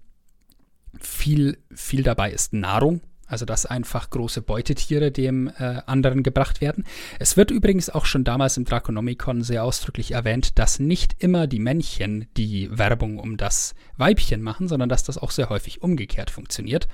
[0.99, 6.85] viel, viel dabei ist Nahrung, also dass einfach große Beutetiere dem äh, anderen gebracht werden.
[7.19, 11.60] Es wird übrigens auch schon damals im Draconomicon sehr ausdrücklich erwähnt, dass nicht immer die
[11.60, 16.88] Männchen die Werbung um das Weibchen machen, sondern dass das auch sehr häufig umgekehrt funktioniert.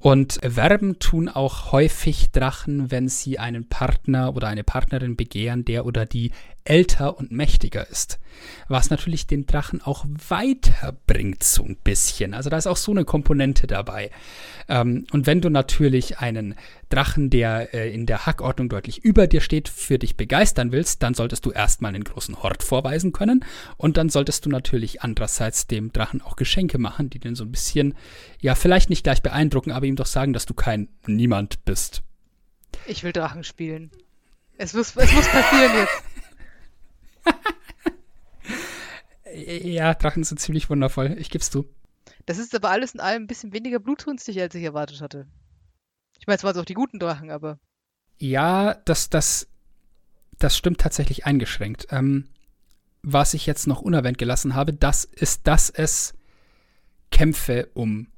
[0.00, 5.86] Und werben tun auch häufig Drachen, wenn sie einen Partner oder eine Partnerin begehren, der
[5.86, 6.30] oder die
[6.68, 8.18] älter und mächtiger ist.
[8.68, 12.34] Was natürlich den Drachen auch weiterbringt, so ein bisschen.
[12.34, 14.10] Also da ist auch so eine Komponente dabei.
[14.68, 16.54] Ähm, und wenn du natürlich einen
[16.90, 21.14] Drachen, der äh, in der Hackordnung deutlich über dir steht, für dich begeistern willst, dann
[21.14, 23.44] solltest du erstmal einen großen Hort vorweisen können.
[23.76, 27.50] Und dann solltest du natürlich andererseits dem Drachen auch Geschenke machen, die den so ein
[27.50, 27.94] bisschen,
[28.40, 32.02] ja, vielleicht nicht gleich beeindrucken, aber ihm doch sagen, dass du kein Niemand bist.
[32.86, 33.90] Ich will Drachen spielen.
[34.58, 36.02] Es muss, es muss passieren jetzt.
[39.34, 41.16] ja, Drachen sind ziemlich wundervoll.
[41.18, 41.64] Ich gib's du.
[42.26, 45.26] Das ist aber alles in allem ein bisschen weniger blutrünstig, als ich erwartet hatte.
[46.18, 47.58] Ich meine, es waren auch die guten Drachen, aber.
[48.18, 49.48] Ja, das, das,
[50.38, 51.86] das stimmt tatsächlich eingeschränkt.
[51.90, 52.28] Ähm,
[53.02, 56.14] was ich jetzt noch unerwähnt gelassen habe, das ist, dass es
[57.10, 58.08] Kämpfe um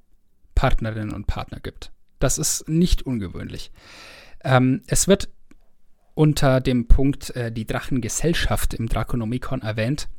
[0.55, 1.93] Partnerinnen und Partner gibt.
[2.19, 3.71] Das ist nicht ungewöhnlich.
[4.43, 5.29] Ähm, es wird
[6.21, 10.11] unter dem Punkt äh, die Drachengesellschaft im Draconomicon erwähnt,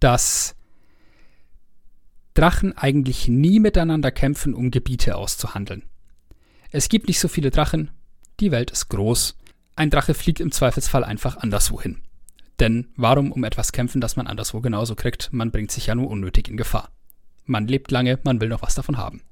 [0.00, 0.56] dass
[2.34, 5.84] Drachen eigentlich nie miteinander kämpfen, um Gebiete auszuhandeln.
[6.72, 7.92] Es gibt nicht so viele Drachen,
[8.40, 9.38] die Welt ist groß.
[9.76, 12.02] Ein Drache fliegt im Zweifelsfall einfach anderswo hin.
[12.58, 15.32] Denn warum um etwas kämpfen, das man anderswo genauso kriegt?
[15.32, 16.90] Man bringt sich ja nur unnötig in Gefahr.
[17.44, 19.22] Man lebt lange, man will noch was davon haben.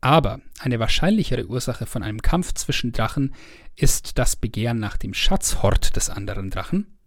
[0.00, 3.34] Aber eine wahrscheinlichere Ursache von einem Kampf zwischen Drachen
[3.76, 6.98] ist das Begehren nach dem Schatzhort des anderen Drachen.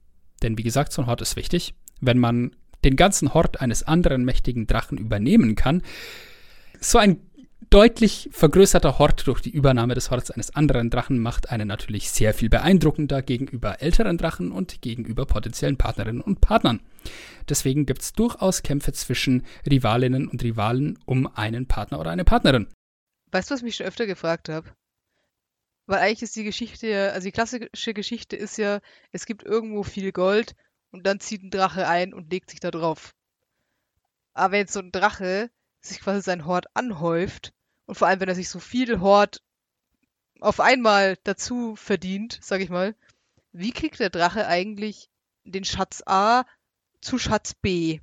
[0.43, 1.73] Denn wie gesagt, so ein Hort ist wichtig.
[2.01, 5.81] Wenn man den ganzen Hort eines anderen mächtigen Drachen übernehmen kann,
[6.79, 7.17] so ein
[7.69, 12.33] deutlich vergrößerter Hort durch die Übernahme des Horts eines anderen Drachen macht einen natürlich sehr
[12.33, 16.81] viel beeindruckender gegenüber älteren Drachen und gegenüber potenziellen Partnerinnen und Partnern.
[17.49, 22.67] Deswegen gibt es durchaus Kämpfe zwischen Rivalinnen und Rivalen um einen Partner oder eine Partnerin.
[23.33, 24.71] Weißt du, was ich mich schon öfter gefragt habe?
[25.87, 28.79] Weil eigentlich ist die Geschichte, also die klassische Geschichte ist ja,
[29.11, 30.55] es gibt irgendwo viel Gold
[30.91, 33.15] und dann zieht ein Drache ein und legt sich da drauf.
[34.33, 35.49] Aber wenn jetzt so ein Drache
[35.81, 37.53] sich quasi sein Hort anhäuft
[37.87, 39.41] und vor allem, wenn er sich so viel Hort
[40.39, 42.95] auf einmal dazu verdient, sag ich mal,
[43.51, 45.09] wie kriegt der Drache eigentlich
[45.43, 46.45] den Schatz A
[47.01, 47.99] zu Schatz B?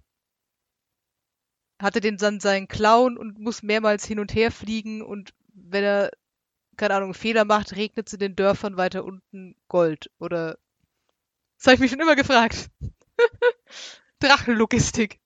[1.80, 6.10] Hatte den dann seinen Clown und muss mehrmals hin und her fliegen und wenn er,
[6.76, 10.10] keine Ahnung, Fehler macht, regnet es in den Dörfern weiter unten Gold.
[10.18, 10.58] Oder.
[11.58, 12.70] Das habe ich mich schon immer gefragt.
[14.20, 15.18] Drachenlogistik.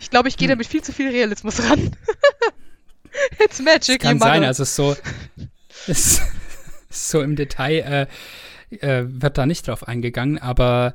[0.00, 0.54] Ich glaube, ich gehe hm.
[0.54, 1.96] da mit viel zu viel Realismus ran.
[3.44, 4.96] It's magic, das kann sein, also so,
[5.86, 6.22] ist,
[6.88, 8.08] so im Detail
[8.70, 10.94] äh, äh, wird da nicht drauf eingegangen, aber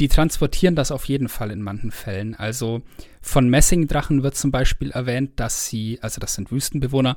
[0.00, 2.34] die transportieren das auf jeden Fall in manchen Fällen.
[2.34, 2.82] Also
[3.20, 7.16] von Messingdrachen wird zum Beispiel erwähnt, dass sie, also das sind Wüstenbewohner,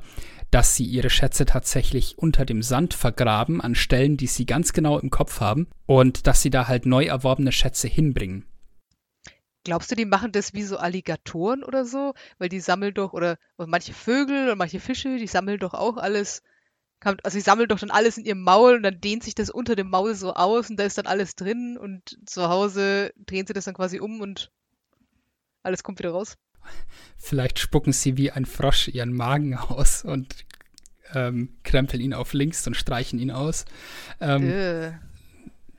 [0.50, 4.98] dass sie ihre Schätze tatsächlich unter dem Sand vergraben an Stellen, die sie ganz genau
[4.98, 8.46] im Kopf haben und dass sie da halt neu erworbene Schätze hinbringen.
[9.64, 12.14] Glaubst du, die machen das wie so Alligatoren oder so?
[12.38, 15.98] Weil die sammeln doch, oder, oder manche Vögel oder manche Fische, die sammeln doch auch
[15.98, 16.42] alles
[17.04, 19.76] also sie sammelt doch dann alles in ihrem Maul und dann dehnt sich das unter
[19.76, 23.52] dem Maul so aus und da ist dann alles drin und zu Hause drehen sie
[23.52, 24.50] das dann quasi um und
[25.62, 26.36] alles kommt wieder raus.
[27.16, 30.44] Vielleicht spucken sie wie ein Frosch ihren Magen aus und
[31.14, 33.64] ähm, krempeln ihn auf links und streichen ihn aus.
[34.20, 34.92] Ähm, äh.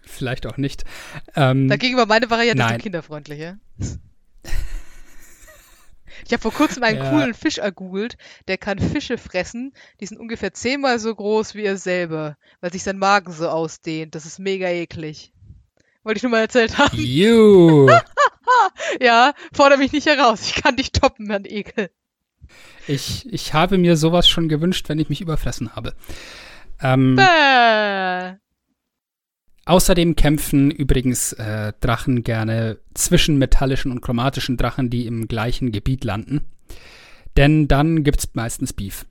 [0.01, 0.83] Vielleicht auch nicht.
[1.35, 3.57] Ähm, Dagegen war meine Variante so kinderfreundlicher.
[6.26, 7.10] Ich habe vor kurzem einen ja.
[7.10, 8.18] coolen Fisch ergoogelt,
[8.48, 12.84] der kann Fische fressen, die sind ungefähr zehnmal so groß wie er selber, weil sich
[12.84, 14.15] sein Magen so ausdehnt.
[14.15, 15.31] Das ist mega eklig.
[16.03, 16.98] Wollte ich nur mal erzählt haben.
[16.98, 17.90] You.
[19.02, 20.41] ja, fordere mich nicht heraus.
[20.45, 21.90] Ich kann dich toppen Herrn Ekel.
[22.88, 25.95] Ich, ich habe mir sowas schon gewünscht, wenn ich mich überfressen habe.
[26.81, 28.42] Ähm, Bäh.
[29.65, 36.03] Außerdem kämpfen übrigens äh, Drachen gerne zwischen metallischen und chromatischen Drachen, die im gleichen Gebiet
[36.03, 36.41] landen.
[37.38, 39.06] Denn dann gibt es meistens Beef.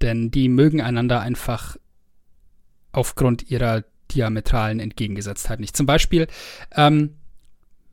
[0.00, 1.76] Denn die mögen einander einfach
[2.92, 5.76] aufgrund ihrer diametralen Entgegengesetztheit nicht.
[5.76, 6.28] Zum Beispiel
[6.76, 7.16] ähm,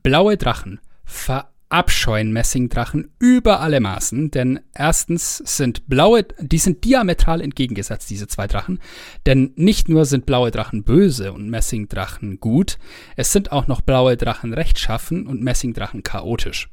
[0.02, 7.40] blaue Drachen ver abscheuen Messingdrachen über alle Maßen, denn erstens sind blaue, die sind diametral
[7.40, 8.78] entgegengesetzt, diese zwei Drachen,
[9.24, 12.78] denn nicht nur sind blaue Drachen böse und Messingdrachen gut,
[13.16, 16.68] es sind auch noch blaue Drachen rechtschaffen und Messingdrachen chaotisch.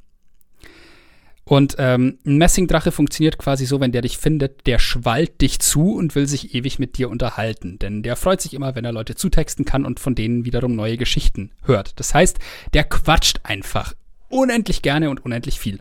[1.45, 5.95] Und ähm, ein Messingdrache funktioniert quasi so, wenn der dich findet, der schwallt dich zu
[5.95, 7.79] und will sich ewig mit dir unterhalten.
[7.79, 10.97] Denn der freut sich immer, wenn er Leute zutexten kann und von denen wiederum neue
[10.97, 11.99] Geschichten hört.
[11.99, 12.37] Das heißt,
[12.75, 13.95] der quatscht einfach
[14.29, 15.79] unendlich gerne und unendlich viel.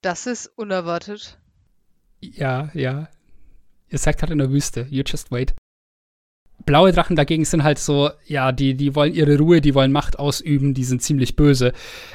[0.00, 1.38] Das ist unerwartet.
[2.20, 3.08] Ja, ja.
[3.88, 4.86] Ihr seid gerade in der Wüste.
[4.90, 5.54] You just wait.
[6.66, 10.18] Blaue Drachen dagegen sind halt so, ja, die, die wollen ihre Ruhe, die wollen Macht
[10.18, 11.72] ausüben, die sind ziemlich böse.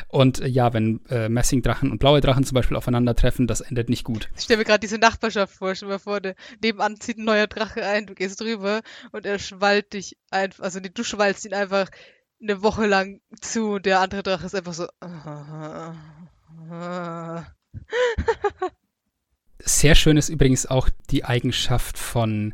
[0.08, 4.04] Und äh, ja, wenn äh, Messingdrachen und blaue Drachen zum Beispiel aufeinandertreffen, das endet nicht
[4.04, 4.30] gut.
[4.36, 6.20] Ich stelle mir gerade diese Nachbarschaft vor, stell mir vor,
[6.64, 10.80] nebenan zieht ein neuer Drache ein, du gehst drüber und er schwallt dich einfach, also
[10.80, 11.90] du schwallst ihn einfach
[12.42, 14.88] eine Woche lang zu und der andere Drache ist einfach so.
[19.60, 22.54] Sehr schön ist übrigens auch die Eigenschaft von,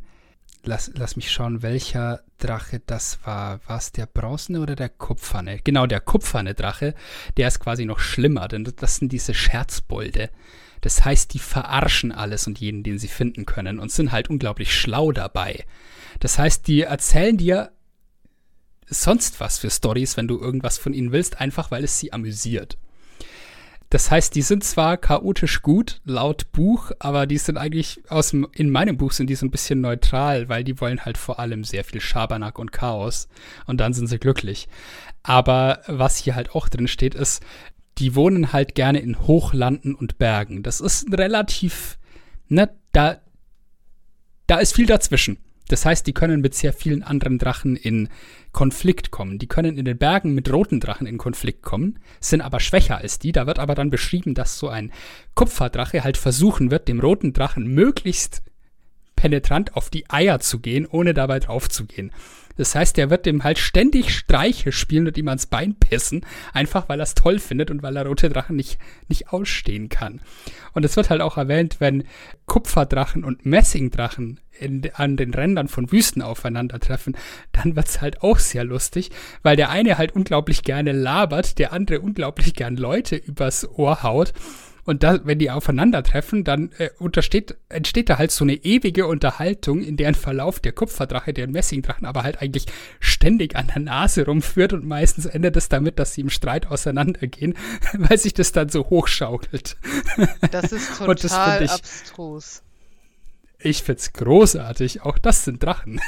[0.64, 3.60] lass, lass mich schauen, welcher Drache das war.
[3.68, 5.60] War es der bronzene oder der kupferne?
[5.64, 6.96] Genau, der kupferne Drache,
[7.38, 10.30] der ist quasi noch schlimmer, denn das sind diese Scherzbolde.
[10.82, 14.74] Das heißt, die verarschen alles und jeden, den sie finden können und sind halt unglaublich
[14.74, 15.64] schlau dabei.
[16.20, 17.72] Das heißt, die erzählen dir
[18.88, 22.78] sonst was für Stories, wenn du irgendwas von ihnen willst, einfach weil es sie amüsiert.
[23.90, 28.48] Das heißt, die sind zwar chaotisch gut, laut Buch, aber die sind eigentlich aus dem,
[28.52, 31.64] in meinem Buch sind die so ein bisschen neutral, weil die wollen halt vor allem
[31.64, 33.28] sehr viel Schabernack und Chaos
[33.68, 34.68] und dann sind sie glücklich.
[35.24, 37.44] Aber was hier halt auch drin steht, ist,
[38.00, 40.64] die wohnen halt gerne in Hochlanden und Bergen.
[40.64, 41.98] Das ist relativ,
[42.48, 43.22] ne, da,
[44.48, 45.38] da ist viel dazwischen.
[45.68, 48.10] Das heißt, die können mit sehr vielen anderen Drachen in
[48.52, 49.40] Konflikt kommen.
[49.40, 53.20] Die können in den Bergen mit roten Drachen in Konflikt kommen, sind aber schwächer als
[53.20, 53.32] die.
[53.32, 54.92] Da wird aber dann beschrieben, dass so ein
[55.34, 58.44] Kupferdrache halt versuchen wird, dem roten Drachen möglichst
[59.16, 62.12] penetrant auf die Eier zu gehen, ohne dabei draufzugehen.
[62.58, 66.90] Das heißt, er wird dem halt ständig Streiche spielen und ihm ans Bein pissen, einfach
[66.90, 68.78] weil er es toll findet und weil er rote Drachen nicht,
[69.08, 70.22] nicht ausstehen kann.
[70.74, 72.04] Und es wird halt auch erwähnt, wenn
[72.46, 77.18] Kupferdrachen und Messingdrachen in, an den Rändern von Wüsten aufeinandertreffen,
[77.52, 79.12] dann wird es halt auch sehr lustig,
[79.44, 84.34] weil der eine halt unglaublich gerne labert, der andere unglaublich gern Leute übers Ohr haut
[84.86, 86.90] und da, wenn die aufeinandertreffen, dann äh,
[87.70, 92.24] entsteht da halt so eine ewige Unterhaltung, in deren Verlauf der Kupferdrache, der Messingdrachen aber
[92.24, 92.68] halt eigentlich
[93.00, 97.56] ständig an der Nase rumführt und meistens endet es damit, dass sie im Streit auseinandergehen,
[97.94, 99.76] weil sich das dann so hochschaukelt.
[100.52, 102.64] Das ist total das ich, abstrus.
[103.60, 105.02] Ich find's großartig.
[105.02, 106.00] Auch das sind Drachen.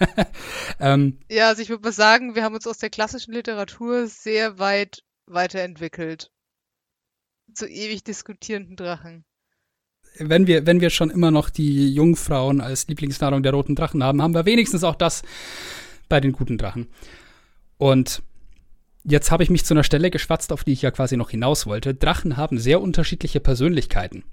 [0.80, 4.58] ähm, ja, also ich würde mal sagen, wir haben uns aus der klassischen Literatur sehr
[4.58, 6.30] weit weiterentwickelt
[7.54, 9.24] zu ewig diskutierenden Drachen.
[10.18, 14.20] Wenn wir, wenn wir schon immer noch die Jungfrauen als Lieblingsnahrung der roten Drachen haben,
[14.22, 15.22] haben wir wenigstens auch das
[16.08, 16.88] bei den guten Drachen.
[17.78, 18.22] Und
[19.04, 21.66] jetzt habe ich mich zu einer Stelle geschwatzt, auf die ich ja quasi noch hinaus
[21.66, 21.94] wollte.
[21.94, 24.24] Drachen haben sehr unterschiedliche Persönlichkeiten.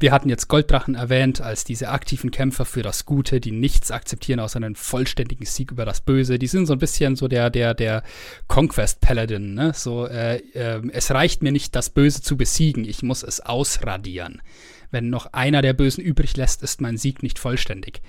[0.00, 4.40] Wir hatten jetzt Golddrachen erwähnt als diese aktiven Kämpfer für das Gute, die nichts akzeptieren
[4.40, 6.38] außer einen vollständigen Sieg über das Böse.
[6.38, 8.02] Die sind so ein bisschen so der der der
[8.46, 9.72] Conquest Paladin, ne?
[9.74, 14.42] So äh, äh, es reicht mir nicht, das Böse zu besiegen, ich muss es ausradieren.
[14.90, 18.00] Wenn noch einer der Bösen übrig lässt, ist mein Sieg nicht vollständig.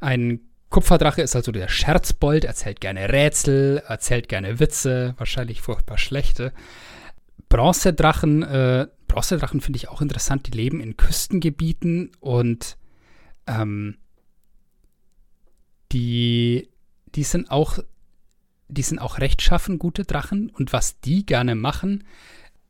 [0.00, 0.40] Ein
[0.70, 6.52] Kupferdrache ist also der Scherzbold, erzählt gerne Rätsel, erzählt gerne Witze, wahrscheinlich furchtbar schlechte.
[7.48, 10.46] Bronzedrachen äh, Bronzedrachen finde ich auch interessant.
[10.46, 12.76] Die leben in Küstengebieten und
[13.46, 13.98] ähm,
[15.90, 16.68] die,
[17.14, 17.80] die sind auch,
[18.68, 20.50] die sind auch rechtschaffen, gute Drachen.
[20.50, 22.04] Und was die gerne machen,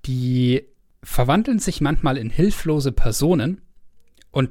[0.06, 0.64] die
[1.02, 3.60] verwandeln sich manchmal in hilflose Personen
[4.30, 4.50] und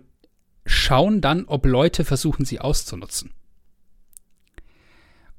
[0.68, 3.32] schauen dann, ob Leute versuchen, sie auszunutzen.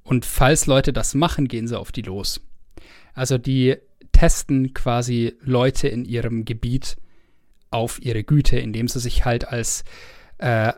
[0.02, 2.40] Und falls Leute das machen, gehen sie auf die los.
[3.14, 3.76] Also die
[4.12, 6.96] testen quasi Leute in ihrem Gebiet
[7.70, 9.84] auf ihre Güte, indem sie sich halt als
[10.38, 10.72] äh,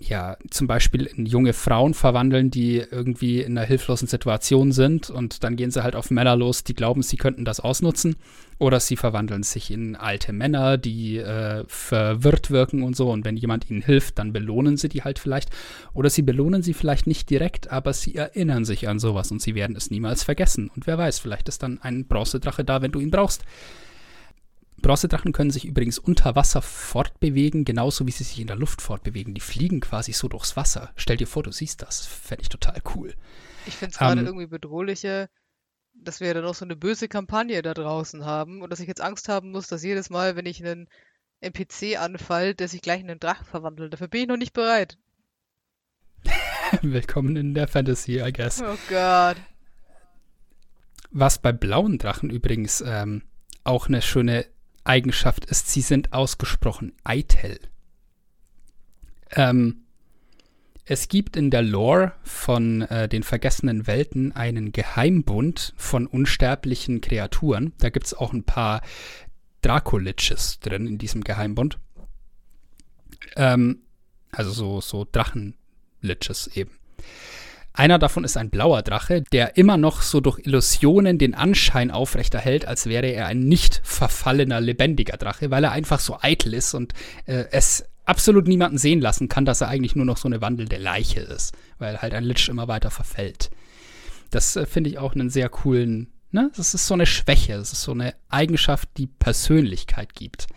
[0.00, 5.42] ja, zum Beispiel in junge Frauen verwandeln, die irgendwie in einer hilflosen Situation sind und
[5.42, 8.14] dann gehen sie halt auf Männer los, die glauben, sie könnten das ausnutzen.
[8.60, 13.10] Oder sie verwandeln sich in alte Männer, die äh, verwirrt wirken und so.
[13.10, 15.50] Und wenn jemand ihnen hilft, dann belohnen sie die halt vielleicht.
[15.94, 19.54] Oder sie belohnen sie vielleicht nicht direkt, aber sie erinnern sich an sowas und sie
[19.54, 20.70] werden es niemals vergessen.
[20.74, 23.44] Und wer weiß, vielleicht ist dann ein Bronzedrache da, wenn du ihn brauchst.
[24.80, 29.34] Bronzedrachen können sich übrigens unter Wasser fortbewegen, genauso wie sie sich in der Luft fortbewegen.
[29.34, 30.92] Die fliegen quasi so durchs Wasser.
[30.96, 32.06] Stell dir vor, du siehst das.
[32.06, 33.14] Fände ich total cool.
[33.66, 35.28] Ich finde es gerade ähm, irgendwie bedrohlicher,
[35.94, 39.00] dass wir dann noch so eine böse Kampagne da draußen haben und dass ich jetzt
[39.00, 40.88] Angst haben muss, dass jedes Mal, wenn ich einen
[41.40, 43.92] NPC anfall, der sich gleich in einen Drachen verwandelt.
[43.92, 44.96] Dafür bin ich noch nicht bereit.
[46.82, 48.62] Willkommen in der Fantasy, I guess.
[48.62, 49.36] Oh Gott.
[51.10, 53.22] Was bei blauen Drachen übrigens ähm,
[53.64, 54.46] auch eine schöne
[54.84, 57.58] Eigenschaft ist, sie sind ausgesprochen eitel.
[59.32, 59.82] Ähm,
[60.84, 67.74] es gibt in der Lore von äh, den vergessenen Welten einen Geheimbund von unsterblichen Kreaturen.
[67.78, 68.80] Da gibt es auch ein paar
[69.60, 71.78] Dracoliches drin in diesem Geheimbund.
[73.36, 73.82] Ähm,
[74.32, 76.70] also so, so Drachenliches eben.
[77.78, 82.66] Einer davon ist ein blauer Drache, der immer noch so durch Illusionen den Anschein aufrechterhält,
[82.66, 86.92] als wäre er ein nicht verfallener, lebendiger Drache, weil er einfach so eitel ist und
[87.26, 90.76] äh, es absolut niemanden sehen lassen kann, dass er eigentlich nur noch so eine wandelnde
[90.76, 93.48] Leiche ist, weil halt ein Lich immer weiter verfällt.
[94.32, 96.50] Das äh, finde ich auch einen sehr coolen, ne?
[96.56, 100.48] Das ist so eine Schwäche, das ist so eine Eigenschaft, die Persönlichkeit gibt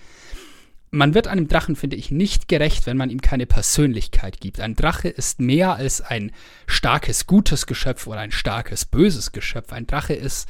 [0.92, 4.60] man wird einem Drachen, finde ich, nicht gerecht, wenn man ihm keine Persönlichkeit gibt.
[4.60, 6.34] Ein Drache ist mehr als ein
[6.68, 9.72] starkes, gutes Geschöpf oder ein starkes, böses Geschöpf.
[9.72, 10.50] Ein Drache ist,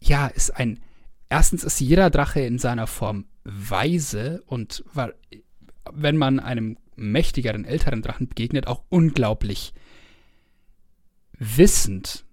[0.00, 0.78] ja, ist ein,
[1.28, 4.84] erstens ist jeder Drache in seiner Form weise und
[5.92, 9.74] wenn man einem mächtigeren, älteren Drachen begegnet, auch unglaublich
[11.32, 12.24] wissend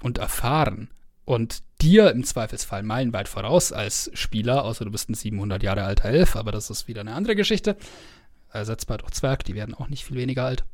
[0.00, 0.88] und erfahren
[1.26, 6.08] und dir im Zweifelsfall meilenweit voraus als Spieler, außer du bist ein 700 Jahre alter
[6.08, 7.76] Elf, aber das ist wieder eine andere Geschichte.
[8.50, 10.64] Ersetzbar durch Zwerg, die werden auch nicht viel weniger alt.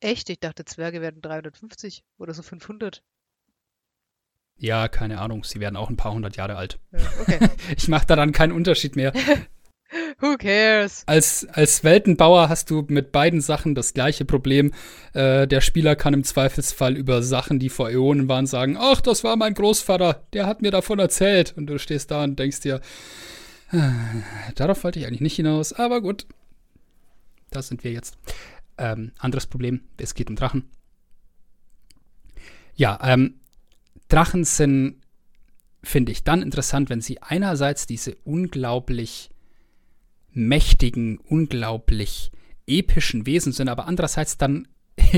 [0.00, 0.28] Echt?
[0.28, 3.02] Ich dachte, Zwerge werden 350 oder so 500.
[4.58, 6.78] Ja, keine Ahnung, sie werden auch ein paar hundert Jahre alt.
[7.20, 7.38] Okay.
[7.76, 9.12] ich mache daran keinen Unterschied mehr.
[10.18, 11.04] Who cares?
[11.06, 14.72] Als, als Weltenbauer hast du mit beiden Sachen das gleiche Problem.
[15.12, 19.22] Äh, der Spieler kann im Zweifelsfall über Sachen, die vor Äonen waren, sagen, ach, das
[19.22, 21.54] war mein Großvater, der hat mir davon erzählt.
[21.56, 22.80] Und du stehst da und denkst dir,
[23.72, 23.80] äh,
[24.54, 26.26] darauf wollte ich eigentlich nicht hinaus, aber gut.
[27.50, 28.18] Da sind wir jetzt.
[28.78, 30.68] Ähm, anderes Problem, es geht um Drachen.
[32.74, 33.40] Ja, ähm,
[34.08, 35.00] Drachen sind,
[35.82, 39.30] finde ich, dann interessant, wenn sie einerseits diese unglaublich
[40.36, 42.30] mächtigen, unglaublich
[42.66, 44.68] epischen Wesen sind, aber andererseits dann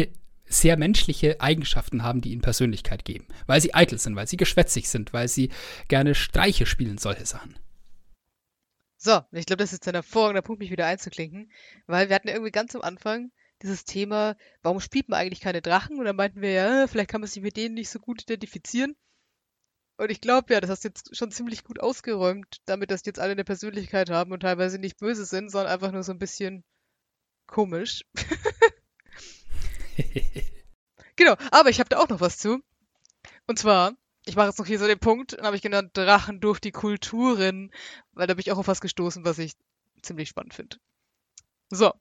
[0.47, 3.27] sehr menschliche Eigenschaften haben, die ihnen Persönlichkeit geben.
[3.47, 5.51] Weil sie eitel sind, weil sie geschwätzig sind, weil sie
[5.89, 7.59] gerne Streiche spielen, solche Sachen.
[8.97, 11.51] So, ich glaube, das ist ein hervorragender Punkt, mich wieder einzuklinken,
[11.87, 13.31] weil wir hatten irgendwie ganz am Anfang
[13.63, 15.99] dieses Thema, warum spielt man eigentlich keine Drachen?
[15.99, 18.97] Und dann meinten wir ja, vielleicht kann man sich mit denen nicht so gut identifizieren.
[19.99, 23.09] Und ich glaube ja, das hast du jetzt schon ziemlich gut ausgeräumt, damit dass die
[23.09, 26.21] jetzt alle eine Persönlichkeit haben und teilweise nicht böse sind, sondern einfach nur so ein
[26.21, 26.63] bisschen
[27.49, 28.05] komisch.
[31.17, 32.63] genau, aber ich habe da auch noch was zu.
[33.49, 33.95] Und zwar,
[34.25, 36.71] ich mache jetzt noch hier so den Punkt, dann habe ich genannt Drachen durch die
[36.71, 37.73] Kulturen,
[38.13, 39.55] weil da bin ich auch auf was gestoßen, was ich
[40.03, 40.77] ziemlich spannend finde.
[41.71, 41.93] So,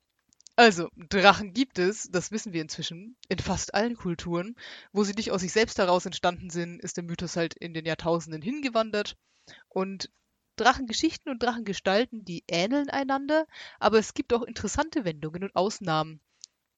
[0.57, 4.55] also, Drachen gibt es, das wissen wir inzwischen, in fast allen Kulturen.
[4.91, 7.85] Wo sie nicht aus sich selbst heraus entstanden sind, ist der Mythos halt in den
[7.85, 9.15] Jahrtausenden hingewandert.
[9.69, 10.11] Und
[10.57, 13.45] Drachengeschichten und Drachengestalten, die ähneln einander,
[13.79, 16.19] aber es gibt auch interessante Wendungen und Ausnahmen.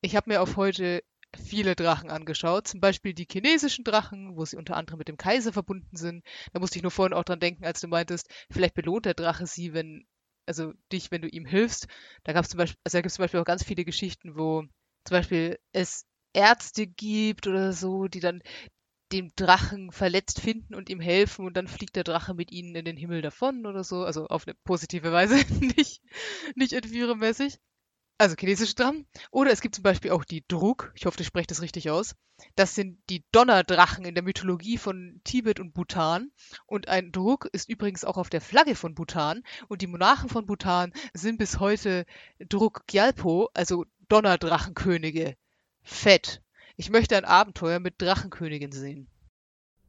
[0.02, 1.02] Ich habe mir auf heute
[1.38, 5.54] viele Drachen angeschaut, zum Beispiel die chinesischen Drachen, wo sie unter anderem mit dem Kaiser
[5.54, 6.26] verbunden sind.
[6.54, 9.48] Da musste ich nur vorhin auch dran denken, als du meintest, vielleicht belohnt der Drache
[9.48, 10.06] sie, wenn
[10.50, 11.88] also dich, wenn du ihm hilfst.
[12.26, 14.38] Da gab es zum Beispiel, also da gibt es zum Beispiel auch ganz viele Geschichten,
[14.38, 14.64] wo
[15.06, 18.42] zum Beispiel es Ärzte gibt oder so, die dann
[19.12, 22.86] den Drachen verletzt finden und ihm helfen und dann fliegt der Drache mit ihnen in
[22.86, 24.04] den Himmel davon oder so.
[24.04, 25.36] Also auf eine positive Weise,
[25.78, 26.02] nicht,
[26.56, 27.60] nicht entführermäßig.
[28.20, 29.08] Also chinesische Drachen.
[29.32, 30.92] Oder es gibt zum Beispiel auch die Druk.
[30.94, 32.16] Ich hoffe, ich spreche das richtig aus.
[32.56, 36.30] Das sind die Donnerdrachen in der Mythologie von Tibet und Bhutan.
[36.66, 39.42] Und ein Druk ist übrigens auch auf der Flagge von Bhutan.
[39.70, 42.06] Und die Monarchen von Bhutan sind bis heute
[42.40, 45.38] Druk Gyalpo, also Donnerdrachenkönige.
[45.82, 46.42] Fett.
[46.76, 49.08] Ich möchte ein Abenteuer mit Drachenkönigin sehen.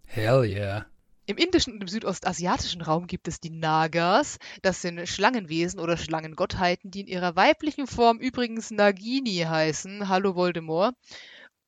[0.07, 0.87] Hell yeah.
[1.31, 4.41] Im indischen und im südostasiatischen Raum gibt es die Nagas.
[4.63, 10.09] Das sind Schlangenwesen oder Schlangengottheiten, die in ihrer weiblichen Form übrigens Nagini heißen.
[10.09, 10.97] Hallo Voldemort.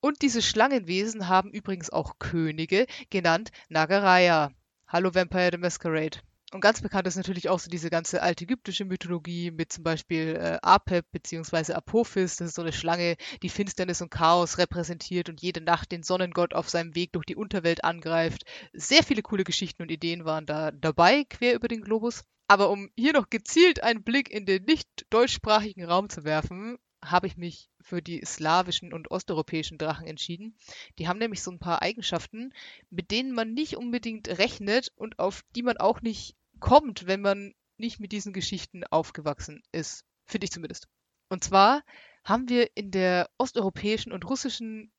[0.00, 4.50] Und diese Schlangenwesen haben übrigens auch Könige, genannt Nagaraya.
[4.88, 6.18] Hallo Vampire the Masquerade.
[6.52, 10.58] Und ganz bekannt ist natürlich auch so diese ganze altägyptische Mythologie mit zum Beispiel äh,
[10.60, 11.72] Apep bzw.
[11.72, 12.36] Apophis.
[12.36, 16.52] Das ist so eine Schlange, die Finsternis und Chaos repräsentiert und jede Nacht den Sonnengott
[16.52, 18.44] auf seinem Weg durch die Unterwelt angreift.
[18.74, 22.22] Sehr viele coole Geschichten und Ideen waren da dabei, quer über den Globus.
[22.48, 27.28] Aber um hier noch gezielt einen Blick in den nicht deutschsprachigen Raum zu werfen, habe
[27.28, 30.54] ich mich für die slawischen und osteuropäischen Drachen entschieden.
[30.98, 32.52] Die haben nämlich so ein paar Eigenschaften,
[32.90, 37.52] mit denen man nicht unbedingt rechnet und auf die man auch nicht kommt, wenn man
[37.76, 40.04] nicht mit diesen Geschichten aufgewachsen ist.
[40.24, 40.88] Finde ich zumindest.
[41.28, 41.82] Und zwar
[42.24, 44.92] haben wir in der osteuropäischen und russischen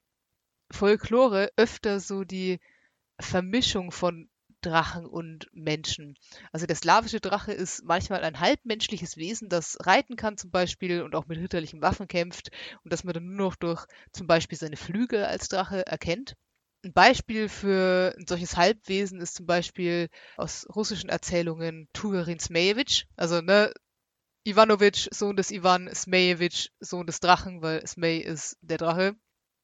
[0.69, 2.59] Folklore öfter so die
[3.19, 4.29] Vermischung von
[4.61, 6.15] Drachen und Menschen.
[6.51, 11.15] Also der slawische Drache ist manchmal ein halbmenschliches Wesen, das reiten kann zum Beispiel und
[11.15, 12.49] auch mit ritterlichen Waffen kämpft
[12.83, 16.35] und das man dann nur noch durch zum Beispiel seine Flügel als Drache erkennt.
[16.83, 23.39] Ein Beispiel für ein solches Halbwesen ist zum Beispiel aus russischen Erzählungen Tugarin Smejewitsch, also
[23.39, 23.73] ne,
[24.45, 29.15] Ivanovic, Sohn des Ivan, Smejewitsch, Sohn des Drachen, weil Smej ist der Drache.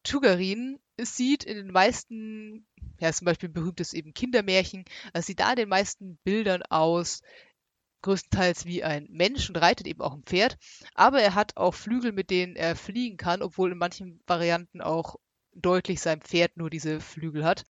[0.04, 2.66] Tugarin sieht in den meisten,
[3.02, 7.22] ja, zum Beispiel berühmtes eben Kindermärchen, also sieht da in den meisten Bildern aus,
[8.02, 10.58] größtenteils wie ein Mensch und reitet eben auch ein Pferd,
[10.94, 15.18] aber er hat auch Flügel, mit denen er fliegen kann, obwohl in manchen Varianten auch
[15.62, 17.66] deutlich sein Pferd nur diese Flügel hat.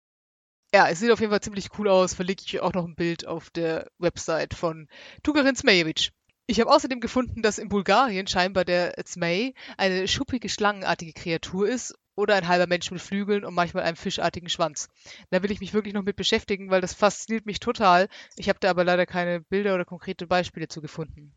[0.74, 2.14] Ja, es sieht auf jeden Fall ziemlich cool aus.
[2.14, 4.88] Verlinke ich auch noch ein Bild auf der Website von
[5.22, 6.10] Tugarin Zmejevic.
[6.46, 11.94] Ich habe außerdem gefunden, dass in Bulgarien scheinbar der Zmej eine schuppige, schlangenartige Kreatur ist
[12.16, 14.88] oder ein halber Mensch mit Flügeln und manchmal einem fischartigen Schwanz.
[15.30, 18.08] Da will ich mich wirklich noch mit beschäftigen, weil das fasziniert mich total.
[18.36, 21.34] Ich habe da aber leider keine Bilder oder konkrete Beispiele zu gefunden.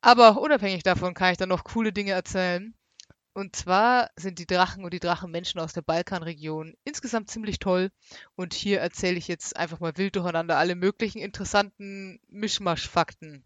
[0.00, 2.74] Aber unabhängig davon kann ich dann noch coole Dinge erzählen.
[3.34, 7.90] Und zwar sind die Drachen und die Drachenmenschen aus der Balkanregion insgesamt ziemlich toll.
[8.34, 13.44] Und hier erzähle ich jetzt einfach mal wild durcheinander alle möglichen interessanten Mischmasch-Fakten.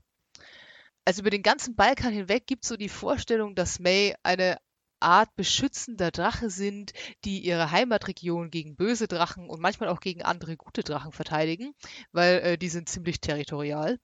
[1.05, 4.59] Also über den ganzen Balkan hinweg gibt es so die Vorstellung, dass May eine
[4.99, 6.93] Art beschützender Drache sind,
[7.25, 11.75] die ihre Heimatregion gegen böse Drachen und manchmal auch gegen andere gute Drachen verteidigen,
[12.11, 14.01] weil äh, die sind ziemlich territorial.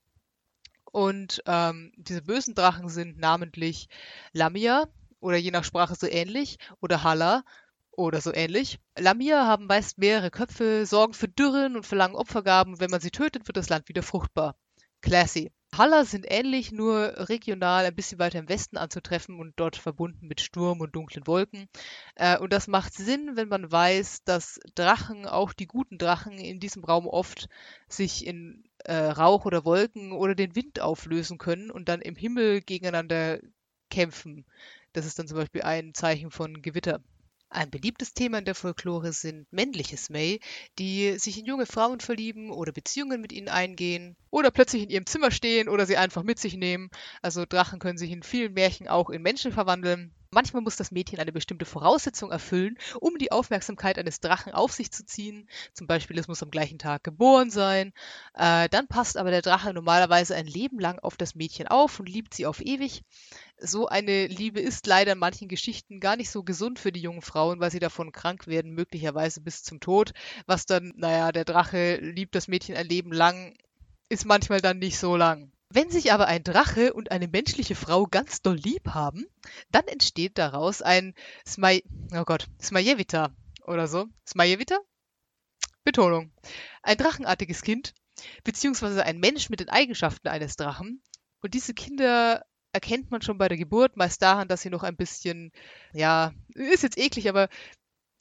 [0.93, 3.89] Und ähm, diese bösen Drachen sind namentlich
[4.33, 4.87] Lamia,
[5.23, 7.45] oder je nach Sprache so ähnlich oder Halla
[7.93, 8.79] oder so ähnlich.
[8.99, 12.81] Lamia haben meist mehrere Köpfe, sorgen für Dürren und verlangen Opfergaben.
[12.81, 14.57] Wenn man sie tötet, wird das Land wieder fruchtbar.
[15.03, 15.51] Classy.
[15.75, 20.43] Halla sind ähnlich, nur regional ein bisschen weiter im Westen anzutreffen und dort verbunden mit
[20.43, 21.67] Sturm und dunklen Wolken.
[22.15, 26.61] Äh, und das macht Sinn, wenn man weiß, dass Drachen, auch die guten Drachen, in
[26.61, 27.49] diesem Raum oft
[27.89, 32.61] sich in äh, Rauch oder Wolken oder den Wind auflösen können und dann im Himmel
[32.61, 33.39] gegeneinander
[33.89, 34.45] kämpfen.
[34.93, 37.03] Das ist dann zum Beispiel ein Zeichen von Gewitter.
[37.49, 40.41] Ein beliebtes Thema in der Folklore sind männliche Smay,
[40.79, 45.07] die sich in junge Frauen verlieben oder Beziehungen mit ihnen eingehen oder plötzlich in ihrem
[45.07, 46.91] Zimmer stehen oder sie einfach mit sich nehmen.
[47.21, 50.15] Also Drachen können sich in vielen Märchen auch in Menschen verwandeln.
[50.35, 54.91] Manchmal muss das Mädchen eine bestimmte Voraussetzung erfüllen, um die Aufmerksamkeit eines Drachen auf sich
[54.91, 55.47] zu ziehen.
[55.75, 57.93] Zum Beispiel, es muss am gleichen Tag geboren sein.
[58.33, 62.09] Äh, dann passt aber der Drache normalerweise ein Leben lang auf das Mädchen auf und
[62.09, 63.03] liebt sie auf ewig.
[63.59, 67.21] So eine Liebe ist leider in manchen Geschichten gar nicht so gesund für die jungen
[67.21, 70.13] Frauen, weil sie davon krank werden, möglicherweise bis zum Tod.
[70.47, 73.55] Was dann, naja, der Drache liebt das Mädchen ein Leben lang,
[74.09, 75.53] ist manchmal dann nicht so lang.
[75.75, 79.25] Wenn sich aber ein Drache und eine menschliche Frau ganz doll lieb haben,
[79.71, 81.15] dann entsteht daraus ein
[81.47, 81.83] Smaj
[82.15, 83.35] oh Gott, Smajewita
[83.65, 84.07] oder so.
[84.29, 84.79] Smajewita?
[85.83, 86.31] Betonung.
[86.83, 87.95] Ein drachenartiges Kind,
[88.45, 91.03] beziehungsweise ein Mensch mit den Eigenschaften eines Drachen.
[91.41, 94.97] Und diese Kinder erkennt man schon bei der Geburt, meist daran, dass sie noch ein
[94.97, 95.53] bisschen,
[95.95, 97.49] ja, ist jetzt eklig, aber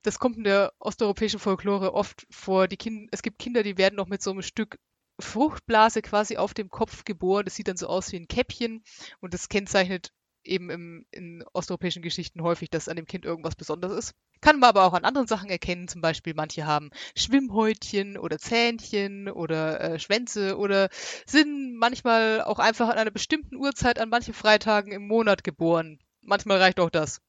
[0.04, 2.70] das kommt in der osteuropäischen Folklore oft vor.
[2.70, 4.80] Die kind es gibt Kinder, die werden noch mit so einem Stück
[5.22, 7.46] Fruchtblase quasi auf dem Kopf geboren.
[7.46, 8.84] Das sieht dann so aus wie ein Käppchen
[9.20, 10.12] und das kennzeichnet
[10.44, 14.16] eben im, in osteuropäischen Geschichten häufig, dass an dem Kind irgendwas Besonderes ist.
[14.42, 15.88] Kann man aber auch an anderen Sachen erkennen.
[15.88, 20.90] Zum Beispiel manche haben Schwimmhäutchen oder Zähnchen oder äh, Schwänze oder
[21.26, 26.00] sind manchmal auch einfach an einer bestimmten Uhrzeit an manchen Freitagen im Monat geboren.
[26.22, 27.22] Manchmal reicht auch das.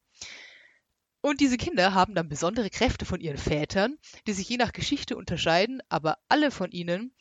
[1.21, 3.97] Und diese Kinder haben dann besondere Kräfte von ihren Vätern,
[4.27, 7.15] die sich je nach Geschichte unterscheiden, aber alle von ihnen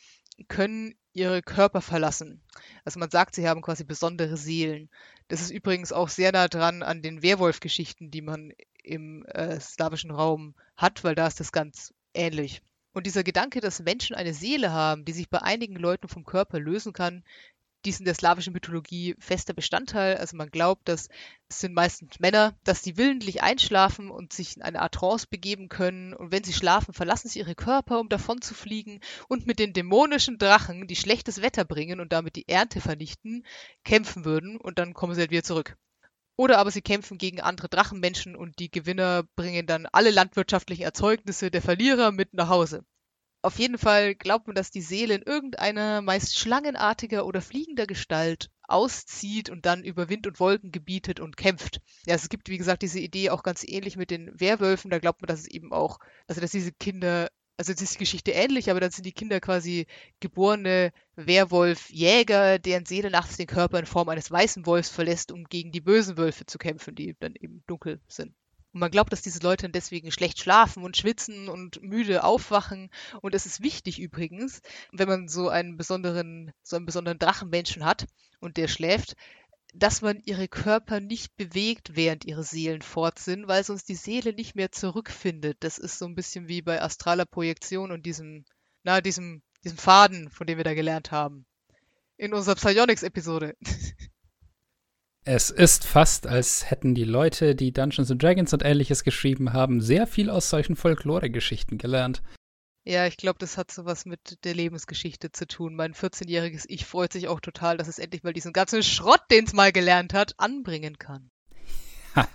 [0.47, 2.41] können ihre Körper verlassen.
[2.85, 4.89] Also man sagt, sie haben quasi besondere Seelen.
[5.27, 8.53] Das ist übrigens auch sehr nah dran an den Werwolf-Geschichten, die man
[8.83, 12.61] im äh, slawischen Raum hat, weil da ist das ganz ähnlich.
[12.93, 16.59] Und dieser Gedanke, dass Menschen eine Seele haben, die sich bei einigen Leuten vom Körper
[16.59, 17.23] lösen kann,
[17.85, 20.17] die in der slawischen Mythologie fester Bestandteil.
[20.17, 21.09] Also man glaubt, dass
[21.49, 25.69] es sind meistens Männer, dass die willentlich einschlafen und sich in eine Art Trance begeben
[25.69, 26.13] können.
[26.13, 29.73] Und wenn sie schlafen, verlassen sie ihre Körper, um davon zu fliegen und mit den
[29.73, 33.45] dämonischen Drachen, die schlechtes Wetter bringen und damit die Ernte vernichten,
[33.83, 35.77] kämpfen würden und dann kommen sie halt wieder zurück.
[36.37, 41.51] Oder aber sie kämpfen gegen andere Drachenmenschen und die Gewinner bringen dann alle landwirtschaftlichen Erzeugnisse
[41.51, 42.83] der Verlierer mit nach Hause.
[43.43, 48.51] Auf jeden Fall glaubt man, dass die Seele in irgendeiner meist schlangenartiger oder fliegender Gestalt
[48.61, 51.81] auszieht und dann über Wind und Wolken gebietet und kämpft.
[52.05, 54.91] Ja, es gibt, wie gesagt, diese Idee auch ganz ähnlich mit den Werwölfen.
[54.91, 55.97] Da glaubt man, dass es eben auch,
[56.27, 59.39] also dass diese Kinder, also jetzt ist die Geschichte ähnlich, aber dann sind die Kinder
[59.39, 59.87] quasi
[60.19, 65.71] geborene Werwolf-Jäger, deren Seele nachts den Körper in Form eines weißen Wolfs verlässt, um gegen
[65.71, 68.35] die bösen Wölfe zu kämpfen, die dann eben dunkel sind.
[68.73, 72.89] Und man glaubt, dass diese Leute deswegen schlecht schlafen und schwitzen und müde aufwachen.
[73.21, 74.61] Und es ist wichtig übrigens,
[74.91, 78.07] wenn man so einen besonderen, so einen besonderen Drachenmenschen hat
[78.39, 79.15] und der schläft,
[79.73, 84.33] dass man ihre Körper nicht bewegt, während ihre Seelen fort sind, weil sonst die Seele
[84.33, 85.57] nicht mehr zurückfindet.
[85.61, 88.45] Das ist so ein bisschen wie bei astraler Projektion und diesem,
[88.83, 91.45] na, diesem, diesem Faden, von dem wir da gelernt haben.
[92.17, 93.55] In unserer Psionics-Episode.
[95.23, 99.79] Es ist fast, als hätten die Leute, die Dungeons and Dragons und ähnliches geschrieben haben,
[99.79, 102.23] sehr viel aus solchen Folklore-Geschichten gelernt.
[102.83, 105.75] Ja, ich glaube, das hat sowas mit der Lebensgeschichte zu tun.
[105.75, 109.45] Mein 14-jähriges Ich freut sich auch total, dass es endlich mal diesen ganzen Schrott, den
[109.45, 111.29] es mal gelernt hat, anbringen kann.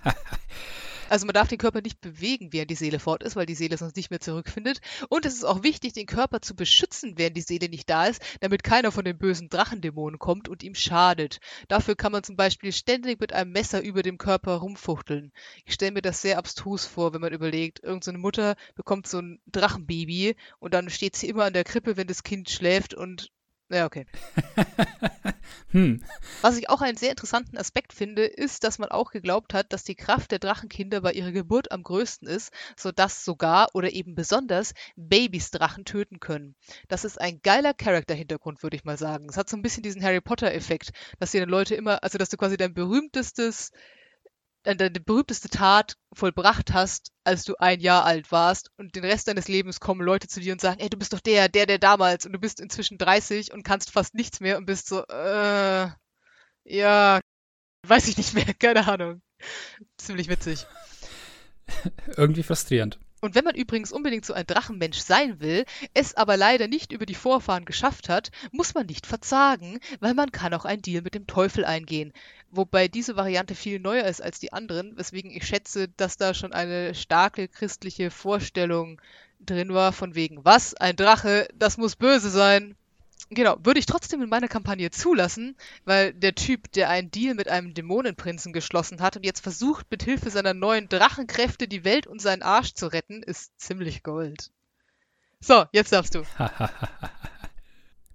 [1.09, 3.77] Also man darf den Körper nicht bewegen, während die Seele fort ist, weil die Seele
[3.77, 4.81] sonst nicht mehr zurückfindet.
[5.09, 8.21] Und es ist auch wichtig, den Körper zu beschützen, während die Seele nicht da ist,
[8.41, 11.39] damit keiner von den bösen Drachendämonen kommt und ihm schadet.
[11.67, 15.31] Dafür kann man zum Beispiel ständig mit einem Messer über dem Körper rumfuchteln.
[15.65, 19.39] Ich stelle mir das sehr abstrus vor, wenn man überlegt, irgendeine Mutter bekommt so ein
[19.47, 23.31] Drachenbaby und dann steht sie immer an der Krippe, wenn das Kind schläft und
[23.69, 24.05] ja, okay.
[25.71, 26.03] hm.
[26.41, 29.83] Was ich auch einen sehr interessanten Aspekt finde, ist, dass man auch geglaubt hat, dass
[29.83, 34.73] die Kraft der Drachenkinder bei ihrer Geburt am größten ist, sodass sogar oder eben besonders
[34.95, 36.55] Babys Drachen töten können.
[36.87, 39.27] Das ist ein geiler Charakterhintergrund, würde ich mal sagen.
[39.29, 42.37] Es hat so ein bisschen diesen Harry Potter-Effekt, dass dir Leute immer, also dass du
[42.37, 43.71] quasi dein berühmtestes
[44.75, 49.47] deine berühmteste Tat vollbracht hast, als du ein Jahr alt warst und den Rest deines
[49.47, 52.25] Lebens kommen Leute zu dir und sagen, ey, du bist doch der, der, der damals
[52.25, 55.89] und du bist inzwischen 30 und kannst fast nichts mehr und bist so, äh,
[56.65, 57.19] ja,
[57.87, 59.21] weiß ich nicht mehr, keine Ahnung.
[59.97, 60.65] Ziemlich witzig.
[62.17, 62.99] Irgendwie frustrierend.
[63.19, 67.05] Und wenn man übrigens unbedingt so ein Drachenmensch sein will, es aber leider nicht über
[67.05, 71.15] die Vorfahren geschafft hat, muss man nicht verzagen, weil man kann auch einen Deal mit
[71.15, 72.13] dem Teufel eingehen.
[72.51, 76.53] Wobei diese Variante viel neuer ist als die anderen, weswegen ich schätze, dass da schon
[76.53, 79.01] eine starke christliche Vorstellung
[79.39, 80.75] drin war, von wegen, was?
[80.75, 82.75] Ein Drache, das muss böse sein.
[83.29, 87.49] Genau, würde ich trotzdem in meiner Kampagne zulassen, weil der Typ, der einen Deal mit
[87.49, 92.21] einem Dämonenprinzen geschlossen hat und jetzt versucht, mit Hilfe seiner neuen Drachenkräfte die Welt und
[92.21, 94.51] seinen Arsch zu retten, ist ziemlich Gold.
[95.41, 96.23] So, jetzt darfst du.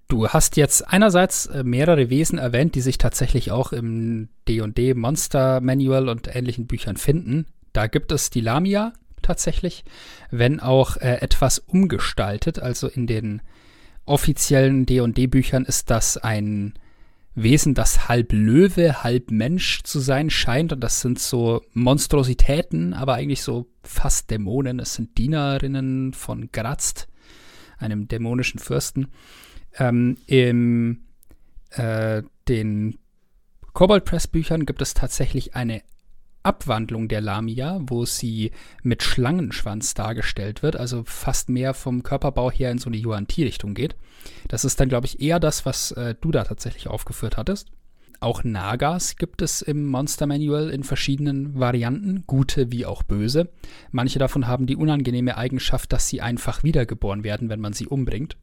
[0.09, 5.60] du hast jetzt einerseits äh, mehrere Wesen erwähnt, die sich tatsächlich auch im D&D Monster
[5.60, 7.47] Manual und ähnlichen Büchern finden.
[7.74, 9.84] Da gibt es die Lamia tatsächlich,
[10.30, 13.43] wenn auch äh, etwas umgestaltet, also in den
[14.04, 16.74] offiziellen D&D-Büchern ist das ein
[17.34, 20.72] Wesen, das halb Löwe, halb Mensch zu sein scheint.
[20.72, 24.78] Und das sind so Monstrositäten, aber eigentlich so fast Dämonen.
[24.80, 27.08] Es sind Dienerinnen von Grazzt,
[27.78, 29.08] einem dämonischen Fürsten.
[29.78, 31.04] Ähm, Im
[31.70, 32.98] äh, den
[33.72, 35.82] Kobold Press Büchern gibt es tatsächlich eine
[36.43, 38.51] Abwandlung der Lamia, wo sie
[38.82, 43.97] mit Schlangenschwanz dargestellt wird, also fast mehr vom Körperbau her in so eine Yuan-Ti-Richtung geht.
[44.48, 47.70] Das ist dann, glaube ich, eher das, was äh, du da tatsächlich aufgeführt hattest.
[48.20, 53.51] Auch Nagas gibt es im Monster Manual in verschiedenen Varianten, gute wie auch böse.
[53.90, 58.36] Manche davon haben die unangenehme Eigenschaft, dass sie einfach wiedergeboren werden, wenn man sie umbringt.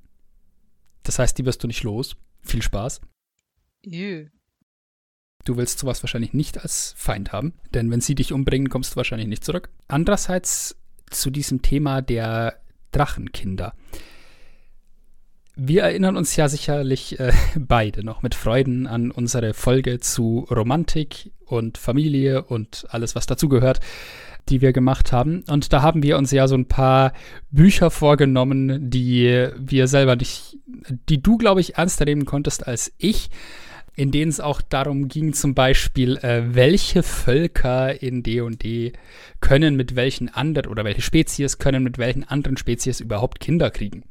[1.04, 2.18] Das heißt, die wirst du nicht los.
[2.42, 3.00] Viel Spaß.
[3.86, 4.28] Ew.
[5.46, 8.98] Du willst sowas wahrscheinlich nicht als Feind haben, denn wenn sie dich umbringen, kommst du
[8.98, 9.70] wahrscheinlich nicht zurück.
[9.88, 10.76] Andererseits
[11.10, 12.60] zu diesem Thema der
[12.92, 13.74] Drachenkinder.
[15.56, 21.32] Wir erinnern uns ja sicherlich äh, beide noch mit Freuden an unsere Folge zu Romantik
[21.46, 23.80] und Familie und alles, was dazugehört,
[24.50, 25.44] die wir gemacht haben.
[25.48, 27.14] Und da haben wir uns ja so ein paar
[27.52, 30.58] Bücher vorgenommen, die wir selber nicht,
[31.10, 33.30] die du, glaube ich, ernster nehmen konntest als ich
[34.00, 38.94] in denen es auch darum ging, zum Beispiel, äh, welche Völker in D&D
[39.42, 44.04] können mit welchen anderen oder welche Spezies können mit welchen anderen Spezies überhaupt Kinder kriegen.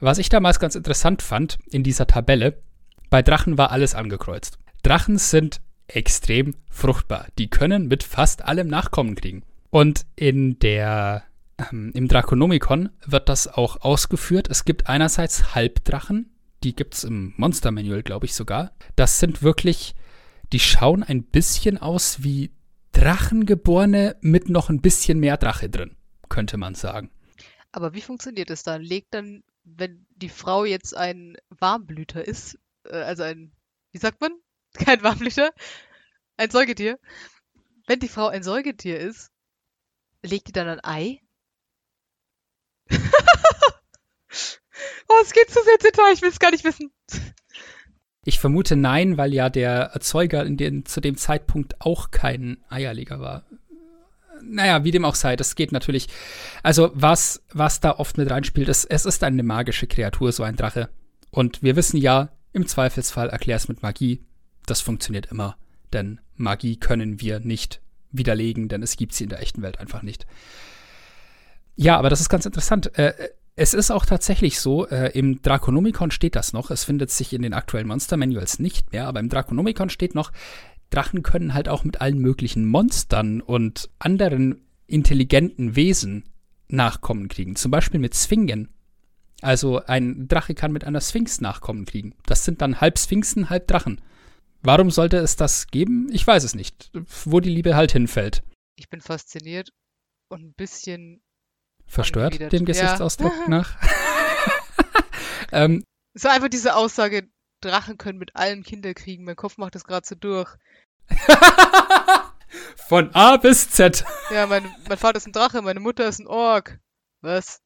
[0.00, 2.58] Was ich damals ganz interessant fand in dieser Tabelle,
[3.08, 4.58] bei Drachen war alles angekreuzt.
[4.82, 7.28] Drachen sind extrem fruchtbar.
[7.38, 9.44] Die können mit fast allem Nachkommen kriegen.
[9.70, 11.24] Und in der
[11.72, 14.48] ähm, im Draconomicon wird das auch ausgeführt.
[14.50, 18.72] Es gibt einerseits Halbdrachen, die gibt es im Monster Manual, glaube ich sogar.
[18.96, 19.94] Das sind wirklich,
[20.52, 22.52] die schauen ein bisschen aus wie
[22.92, 25.96] Drachengeborene mit noch ein bisschen mehr Drache drin,
[26.28, 27.10] könnte man sagen.
[27.70, 28.82] Aber wie funktioniert es dann?
[28.82, 33.52] Legt dann, wenn die Frau jetzt ein Warmblüter ist, äh, also ein,
[33.92, 34.32] wie sagt man?
[34.72, 35.50] Kein Warmblüter,
[36.36, 36.98] ein Säugetier.
[37.86, 39.30] Wenn die Frau ein Säugetier ist,
[40.22, 41.20] legt die dann ein Ei?
[45.08, 46.90] Oh, es geht zu sehr ins Detail, ich will es gar nicht wissen.
[48.24, 53.20] Ich vermute nein, weil ja der Erzeuger in den, zu dem Zeitpunkt auch kein Eierleger
[53.20, 53.44] war.
[54.42, 56.08] Naja, wie dem auch sei, das geht natürlich.
[56.62, 60.56] Also, was, was da oft mit reinspielt, ist, es ist eine magische Kreatur, so ein
[60.56, 60.90] Drache.
[61.30, 64.24] Und wir wissen ja, im Zweifelsfall erklär es mit Magie.
[64.66, 65.56] Das funktioniert immer.
[65.92, 67.80] Denn Magie können wir nicht
[68.10, 70.26] widerlegen, denn es gibt sie in der echten Welt einfach nicht.
[71.76, 72.98] Ja, aber das ist ganz interessant.
[72.98, 73.14] Äh,
[73.58, 76.70] es ist auch tatsächlich so, äh, im Draconomicon steht das noch.
[76.70, 80.30] Es findet sich in den aktuellen Monster Manuals nicht mehr, aber im Draconomicon steht noch,
[80.90, 86.24] Drachen können halt auch mit allen möglichen Monstern und anderen intelligenten Wesen
[86.68, 87.56] Nachkommen kriegen.
[87.56, 88.68] Zum Beispiel mit Sphingen.
[89.40, 92.14] Also ein Drache kann mit einer Sphinx Nachkommen kriegen.
[92.26, 94.00] Das sind dann halb Sphinxen, halb Drachen.
[94.62, 96.08] Warum sollte es das geben?
[96.12, 96.90] Ich weiß es nicht.
[97.24, 98.42] Wo die Liebe halt hinfällt.
[98.76, 99.70] Ich bin fasziniert
[100.28, 101.22] und ein bisschen
[101.88, 103.48] verstört, dem Gesichtsausdruck ja.
[103.48, 103.76] nach.
[105.52, 105.84] ähm,
[106.14, 107.28] so einfach diese Aussage,
[107.60, 109.24] Drachen können mit allem Kinder kriegen.
[109.24, 110.54] Mein Kopf macht das gerade so durch.
[112.88, 114.04] Von A bis Z.
[114.30, 116.78] Ja, mein, mein Vater ist ein Drache, meine Mutter ist ein Ork.
[117.20, 117.60] Was?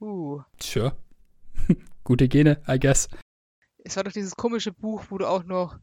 [0.00, 0.42] Uh.
[0.60, 0.96] Sure.
[2.04, 3.08] Gute Gene, I guess.
[3.84, 5.78] Es war doch dieses komische Buch, wo du auch noch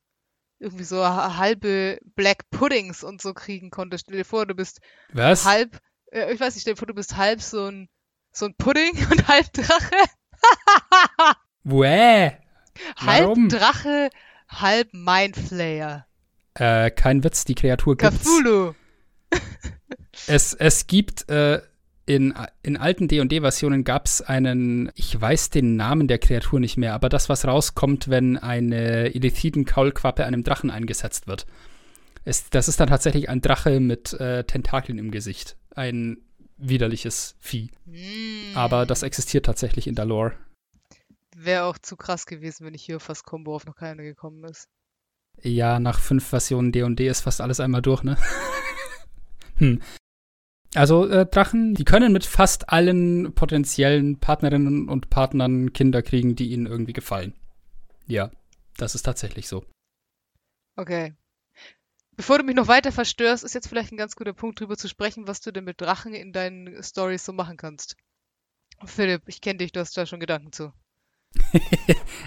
[0.60, 4.06] irgendwie so halbe Black Puddings und so kriegen konntest.
[4.06, 4.82] Stell dir vor, du bist
[5.14, 5.46] Was?
[5.46, 5.80] halb
[6.12, 7.90] äh, ich weiß nicht, stell dir vor, du bist halb so ein,
[8.32, 9.96] so ein Pudding und halb Drache.
[11.64, 12.32] Wäh?
[12.98, 14.10] Halb Drache,
[14.48, 16.06] halb Mindflayer.
[16.56, 18.22] Äh, kein Witz, die Kreatur gibt's.
[18.22, 18.74] Cthulhu.
[20.28, 21.62] es, es gibt äh,
[22.06, 22.34] in,
[22.64, 27.08] in alten D&D-Versionen gab es einen, ich weiß den Namen der Kreatur nicht mehr, aber
[27.08, 31.46] das, was rauskommt, wenn eine Illithiden-Kaulquappe einem Drachen eingesetzt wird.
[32.26, 36.18] Es, das ist dann tatsächlich ein Drache mit äh, Tentakeln im Gesicht ein
[36.58, 37.72] widerliches Vieh.
[37.86, 38.56] Mm.
[38.56, 40.34] Aber das existiert tatsächlich in der Lore.
[41.36, 44.68] Wäre auch zu krass gewesen, wenn ich hier fast Combo auf noch keine gekommen ist.
[45.42, 48.18] Ja, nach fünf Versionen D&D ist fast alles einmal durch, ne?
[49.56, 49.82] hm.
[50.76, 56.52] Also äh, Drachen, die können mit fast allen potenziellen Partnerinnen und Partnern Kinder kriegen, die
[56.52, 57.34] ihnen irgendwie gefallen.
[58.06, 58.32] Ja,
[58.78, 59.66] das ist tatsächlich so.
[60.76, 61.16] Okay,
[62.20, 64.90] Bevor du mich noch weiter verstörst, ist jetzt vielleicht ein ganz guter Punkt, darüber zu
[64.90, 67.96] sprechen, was du denn mit Drachen in deinen Stories so machen kannst.
[68.84, 70.74] Philipp, ich kenne dich, du hast da schon Gedanken zu.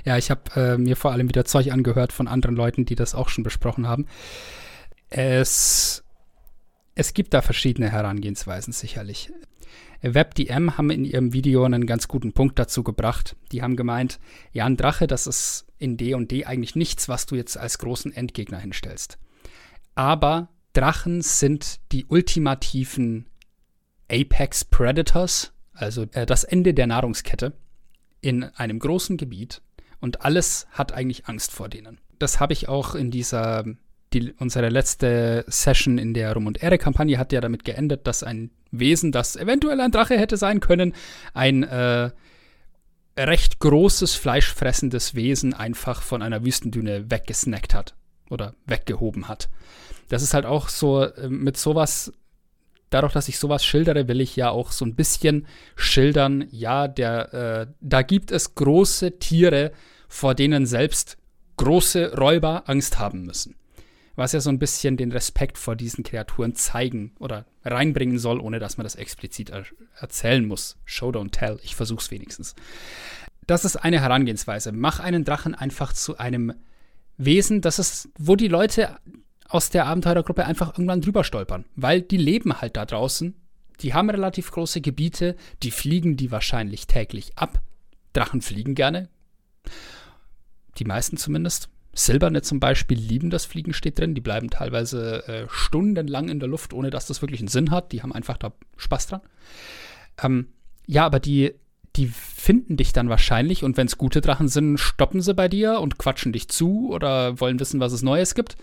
[0.07, 3.15] ja, ich habe äh, mir vor allem wieder Zeug angehört von anderen Leuten, die das
[3.15, 4.07] auch schon besprochen haben.
[5.11, 6.03] Es,
[6.95, 9.31] es gibt da verschiedene Herangehensweisen sicherlich.
[10.01, 13.37] WebDM haben in ihrem Video einen ganz guten Punkt dazu gebracht.
[13.53, 14.21] Die haben gemeint,
[14.53, 18.59] ja, ein Drache, das ist in D&D eigentlich nichts, was du jetzt als großen Endgegner
[18.59, 19.19] hinstellst.
[19.95, 23.27] Aber Drachen sind die ultimativen
[24.11, 27.53] Apex Predators, also äh, das Ende der Nahrungskette
[28.21, 29.63] in einem großen Gebiet
[30.01, 32.01] und alles hat eigentlich Angst vor denen.
[32.19, 33.65] Das habe ich auch in dieser,
[34.13, 38.23] die, unsere letzte Session in der Rum und Ehre Kampagne hat ja damit geendet, dass
[38.23, 40.95] ein Wesen, das eventuell ein Drache hätte sein können,
[41.35, 42.11] ein äh,
[43.19, 47.95] recht großes, fleischfressendes Wesen einfach von einer Wüstendüne weggesnackt hat
[48.33, 49.49] oder weggehoben hat.
[50.09, 52.13] Das ist halt auch so äh, mit sowas,
[52.91, 55.47] dadurch, dass ich sowas schildere, will ich ja auch so ein bisschen
[55.77, 59.73] schildern, ja, der, äh, da gibt es große Tiere,
[60.09, 61.17] vor denen selbst
[61.57, 63.55] große Räuber Angst haben müssen.
[64.15, 68.59] Was ja so ein bisschen den Respekt vor diesen Kreaturen zeigen oder reinbringen soll, ohne
[68.59, 69.65] dass man das explizit er
[69.99, 70.77] erzählen muss.
[70.85, 71.59] Show, don't tell.
[71.63, 72.55] Ich versuch's wenigstens.
[73.47, 74.73] Das ist eine Herangehensweise.
[74.73, 76.53] Mach einen Drachen einfach zu einem
[77.17, 78.97] Wesen, das ist, wo die Leute
[79.49, 83.35] aus der Abenteurergruppe einfach irgendwann drüber stolpern, weil die leben halt da draußen.
[83.81, 87.61] Die haben relativ große Gebiete, die fliegen die wahrscheinlich täglich ab.
[88.13, 89.09] Drachen fliegen gerne.
[90.79, 91.69] Die meisten zumindest.
[91.95, 94.15] Silberne zum Beispiel lieben das Fliegen, steht drin.
[94.15, 97.93] Die bleiben teilweise äh, stundenlang in der Luft, ohne dass das wirklich einen Sinn hat.
[97.93, 99.21] Die haben einfach da Spaß dran.
[100.23, 100.49] Ähm,
[100.87, 101.55] ja, aber die,
[101.97, 105.81] die finden dich dann wahrscheinlich und wenn es gute Drachen sind, stoppen sie bei dir
[105.81, 108.57] und quatschen dich zu oder wollen wissen, was es Neues gibt.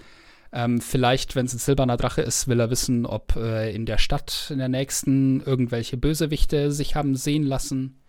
[0.51, 3.99] Ähm, vielleicht, wenn es ein silberner Drache ist, will er wissen, ob äh, in der
[3.99, 8.01] Stadt, in der nächsten, irgendwelche Bösewichte sich haben sehen lassen.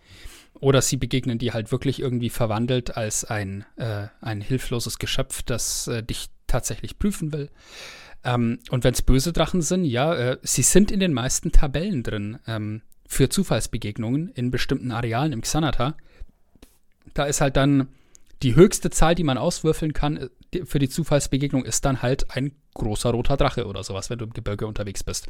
[0.55, 5.87] Oder sie begegnen dir halt wirklich irgendwie verwandelt als ein, äh, ein hilfloses Geschöpf, das
[5.87, 7.51] äh, dich tatsächlich prüfen will.
[8.25, 12.03] Ähm, und wenn es böse Drachen sind, ja, äh, sie sind in den meisten Tabellen
[12.03, 15.97] drin ähm, für Zufallsbegegnungen in bestimmten Arealen im Xanata.
[17.13, 17.89] Da ist halt dann
[18.43, 22.53] die höchste Zahl, die man auswürfeln kann äh, für die Zufallsbegegnung, ist dann halt ein
[22.75, 25.29] großer roter Drache oder sowas, wenn du im Gebirge unterwegs bist.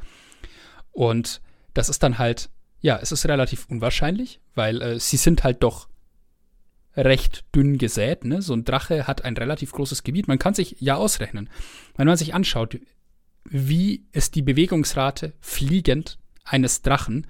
[0.93, 1.40] Und
[1.74, 2.51] das ist dann halt
[2.81, 5.89] ja, es ist relativ unwahrscheinlich, weil äh, sie sind halt doch
[6.97, 8.24] recht dünn gesät.
[8.24, 8.43] Ne?
[8.43, 10.28] So ein Drache hat ein relativ großes Gebiet.
[10.28, 11.48] Man kann sich ja ausrechnen.
[11.97, 12.78] Wenn man sich anschaut,
[13.44, 17.27] wie ist die Bewegungsrate fliegend eines Drachen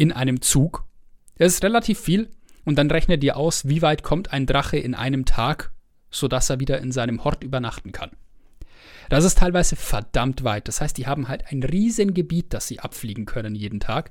[0.00, 0.86] in einem Zug,
[1.36, 2.30] das ist relativ viel.
[2.64, 5.72] Und dann rechne dir aus, wie weit kommt ein Drache in einem Tag,
[6.10, 8.10] sodass er wieder in seinem Hort übernachten kann.
[9.10, 10.68] Das ist teilweise verdammt weit.
[10.68, 14.10] Das heißt, die haben halt ein riesen Gebiet, das sie abfliegen können jeden Tag.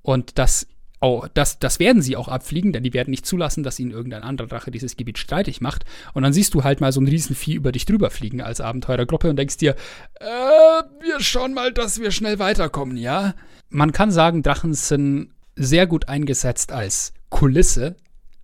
[0.00, 0.66] Und das,
[1.00, 4.22] oh, das, das werden sie auch abfliegen, denn die werden nicht zulassen, dass ihnen irgendein
[4.22, 5.84] anderer Drache dieses Gebiet streitig macht.
[6.12, 9.30] Und dann siehst du halt mal so ein Riesenvieh über dich drüber fliegen als Abenteurergruppe
[9.30, 9.74] und denkst dir,
[10.20, 13.34] äh, wir schauen mal, dass wir schnell weiterkommen, ja?
[13.70, 17.96] Man kann sagen, Drachen sind sehr gut eingesetzt als Kulisse,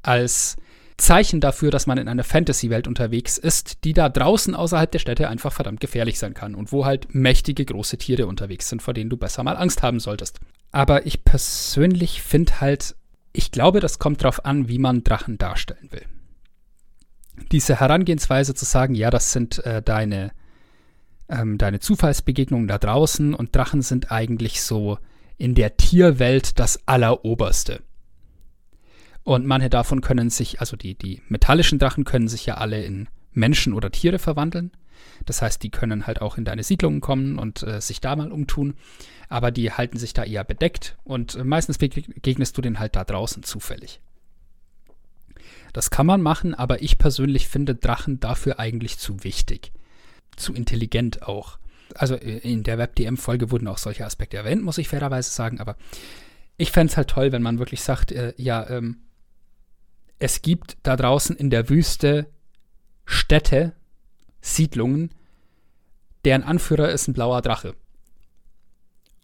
[0.03, 0.57] als
[0.97, 5.29] Zeichen dafür, dass man in einer Fantasy-Welt unterwegs ist, die da draußen außerhalb der Städte
[5.29, 9.11] einfach verdammt gefährlich sein kann und wo halt mächtige große Tiere unterwegs sind, vor denen
[9.11, 10.41] du besser mal Angst haben solltest.
[10.73, 12.97] Aber ich persönlich finde halt,
[13.33, 16.05] ich glaube, das kommt darauf an, wie man Drachen darstellen will.
[17.53, 20.33] Diese Herangehensweise zu sagen, ja, das sind äh, deine,
[21.29, 24.99] ähm, deine Zufallsbegegnungen da draußen und Drachen sind eigentlich so
[25.39, 27.83] in der Tierwelt das Alleroberste.
[29.23, 33.09] Und manche davon können sich, also die, die metallischen Drachen können sich ja alle in
[33.33, 34.71] Menschen oder Tiere verwandeln.
[35.25, 38.33] Das heißt, die können halt auch in deine Siedlungen kommen und äh, sich da mal
[38.33, 38.75] umtun.
[39.29, 43.05] Aber die halten sich da eher bedeckt und äh, meistens begegnest du den halt da
[43.05, 44.01] draußen zufällig.
[45.73, 49.73] Das kann man machen, aber ich persönlich finde Drachen dafür eigentlich zu wichtig.
[50.37, 51.59] Zu intelligent auch.
[51.95, 55.77] Also äh, in der WebDM-Folge wurden auch solche Aspekte erwähnt, muss ich fairerweise sagen, aber
[56.57, 58.99] ich fände es halt toll, wenn man wirklich sagt, äh, ja, ähm,
[60.19, 62.27] es gibt da draußen in der Wüste
[63.05, 63.73] Städte,
[64.41, 65.11] Siedlungen,
[66.25, 67.75] deren Anführer ist ein blauer Drache.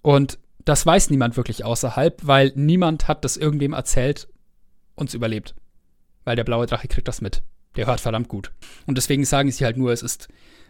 [0.02, 4.28] Und das weiß niemand wirklich außerhalb, weil niemand hat das irgendwem erzählt
[4.94, 5.54] und es überlebt.
[6.24, 7.42] Weil der blaue Drache kriegt das mit.
[7.76, 8.52] Der hört verdammt gut.
[8.86, 10.28] Und deswegen sagen sie halt nur, es ist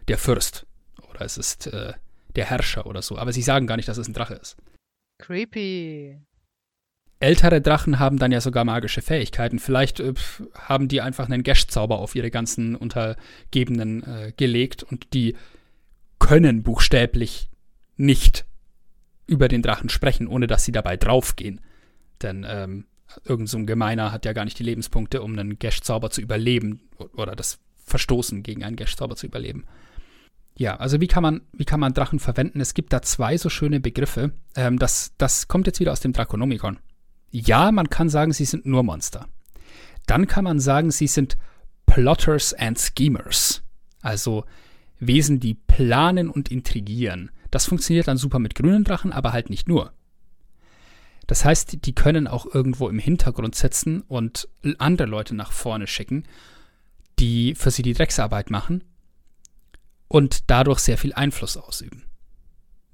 [0.08, 0.66] der Fürst.
[1.10, 1.92] Oder es ist äh,
[2.36, 3.18] der Herrscher oder so.
[3.18, 4.56] Aber sie sagen gar nicht, dass es ein Drache ist.
[5.18, 6.18] Creepy.
[7.20, 9.58] Ältere Drachen haben dann ja sogar magische Fähigkeiten.
[9.58, 10.14] Vielleicht äh,
[10.54, 15.36] haben die einfach einen Gesh-Zauber auf ihre ganzen Untergebenen äh, gelegt und die
[16.18, 17.50] können buchstäblich
[17.96, 18.46] nicht
[19.32, 21.60] über den Drachen sprechen, ohne dass sie dabei draufgehen.
[22.20, 22.84] Denn ähm,
[23.24, 26.80] irgend so ein Gemeiner hat ja gar nicht die Lebenspunkte, um einen Gesh-Zauber zu überleben
[27.14, 29.64] oder das Verstoßen gegen einen Gesh-Zauber zu überleben.
[30.54, 32.60] Ja, also wie kann man, wie kann man Drachen verwenden?
[32.60, 34.32] Es gibt da zwei so schöne Begriffe.
[34.54, 36.78] Ähm, das, das kommt jetzt wieder aus dem Draconomicon.
[37.30, 39.26] Ja, man kann sagen, sie sind nur Monster.
[40.06, 41.38] Dann kann man sagen, sie sind
[41.86, 43.62] Plotters and Schemers.
[44.02, 44.44] Also
[45.00, 47.30] Wesen, die planen und intrigieren.
[47.52, 49.92] Das funktioniert dann super mit grünen Drachen, aber halt nicht nur.
[51.26, 54.48] Das heißt, die können auch irgendwo im Hintergrund sitzen und
[54.78, 56.24] andere Leute nach vorne schicken,
[57.18, 58.82] die für sie die Drecksarbeit machen
[60.08, 62.04] und dadurch sehr viel Einfluss ausüben.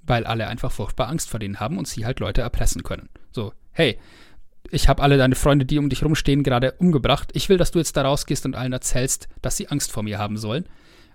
[0.02, 3.09] Weil alle einfach furchtbar Angst vor denen haben und sie halt Leute erpressen können.
[3.30, 3.98] So, hey,
[4.70, 7.30] ich habe alle deine Freunde, die um dich rumstehen, gerade umgebracht.
[7.32, 10.18] Ich will, dass du jetzt da rausgehst und allen erzählst, dass sie Angst vor mir
[10.18, 10.68] haben sollen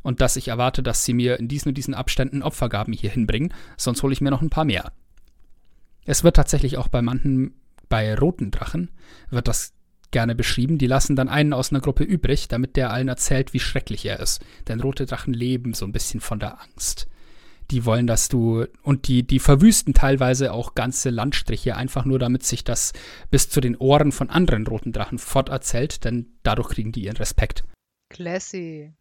[0.04, 3.54] und dass ich erwarte, dass sie mir in diesen und diesen Abständen Opfergaben hier hinbringen,
[3.78, 4.92] sonst hole ich mir noch ein paar mehr.
[6.06, 7.56] Es wird tatsächlich auch bei manchen,
[7.90, 8.92] bei roten Drachen,
[9.30, 9.74] wird das
[10.12, 10.78] gerne beschrieben.
[10.78, 14.20] Die lassen dann einen aus einer Gruppe übrig, damit der allen erzählt, wie schrecklich er
[14.20, 14.42] ist.
[14.68, 17.08] Denn rote Drachen leben so ein bisschen von der Angst.
[17.72, 22.44] Die wollen, dass du und die die verwüsten teilweise auch ganze Landstriche einfach nur, damit
[22.44, 22.94] sich das
[23.32, 27.64] bis zu den Ohren von anderen roten Drachen forterzählt, denn dadurch kriegen die ihren Respekt.
[28.10, 28.94] Classy.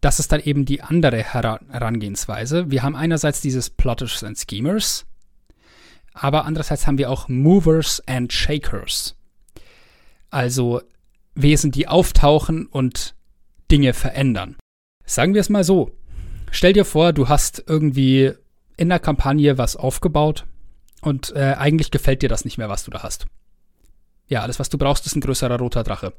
[0.00, 2.70] Das ist dann eben die andere Herangehensweise.
[2.70, 5.06] Wir haben einerseits dieses Plotters and Schemers,
[6.12, 9.16] aber andererseits haben wir auch Movers and Shakers.
[10.30, 10.82] Also
[11.34, 13.14] Wesen, die auftauchen und
[13.70, 14.56] Dinge verändern.
[15.04, 15.92] Sagen wir es mal so.
[16.50, 18.32] Stell dir vor, du hast irgendwie
[18.76, 20.46] in der Kampagne was aufgebaut
[21.02, 23.26] und äh, eigentlich gefällt dir das nicht mehr, was du da hast.
[24.28, 26.12] Ja, alles, was du brauchst, ist ein größerer roter Drache.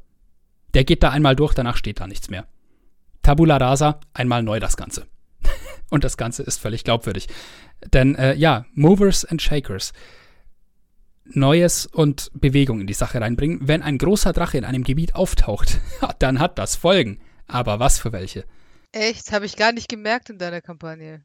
[0.74, 2.46] Der geht da einmal durch, danach steht da nichts mehr.
[3.30, 5.06] Tabula rasa, einmal neu das Ganze.
[5.90, 7.28] und das Ganze ist völlig glaubwürdig.
[7.92, 9.92] Denn äh, ja, Movers and Shakers.
[11.26, 13.60] Neues und Bewegung in die Sache reinbringen.
[13.68, 15.78] Wenn ein großer Drache in einem Gebiet auftaucht,
[16.18, 17.20] dann hat das Folgen.
[17.46, 18.46] Aber was für welche?
[18.90, 19.30] Echt?
[19.30, 21.22] Habe ich gar nicht gemerkt in deiner Kampagne.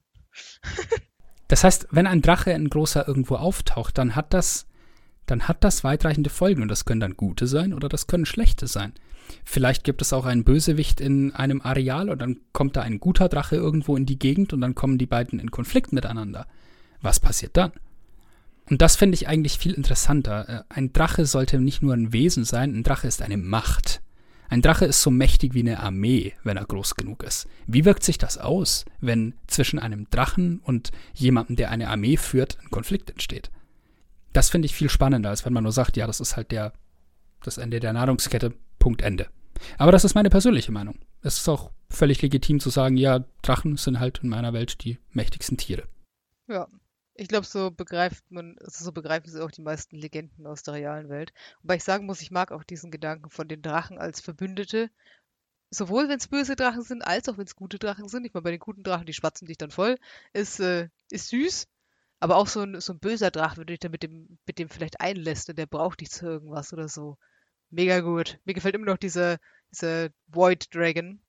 [1.48, 4.68] das heißt, wenn ein Drache, ein großer irgendwo auftaucht, dann hat das,
[5.26, 6.61] dann hat das weitreichende Folgen.
[6.61, 8.94] Und das können dann gute sein oder das können schlechte sein.
[9.44, 13.30] Vielleicht gibt es auch einen Bösewicht in einem Areal und dann kommt da ein guter
[13.30, 16.48] Drache irgendwo in die Gegend und dann kommen die beiden in Konflikt miteinander.
[17.02, 17.72] Was passiert dann?
[18.70, 20.50] Und das finde ich eigentlich viel interessanter.
[20.50, 24.02] Äh, ein Drache sollte nicht nur ein Wesen sein, ein Drache ist eine Macht.
[24.48, 27.48] Ein Drache ist so mächtig wie eine Armee, wenn er groß genug ist.
[27.66, 32.58] Wie wirkt sich das aus, wenn zwischen einem Drachen und jemandem, der eine Armee führt,
[32.62, 33.50] ein Konflikt entsteht?
[34.34, 36.74] Das finde ich viel spannender, als wenn man nur sagt, ja, das ist halt der,
[37.42, 38.54] das Ende der Nahrungskette,
[38.86, 39.32] Punkt Ende.
[39.80, 40.99] Aber das ist meine persönliche Meinung.
[41.24, 44.99] Es ist auch völlig legitim zu sagen, ja, Drachen sind halt in meiner Welt die
[45.10, 45.88] mächtigsten Tiere.
[46.45, 46.68] Ja,
[47.16, 50.76] ich glaube, so begreift man, also so begreifen sie auch die meisten Legenden aus der
[50.76, 51.34] realen Welt.
[51.64, 54.91] Wobei ich sagen muss, ich mag auch diesen Gedanken von den Drachen als Verbündete.
[55.72, 58.24] Sowohl wenn es böse Drachen sind, als auch wenn es gute Drachen sind.
[58.26, 59.98] Ich meine, bei den guten Drachen, die schwatzen dich dann voll.
[60.32, 61.68] Ist, äh, ist süß.
[62.20, 64.60] Aber auch so ein, so ein böser Drache, wenn du dich dann mit dem, mit
[64.60, 67.18] dem vielleicht einlässt und der braucht dich zu irgendwas oder so.
[67.76, 68.40] Mega gut.
[68.46, 69.38] Mir gefällt immer noch dieser,
[69.70, 71.20] dieser Void Dragon.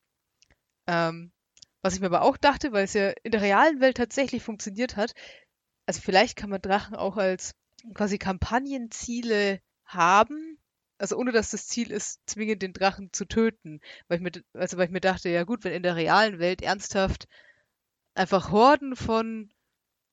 [0.87, 1.33] Ähm,
[1.83, 4.95] was ich mir aber auch dachte, weil es ja in der realen Welt tatsächlich funktioniert
[4.95, 5.13] hat,
[5.87, 7.57] also vielleicht kann man Drachen auch als
[7.95, 10.61] quasi Kampagnenziele haben,
[10.99, 13.81] also ohne dass das Ziel ist, zwingend den Drachen zu töten.
[14.07, 16.63] Weil ich mir, also weil ich mir dachte, ja gut, wenn in der realen Welt
[16.63, 17.27] ernsthaft
[18.15, 19.53] einfach Horden von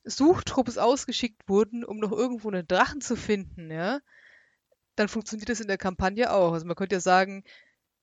[0.04, 4.00] Suchtrupps ausgeschickt wurden, um noch irgendwo einen Drachen zu finden, ja,
[4.96, 6.54] dann funktioniert das in der Kampagne auch.
[6.54, 7.44] Also man könnte ja sagen,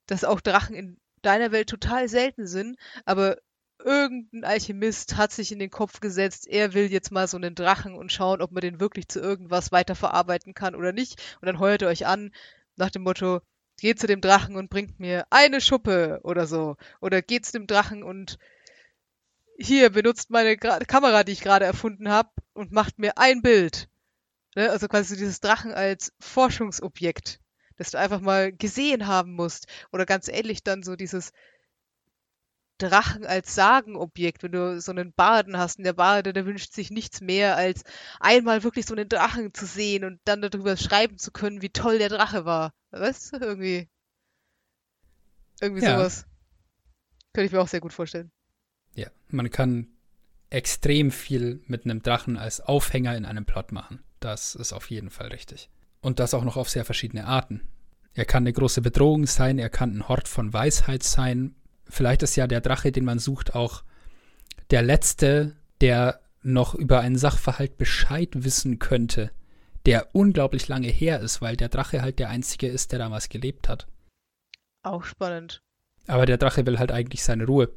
[0.07, 3.37] dass auch Drachen in deiner Welt total selten sind, aber
[3.79, 7.95] irgendein Alchemist hat sich in den Kopf gesetzt, er will jetzt mal so einen Drachen
[7.95, 11.21] und schauen, ob man den wirklich zu irgendwas weiterverarbeiten kann oder nicht.
[11.41, 12.33] Und dann heuert er euch an
[12.77, 13.41] nach dem Motto,
[13.79, 16.77] geht zu dem Drachen und bringt mir eine Schuppe oder so.
[17.01, 18.39] Oder geht zu dem Drachen und
[19.59, 23.89] hier benutzt meine Gra Kamera, die ich gerade erfunden habe, und macht mir ein Bild.
[24.57, 24.71] Ne?
[24.71, 27.41] Also quasi dieses Drachen als Forschungsobjekt,
[27.77, 29.67] das du einfach mal gesehen haben musst.
[29.93, 31.33] Oder ganz ähnlich dann so dieses
[32.79, 36.91] Drachen als Sagenobjekt, wenn du so einen Baden hast und der Bade, der wünscht sich
[36.91, 37.85] nichts mehr, als
[38.19, 41.99] einmal wirklich so einen Drachen zu sehen und dann darüber schreiben zu können, wie toll
[41.99, 42.73] der Drache war.
[42.91, 43.89] Weißt du, irgendwie.
[45.61, 45.99] Irgendwie ja.
[45.99, 46.27] sowas.
[47.35, 48.33] Könnte ich mir auch sehr gut vorstellen.
[48.95, 49.89] Ja, man kann
[50.49, 54.03] extrem viel mit einem Drachen als Aufhänger in einem Plot machen.
[54.21, 55.71] Das ist auf jeden Fall richtig.
[56.01, 57.63] Und das auch noch auf sehr verschiedene Arten.
[58.15, 61.55] Er kann eine große Bedrohung sein, er kann ein Hort von Weisheit sein,
[61.89, 63.83] vielleicht ist ja der Drache, den man sucht, auch
[64.71, 69.31] der letzte, der noch über einen Sachverhalt Bescheid wissen könnte,
[69.87, 73.69] der unglaublich lange her ist, weil der Drache halt der einzige ist, der damals gelebt
[73.69, 73.87] hat.
[74.83, 75.63] Auch spannend.
[76.07, 77.71] Aber der Drache will halt eigentlich seine Ruhe.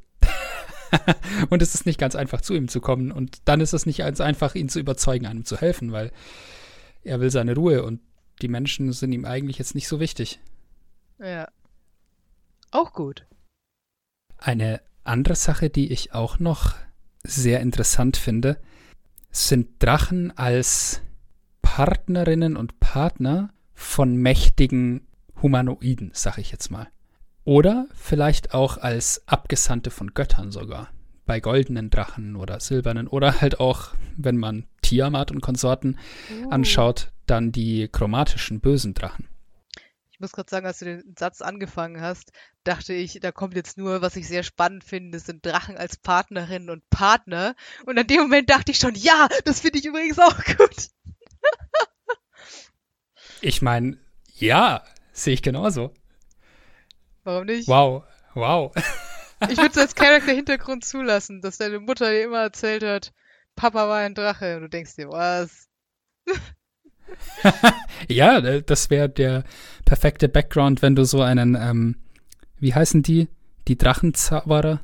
[1.49, 3.11] und es ist nicht ganz einfach, zu ihm zu kommen.
[3.11, 6.11] Und dann ist es nicht ganz einfach, ihn zu überzeugen, einem zu helfen, weil
[7.03, 8.02] er will seine Ruhe und
[8.41, 10.40] die Menschen sind ihm eigentlich jetzt nicht so wichtig.
[11.20, 11.48] Ja.
[12.72, 13.26] Auch gut.
[14.38, 16.76] Eine andere Sache, die ich auch noch
[17.24, 18.60] sehr interessant finde,
[19.32, 21.02] sind Drachen als
[21.61, 25.07] Partnerinnen und Partner von mächtigen
[25.41, 26.88] Humanoiden, sag ich jetzt mal.
[27.45, 30.90] Oder vielleicht auch als Abgesandte von Göttern sogar.
[31.26, 35.98] Bei goldenen Drachen oder silbernen oder halt auch, wenn man Tiamat und Konsorten
[36.45, 36.49] oh.
[36.49, 39.28] anschaut, dann die chromatischen bösen Drachen
[40.24, 42.32] muss gerade sagen, als du den Satz angefangen hast,
[42.64, 46.70] dachte ich, da kommt jetzt nur, was ich sehr spannend finde, sind Drachen als Partnerinnen
[46.70, 47.56] und Partner.
[47.86, 50.88] Und an dem Moment dachte ich schon, ja, das finde ich übrigens auch gut.
[53.41, 53.98] ich meine,
[54.34, 55.94] ja, sehe ich genauso.
[57.24, 57.68] Warum nicht?
[57.68, 58.72] Wow, wow.
[59.50, 63.12] Ich würde es als Charakter-Hintergrund zulassen, dass deine Mutter dir immer erzählt hat,
[63.56, 64.56] Papa war ein Drache.
[64.56, 65.68] Und du denkst dir, was?
[68.08, 69.44] ja, äh, das wäre der
[69.86, 71.98] perfekte Background, wenn du so einen, ähm,
[72.60, 73.28] wie heißen die?
[73.68, 74.82] Die Drachenzauberer?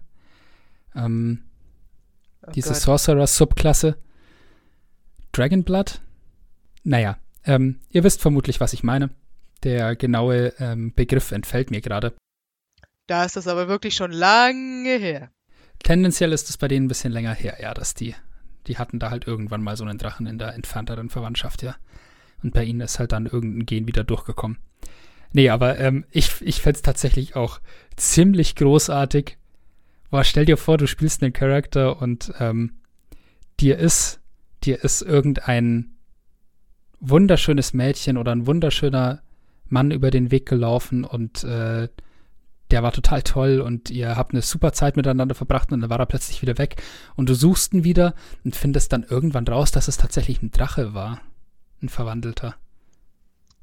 [0.95, 1.43] Ähm,
[2.49, 2.73] Oh diese.
[2.73, 3.97] Sorcerer-Subklasse.
[5.31, 6.01] Dragonblood?
[6.83, 9.09] Naja, ähm, ihr wisst vermutlich, was ich meine.
[9.63, 12.13] Der genaue ähm, Begriff entfällt mir gerade.
[13.09, 15.31] Da ist das aber wirklich schon lange her.
[15.79, 18.13] Tendenziell ist es bei denen ein bisschen länger her, ja, dass die,
[18.67, 21.75] die hatten da halt irgendwann mal so einen Drachen in der entfernteren Verwandtschaft, ja.
[22.43, 24.59] Und bei ihnen ist halt dann irgendein Gen wieder durchgekommen.
[25.33, 27.61] Nee, aber ähm, ich, ich fände es tatsächlich auch
[27.95, 29.39] ziemlich großartig.
[30.11, 32.73] Boah, stell dir vor, du spielst einen Charakter und ähm,
[33.59, 34.19] dir ist,
[34.63, 35.95] dir ist irgendein
[36.99, 39.23] wunderschönes Mädchen oder ein wunderschöner
[39.67, 41.87] Mann über den Weg gelaufen und äh,
[42.71, 45.99] der war total toll und ihr habt eine super Zeit miteinander verbracht und dann war
[45.99, 46.81] er plötzlich wieder weg
[47.15, 48.13] und du suchst ihn wieder
[48.43, 51.21] und findest dann irgendwann raus, dass es tatsächlich ein Drache war.
[51.81, 52.55] Ein Verwandelter.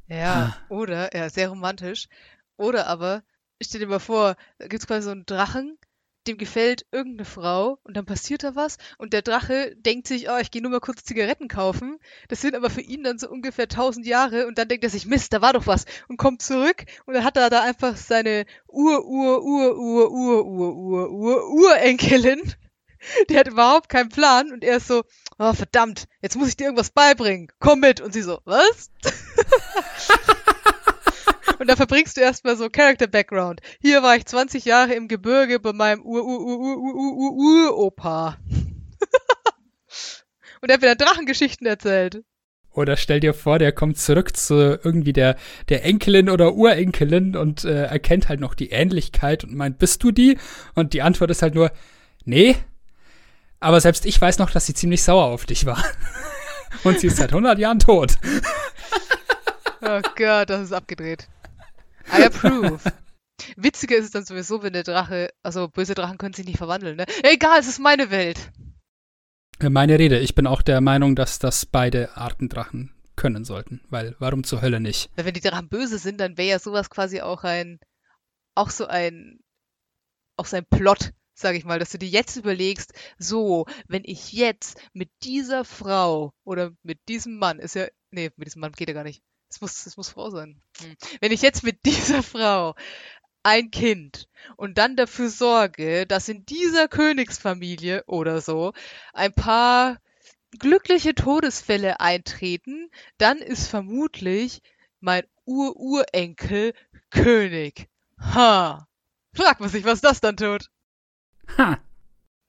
[0.09, 2.09] Ja, oder, ja, sehr romantisch.
[2.57, 3.23] Oder aber,
[3.61, 5.77] stell dir mal vor, da gibt's quasi so einen Drachen,
[6.27, 10.39] dem gefällt irgendeine Frau und dann passiert da was und der Drache denkt sich, oh,
[10.41, 11.99] ich gehe nur mal kurz Zigaretten kaufen.
[12.29, 15.07] Das sind aber für ihn dann so ungefähr 1000 Jahre und dann denkt er sich,
[15.07, 18.47] Mist, da war doch was und kommt zurück und dann hat er da einfach seine
[18.69, 22.41] Ur, Ur, Ur, Ur, Ur, Ur, Ur, Ur, Urenkelin.
[23.31, 25.05] Die hat überhaupt keinen Plan und er ist so,
[25.39, 27.53] oh verdammt, jetzt muss ich dir irgendwas beibringen.
[27.61, 28.01] Komm mit.
[28.01, 28.91] Und sie so, was?
[31.59, 33.61] Und da verbringst du erstmal so Character Background.
[33.81, 38.39] Hier war ich 20 Jahre im Gebirge bei meinem Ur-Ur-Ur-Ur-Ur-Ur-Opa.
[40.61, 42.23] Und er hat mir dann Drachengeschichten erzählt.
[42.77, 45.37] Oder stell dir vor, der kommt zurück zu irgendwie der,
[45.71, 50.11] der Enkelin oder Urenkelin und äh, erkennt halt noch die Ähnlichkeit und meint, bist du
[50.11, 50.37] die?
[50.75, 51.73] Und die Antwort ist halt nur,
[52.27, 52.55] nee.
[53.61, 55.83] Aber selbst ich weiß noch, dass sie ziemlich sauer auf dich war.
[56.85, 58.19] und sie ist seit 100 Jahren tot.
[59.81, 61.29] Oh Gott, das ist abgedreht.
[62.13, 62.81] I approve.
[63.57, 66.97] Witziger ist es dann sowieso, wenn der Drache, also böse Drachen können sich nicht verwandeln,
[66.97, 67.07] ne?
[67.23, 68.51] Egal, es ist meine Welt.
[69.61, 73.83] Äh, Meine Rede, ich bin auch der Meinung, dass das beide Arten Drachen können sollten.
[73.89, 75.11] Weil, warum zur Hölle nicht?
[75.17, 77.79] Weil wenn die Drachen böse sind, dann wäre ja sowas quasi auch ein,
[78.55, 79.41] auch so ein,
[80.37, 84.33] auch so ein Plot, sag ich mal, dass du dir jetzt überlegst, so, wenn ich
[84.33, 88.89] jetzt mit dieser Frau oder mit diesem Mann, ist ja, nee, mit diesem Mann geht
[88.89, 89.23] ja gar nicht.
[89.49, 90.61] Es muss, es muss Frau sein.
[90.81, 90.97] Hm.
[91.21, 92.75] Wenn ich jetzt mit dieser Frau
[93.43, 98.73] ein Kind und dann dafür sorge, dass in dieser Königsfamilie oder so
[99.13, 100.01] ein paar
[100.59, 104.63] glückliche Todesfälle eintreten, dann ist vermutlich
[105.01, 106.75] mein Ururenkel
[107.11, 107.89] König.
[108.19, 108.89] Ha.
[109.33, 110.71] Frag man sich, was das dann tut.
[111.57, 111.79] Ha!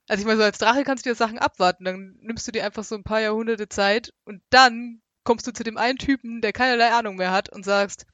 [0.08, 1.84] Also ich meine, so als Drache kannst du dir Sachen abwarten.
[1.84, 5.62] Dann nimmst du dir einfach so ein paar Jahrhunderte Zeit und dann kommst du zu
[5.62, 8.06] dem einen Typen, der keinerlei Ahnung mehr hat und sagst,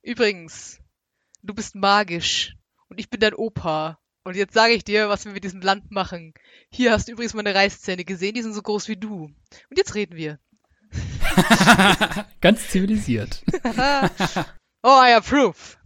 [0.00, 0.80] übrigens,
[1.42, 2.56] du bist magisch
[2.88, 3.98] und ich bin dein Opa.
[4.24, 6.32] Und jetzt sage ich dir, was wir mit diesem Land machen.
[6.70, 9.24] Hier hast du übrigens meine Reißzähne gesehen, die sind so groß wie du.
[9.24, 10.38] Und jetzt reden wir.
[12.40, 13.42] Ganz zivilisiert.
[14.82, 15.76] oh, I approve.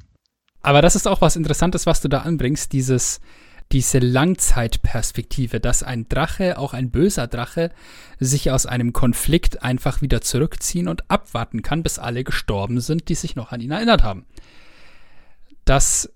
[0.62, 3.20] Aber das ist auch was Interessantes, was du da anbringst, dieses,
[3.72, 7.70] diese Langzeitperspektive, dass ein Drache, auch ein böser Drache,
[8.18, 13.14] sich aus einem Konflikt einfach wieder zurückziehen und abwarten kann, bis alle gestorben sind, die
[13.14, 14.24] sich noch an ihn erinnert haben.
[15.64, 16.10] Das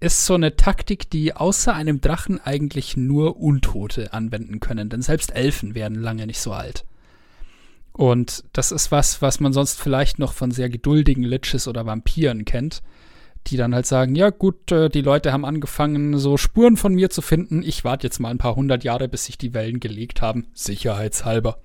[0.00, 5.34] ist so eine Taktik, die außer einem Drachen eigentlich nur Untote anwenden können, denn selbst
[5.34, 6.84] Elfen werden lange nicht so alt.
[7.92, 12.44] Und das ist was, was man sonst vielleicht noch von sehr geduldigen Liches oder Vampiren
[12.44, 12.80] kennt,
[13.46, 17.10] die dann halt sagen, ja gut, äh, die Leute haben angefangen, so Spuren von mir
[17.10, 17.62] zu finden.
[17.62, 20.48] Ich warte jetzt mal ein paar hundert Jahre, bis sich die Wellen gelegt haben.
[20.54, 21.60] Sicherheitshalber.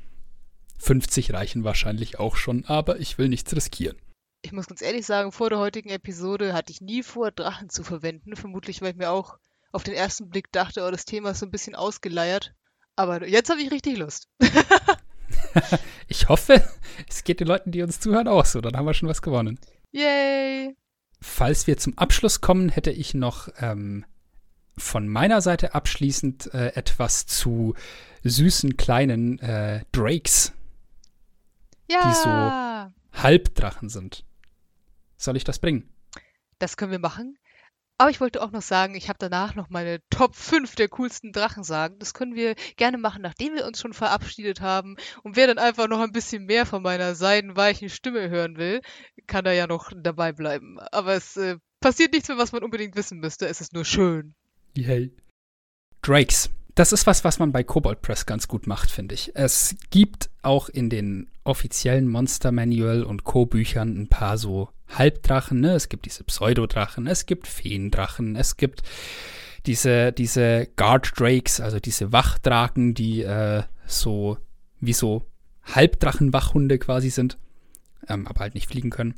[0.79, 3.97] 50 reichen wahrscheinlich auch schon, aber ich will nichts riskieren.
[4.41, 7.83] Ich muss ganz ehrlich sagen, vor der heutigen Episode hatte ich nie vor, Drachen zu
[7.83, 8.35] verwenden.
[8.35, 9.37] Vermutlich, weil ich mir auch
[9.71, 12.53] auf den ersten Blick dachte, oh, das Thema ist so ein bisschen ausgeleiert.
[12.95, 14.27] Aber jetzt habe ich richtig Lust.
[16.07, 16.61] ich hoffe,
[17.09, 18.59] es geht den Leuten, die uns zuhören, auch so.
[18.59, 19.59] Dann haben wir schon was gewonnen.
[19.91, 20.75] Yay!
[21.23, 24.03] Falls wir zum Abschluss kommen, hätte ich noch ähm,
[24.77, 27.75] von meiner Seite abschließend äh, etwas zu
[28.23, 30.51] süßen kleinen äh, Drakes,
[31.89, 32.91] Ja!
[33.13, 34.25] Halbdrachen sind.
[35.15, 35.89] Soll ich das bringen?
[36.59, 37.37] Das können wir machen.
[38.03, 41.31] Aber ich wollte auch noch sagen, ich habe danach noch meine Top 5 der coolsten
[41.31, 41.99] Drachen sagen.
[41.99, 44.97] Das können wir gerne machen, nachdem wir uns schon verabschiedet haben.
[45.23, 48.81] Und wer dann einfach noch ein bisschen mehr von meiner seidenweichen Stimme hören will,
[49.25, 50.79] kann da ja noch dabei bleiben.
[50.91, 53.47] Aber es äh, passiert nichts mehr, was man unbedingt wissen müsste.
[53.47, 54.35] Es ist nur schön.
[54.75, 55.15] Yay.
[56.01, 56.49] Drakes.
[56.75, 59.33] Das ist was, was man bei Cobalt Press ganz gut macht, finde ich.
[59.33, 64.67] Es gibt auch in den offiziellen Monster Manual und Co-Büchern ein paar so
[64.97, 65.59] Halbdrachen.
[65.59, 65.73] Ne?
[65.73, 68.83] Es gibt diese Pseudodrachen, es gibt Feendrachen, es gibt
[69.65, 74.37] diese, diese Guard Drakes, also diese Wachdraken, die äh, so
[74.79, 75.23] wie so
[75.63, 77.37] Halbdrachenwachhunde quasi sind,
[78.09, 79.15] ähm, aber halt nicht fliegen können.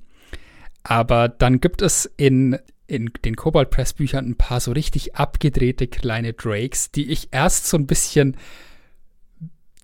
[0.84, 5.88] Aber dann gibt es in, in den Cobalt Press Büchern ein paar so richtig abgedrehte
[5.88, 8.38] kleine Drakes, die ich erst so ein bisschen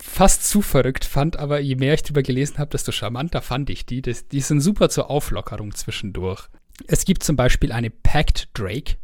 [0.01, 3.85] fast zu verrückt fand, aber je mehr ich drüber gelesen habe, desto charmanter fand ich
[3.85, 4.01] die.
[4.01, 6.47] Das, die sind super zur Auflockerung zwischendurch.
[6.87, 8.95] Es gibt zum Beispiel eine Pact Drake.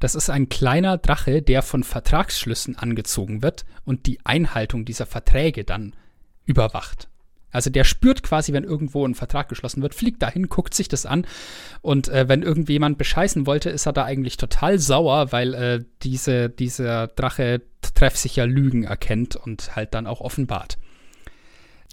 [0.00, 5.64] Das ist ein kleiner Drache, der von Vertragsschlüssen angezogen wird und die Einhaltung dieser Verträge
[5.64, 5.94] dann
[6.44, 7.08] überwacht.
[7.52, 11.06] Also der spürt quasi, wenn irgendwo ein Vertrag geschlossen wird, fliegt dahin, guckt sich das
[11.06, 11.26] an
[11.82, 16.48] und äh, wenn irgendjemand bescheißen wollte, ist er da eigentlich total sauer, weil äh, diese,
[16.48, 17.62] dieser Drache
[17.94, 20.78] treffsicher Lügen erkennt und halt dann auch offenbart.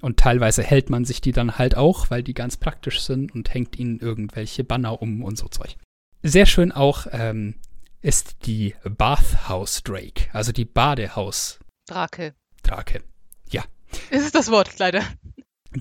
[0.01, 3.53] Und teilweise hält man sich die dann halt auch, weil die ganz praktisch sind und
[3.53, 5.75] hängt ihnen irgendwelche Banner um und so Zeug.
[6.23, 7.55] Sehr schön auch ähm,
[8.01, 11.59] ist die Bathhouse Drake, also die Badehaus.
[11.87, 12.33] Drake.
[12.63, 13.03] Drake.
[13.49, 13.63] Ja.
[14.09, 15.01] Es ist das Wort, leider.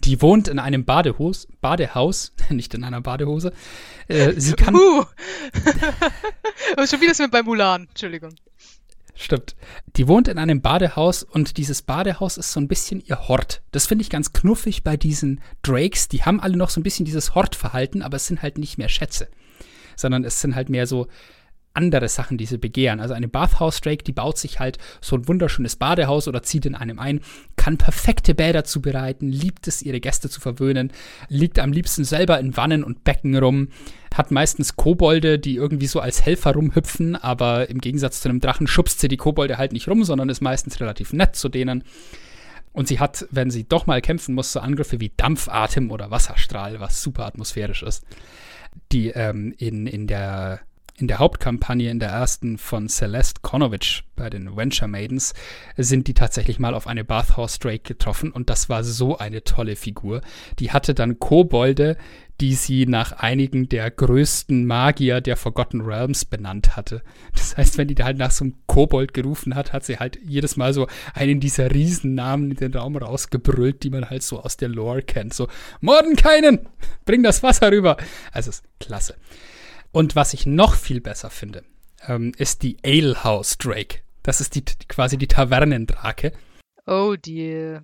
[0.04, 3.52] Die wohnt in einem Badehus, Badehaus, nicht in einer Badehose.
[4.08, 4.74] Äh, sie kann.
[4.74, 5.04] Uh.
[6.86, 8.34] schon wieder sind wir bei Mulan, Entschuldigung.
[9.20, 9.56] Stimmt.
[9.96, 13.62] Die wohnt in einem Badehaus und dieses Badehaus ist so ein bisschen ihr Hort.
[13.72, 16.06] Das finde ich ganz knuffig bei diesen Drakes.
[16.06, 18.88] Die haben alle noch so ein bisschen dieses Hortverhalten, aber es sind halt nicht mehr
[18.88, 19.28] Schätze,
[19.96, 21.08] sondern es sind halt mehr so
[21.74, 23.00] andere Sachen, die sie begehren.
[23.00, 26.74] Also eine Bathhouse Drake, die baut sich halt so ein wunderschönes Badehaus oder zieht in
[26.74, 27.20] einem ein,
[27.56, 30.92] kann perfekte Bäder zubereiten, liebt es, ihre Gäste zu verwöhnen,
[31.28, 33.68] liegt am liebsten selber in Wannen und Becken rum,
[34.14, 38.66] hat meistens Kobolde, die irgendwie so als Helfer rumhüpfen, aber im Gegensatz zu einem Drachen
[38.66, 41.84] schubst sie die Kobolde halt nicht rum, sondern ist meistens relativ nett zu denen.
[42.72, 46.80] Und sie hat, wenn sie doch mal kämpfen muss, so Angriffe wie Dampfatem oder Wasserstrahl,
[46.80, 48.04] was super atmosphärisch ist.
[48.92, 50.60] Die ähm, in, in der
[50.98, 55.32] in der Hauptkampagne, in der ersten von Celeste Konovic bei den Venture Maidens,
[55.76, 59.76] sind die tatsächlich mal auf eine Bathhouse Drake getroffen und das war so eine tolle
[59.76, 60.22] Figur.
[60.58, 61.96] Die hatte dann Kobolde,
[62.40, 67.02] die sie nach einigen der größten Magier der Forgotten Realms benannt hatte.
[67.32, 70.18] Das heißt, wenn die da halt nach so einem Kobold gerufen hat, hat sie halt
[70.24, 74.56] jedes Mal so einen dieser Riesennamen in den Raum rausgebrüllt, die man halt so aus
[74.56, 75.34] der Lore kennt.
[75.34, 75.48] So,
[75.80, 76.68] Mordenkainen,
[77.04, 77.96] bring das Wasser rüber.
[78.32, 79.14] Also, ist klasse.
[79.98, 81.64] Und was ich noch viel besser finde,
[82.06, 83.98] ähm, ist die Alehouse Drake.
[84.22, 86.30] Das ist die, quasi die Tavernendrake.
[86.86, 87.82] Oh dear.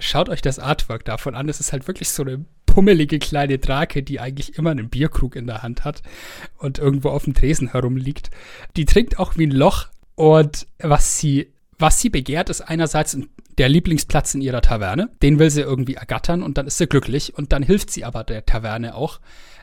[0.00, 1.48] Schaut euch das Artwork davon an.
[1.48, 5.46] Es ist halt wirklich so eine pummelige kleine Drake, die eigentlich immer einen Bierkrug in
[5.46, 6.02] der Hand hat
[6.58, 8.32] und irgendwo auf dem Tresen herumliegt.
[8.76, 9.86] Die trinkt auch wie ein Loch
[10.16, 13.16] und was sie, was sie begehrt, ist einerseits
[13.58, 15.10] der Lieblingsplatz in ihrer Taverne.
[15.22, 18.24] Den will sie irgendwie ergattern und dann ist sie glücklich und dann hilft sie aber
[18.24, 19.20] der Taverne auch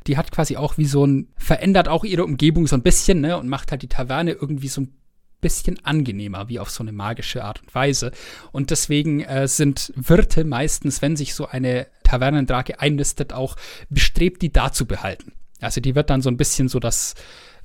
[0.07, 3.37] die hat quasi auch wie so ein, verändert auch ihre Umgebung so ein bisschen, ne,
[3.37, 4.93] und macht halt die Taverne irgendwie so ein
[5.41, 8.11] bisschen angenehmer, wie auf so eine magische Art und Weise.
[8.51, 13.55] Und deswegen äh, sind Wirte meistens, wenn sich so eine Tavernendrake einnistet, auch
[13.89, 15.33] bestrebt, die da zu behalten.
[15.59, 17.15] Also die wird dann so ein bisschen so das,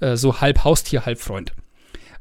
[0.01, 1.53] äh, so halb Haustier, halb Freund.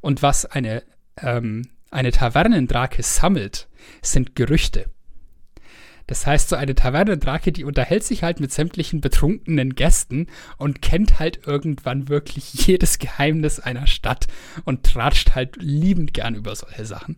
[0.01, 0.83] Und was eine,
[1.21, 3.67] ähm, eine Tavernendrake sammelt,
[4.01, 4.85] sind Gerüchte.
[6.07, 10.27] Das heißt, so eine Tavernendrache, die unterhält sich halt mit sämtlichen betrunkenen Gästen
[10.57, 14.27] und kennt halt irgendwann wirklich jedes Geheimnis einer Stadt
[14.65, 17.17] und tratscht halt liebend gern über solche Sachen.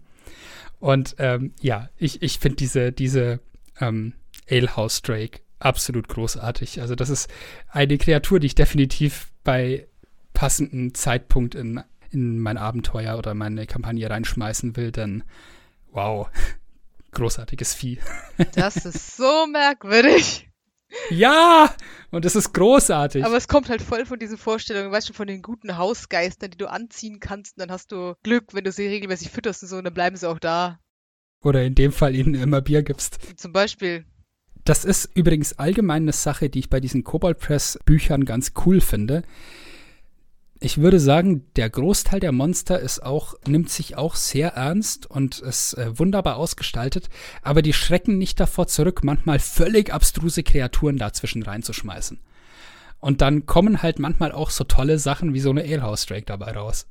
[0.79, 3.39] Und ähm, ja, ich, ich finde diese, diese
[3.79, 4.13] ähm,
[4.49, 6.81] Alehouse Drake absolut großartig.
[6.81, 7.29] Also das ist
[7.69, 9.87] eine Kreatur, die ich definitiv bei
[10.33, 11.81] passendem Zeitpunkt in,
[12.11, 15.23] in mein Abenteuer oder meine Kampagne reinschmeißen will, denn
[15.91, 16.29] wow,
[17.17, 17.99] großartiges Vieh.
[18.53, 20.49] Das ist so merkwürdig.
[21.09, 21.73] Ja,
[22.11, 23.25] und es ist großartig.
[23.25, 26.57] Aber es kommt halt voll von diesen Vorstellungen, weißt du, von den guten Hausgeistern, die
[26.57, 27.57] du anziehen kannst.
[27.57, 30.15] Und dann hast du Glück, wenn du sie regelmäßig fütterst und so, und dann bleiben
[30.15, 30.79] sie auch da.
[31.41, 33.19] Oder in dem Fall ihnen immer Bier gibst.
[33.35, 34.05] Zum Beispiel.
[34.63, 38.79] Das ist übrigens allgemein eine Sache, die ich bei diesen Cobalt Press Büchern ganz cool
[38.79, 39.23] finde
[40.59, 45.39] ich würde sagen, der Großteil der Monster ist auch, nimmt sich auch sehr ernst und
[45.39, 47.09] ist äh, wunderbar ausgestaltet,
[47.43, 52.19] aber die schrecken nicht davor zurück, manchmal völlig abstruse Kreaturen dazwischen reinzuschmeißen.
[52.99, 56.53] Und dann kommen halt manchmal auch so tolle Sachen wie so eine Alehouse Drake dabei
[56.53, 56.87] raus.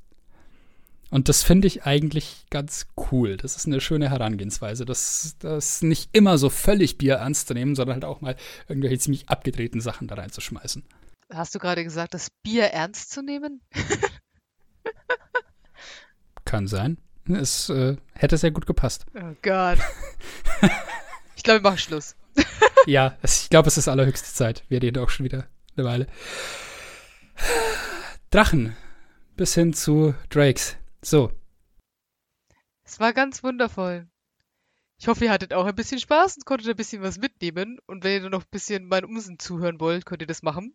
[1.10, 3.36] Und das finde ich eigentlich ganz cool.
[3.36, 4.84] Das ist eine schöne Herangehensweise.
[4.84, 8.36] Das, das nicht immer so völlig Bier ernst zu nehmen, sondern halt auch mal
[8.68, 10.84] irgendwelche ziemlich abgedrehten Sachen da reinzuschmeißen.
[11.32, 13.60] Hast du gerade gesagt, das Bier ernst zu nehmen?
[16.44, 16.98] Kann sein.
[17.28, 19.04] Es äh, hätte sehr gut gepasst.
[19.14, 19.78] Oh Gott.
[21.34, 22.14] ich glaube, wir machen Schluss.
[22.86, 24.62] ja, ich glaube, es ist allerhöchste Zeit.
[24.68, 26.06] Wir reden auch schon wieder eine Weile.
[28.30, 28.76] Drachen
[29.36, 30.76] bis hin zu Drakes.
[31.02, 31.32] So.
[32.84, 34.08] Es war ganz wundervoll.
[34.98, 37.78] Ich hoffe, ihr hattet auch ein bisschen Spaß und konntet ein bisschen was mitnehmen.
[37.86, 40.74] Und wenn ihr noch ein bisschen meinen Umsinn zuhören wollt, könnt ihr das machen.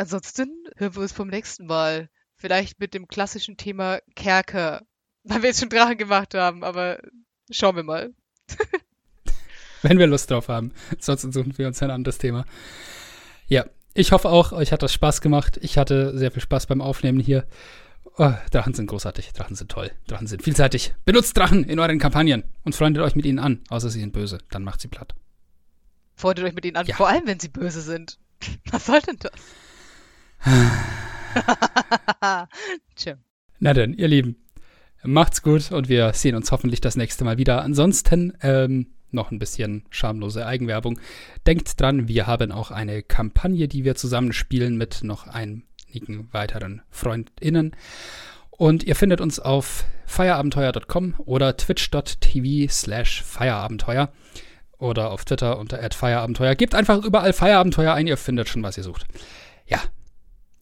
[0.00, 2.08] Ansonsten hören wir uns vom nächsten Mal.
[2.34, 4.80] Vielleicht mit dem klassischen Thema Kerker.
[5.24, 7.02] Weil wir jetzt schon Drachen gemacht haben, aber
[7.50, 8.14] schauen wir mal.
[9.82, 10.72] wenn wir Lust drauf haben.
[10.98, 12.46] Sonst suchen wir uns ein anderes Thema.
[13.46, 15.58] Ja, ich hoffe auch, euch hat das Spaß gemacht.
[15.60, 17.46] Ich hatte sehr viel Spaß beim Aufnehmen hier.
[18.16, 20.94] Oh, Drachen sind großartig, Drachen sind toll, Drachen sind vielseitig.
[21.04, 24.38] Benutzt Drachen in euren Kampagnen und freundet euch mit ihnen an, außer sie sind böse,
[24.48, 25.14] dann macht sie platt.
[26.14, 26.96] Freundet euch mit ihnen an, ja.
[26.96, 28.18] vor allem wenn sie böse sind.
[28.70, 29.32] Was soll denn das?
[32.96, 33.16] Tja.
[33.58, 34.36] Na denn, ihr Lieben,
[35.02, 37.62] macht's gut und wir sehen uns hoffentlich das nächste Mal wieder.
[37.62, 41.00] Ansonsten, ähm, noch ein bisschen schamlose Eigenwerbung.
[41.46, 47.76] Denkt dran, wir haben auch eine Kampagne, die wir zusammenspielen mit noch einigen weiteren FreundInnen.
[48.50, 54.12] Und ihr findet uns auf feierabenteuer.com oder twitch.tv slash feierabenteuer
[54.78, 56.54] oder auf Twitter unter feierabenteuer.
[56.54, 59.06] Gebt einfach überall Feierabenteuer ein, ihr findet schon, was ihr sucht.
[59.66, 59.80] Ja,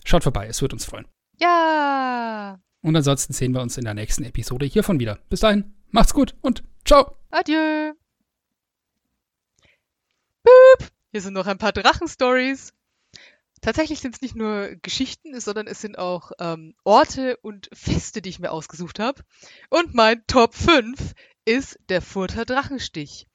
[0.09, 1.07] schaut vorbei, es wird uns freuen.
[1.37, 2.61] Ja.
[2.83, 5.19] Und ansonsten sehen wir uns in der nächsten Episode hiervon wieder.
[5.29, 7.17] Bis dahin, macht's gut und ciao.
[7.31, 7.93] Adieu.
[10.43, 10.89] Boop.
[11.11, 12.73] Hier sind noch ein paar Drachenstories.
[13.61, 18.29] Tatsächlich sind es nicht nur Geschichten, sondern es sind auch ähm, Orte und Feste, die
[18.29, 19.23] ich mir ausgesucht habe.
[19.69, 21.15] Und mein Top 5
[21.45, 23.27] ist der Furter Drachenstich.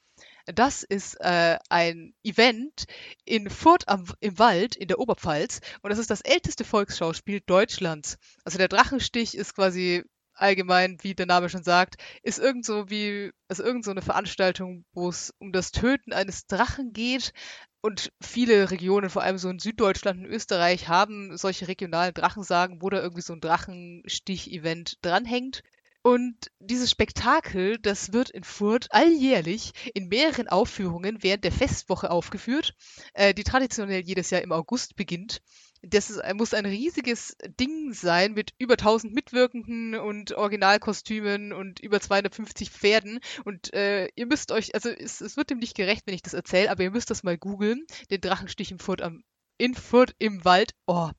[0.46, 2.86] Das ist äh, ein Event
[3.24, 8.18] in Furt am, im Wald in der Oberpfalz und das ist das älteste Volksschauspiel Deutschlands.
[8.44, 10.04] Also der Drachenstich ist quasi
[10.36, 14.86] allgemein, wie der Name schon sagt, ist irgend so wie, also irgend so eine Veranstaltung,
[14.94, 17.34] wo es um das Töten eines Drachen geht.
[17.82, 22.90] Und viele Regionen, vor allem so in Süddeutschland und Österreich, haben solche regionalen Drachensagen, wo
[22.90, 25.64] da irgendwie so ein Drachenstich-Event dranhängt.
[26.04, 32.76] Und dieses Spektakel, das wird in Furt alljährlich in mehreren Aufführungen während der Festwoche aufgeführt,
[33.14, 35.42] äh, die traditionell jedes Jahr im August beginnt.
[35.82, 42.02] Das ist, muss ein riesiges Ding sein mit über 1000 Mitwirkenden und Originalkostümen und über
[42.02, 43.22] 250 Pferden.
[43.46, 46.34] Und äh, ihr müsst euch, also es, es wird dem nicht gerecht, wenn ich das
[46.34, 49.24] erzähle, aber ihr müsst das mal googeln, den Drachenstich im Furt am
[49.58, 50.74] in Furt im Wald.
[50.88, 51.10] Oh.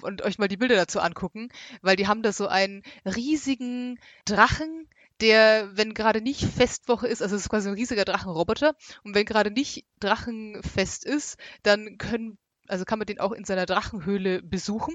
[0.00, 1.48] Und euch mal die Bilder dazu angucken,
[1.80, 4.88] weil die haben da so einen riesigen Drachen,
[5.20, 9.24] der, wenn gerade nicht Festwoche ist, also es ist quasi ein riesiger Drachenroboter, und wenn
[9.24, 14.94] gerade nicht Drachenfest ist, dann können, also kann man den auch in seiner Drachenhöhle besuchen.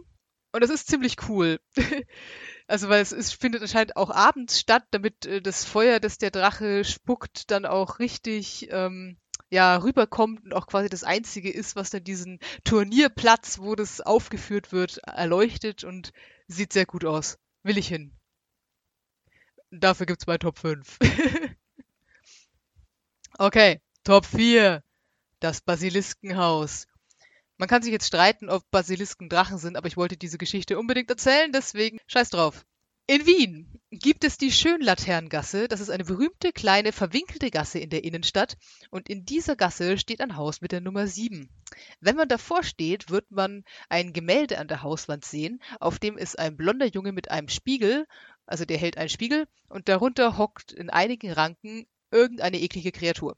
[0.54, 1.60] Und das ist ziemlich cool.
[2.68, 6.32] also, weil es, es findet anscheinend auch abends statt, damit äh, das Feuer, das der
[6.32, 9.18] Drache spuckt, dann auch richtig ähm,
[9.50, 14.72] ja, rüberkommt und auch quasi das Einzige ist, was dann diesen Turnierplatz, wo das aufgeführt
[14.72, 16.12] wird, erleuchtet und
[16.48, 17.38] sieht sehr gut aus.
[17.64, 18.12] Will ich hin.
[19.72, 20.98] Dafür gibt's mein Top 5.
[23.38, 24.84] okay, Top 4.
[25.40, 26.88] Das Basiliskenhaus.
[27.58, 31.10] Man kann sich jetzt streiten, ob Basilisken Drachen sind, aber ich wollte diese Geschichte unbedingt
[31.10, 32.66] erzählen, deswegen scheiß drauf.
[33.10, 35.70] In Wien gibt es die Schönlaternengasse.
[35.70, 38.58] Das ist eine berühmte, kleine, verwinkelte Gasse in der Innenstadt.
[38.90, 41.50] Und in dieser Gasse steht ein Haus mit der Nummer 7.
[42.02, 45.64] Wenn man davor steht, wird man ein Gemälde an der Hauswand sehen.
[45.80, 48.06] Auf dem ist ein blonder Junge mit einem Spiegel,
[48.46, 53.38] also der hält einen Spiegel, und darunter hockt in einigen Ranken irgendeine eklige Kreatur.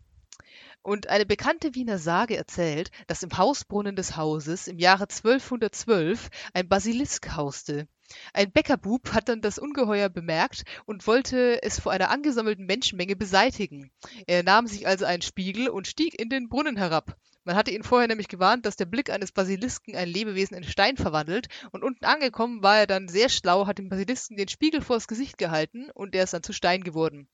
[0.82, 6.68] Und eine bekannte Wiener Sage erzählt, dass im Hausbrunnen des Hauses im Jahre 1212 ein
[6.68, 7.88] Basilisk hauste.
[8.34, 13.92] Ein Bäckerbub hat dann das Ungeheuer bemerkt und wollte es vor einer angesammelten Menschenmenge beseitigen.
[14.28, 17.16] Er nahm sich also einen Spiegel und stieg in den Brunnen herab.
[17.44, 20.98] Man hatte ihn vorher nämlich gewarnt, dass der Blick eines Basilisken ein Lebewesen in Stein
[20.98, 25.08] verwandelt, und unten angekommen war er dann sehr schlau, hat dem Basilisken den Spiegel vors
[25.08, 27.28] Gesicht gehalten und er ist dann zu Stein geworden.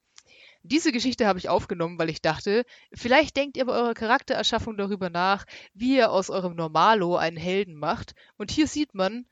[0.67, 5.11] Diese Geschichte habe ich aufgenommen, weil ich dachte, vielleicht denkt ihr bei eurer Charaktererschaffung darüber
[5.11, 8.15] nach, wie ihr aus eurem Normalo einen Helden macht.
[8.37, 9.27] Und hier sieht man,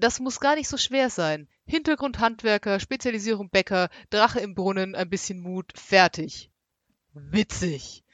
[0.00, 1.48] das muss gar nicht so schwer sein.
[1.66, 6.50] Hintergrund Handwerker, Spezialisierung Bäcker, Drache im Brunnen, ein bisschen Mut, fertig.
[7.12, 8.04] Witzig.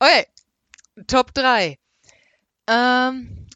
[0.00, 0.26] Okay,
[1.06, 1.78] Top 3.
[2.68, 3.46] Ähm,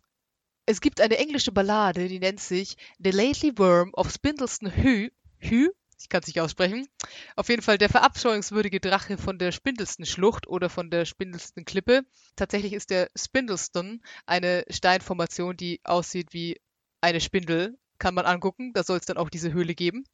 [0.67, 5.11] es gibt eine englische Ballade, die nennt sich The Lately Worm of Spindleston Hü.
[5.39, 5.71] Hü?
[6.03, 6.89] Ich kann es nicht aussprechen.
[7.37, 12.03] Auf jeden Fall der verabscheuungswürdige Drache von der Spindleston Schlucht oder von der Spindleston Klippe.
[12.35, 16.61] Tatsächlich ist der Spindleston eine Steinformation, die aussieht wie
[17.01, 17.79] eine Spindel.
[17.99, 18.73] Kann man angucken.
[18.73, 20.05] Da soll es dann auch diese Höhle geben.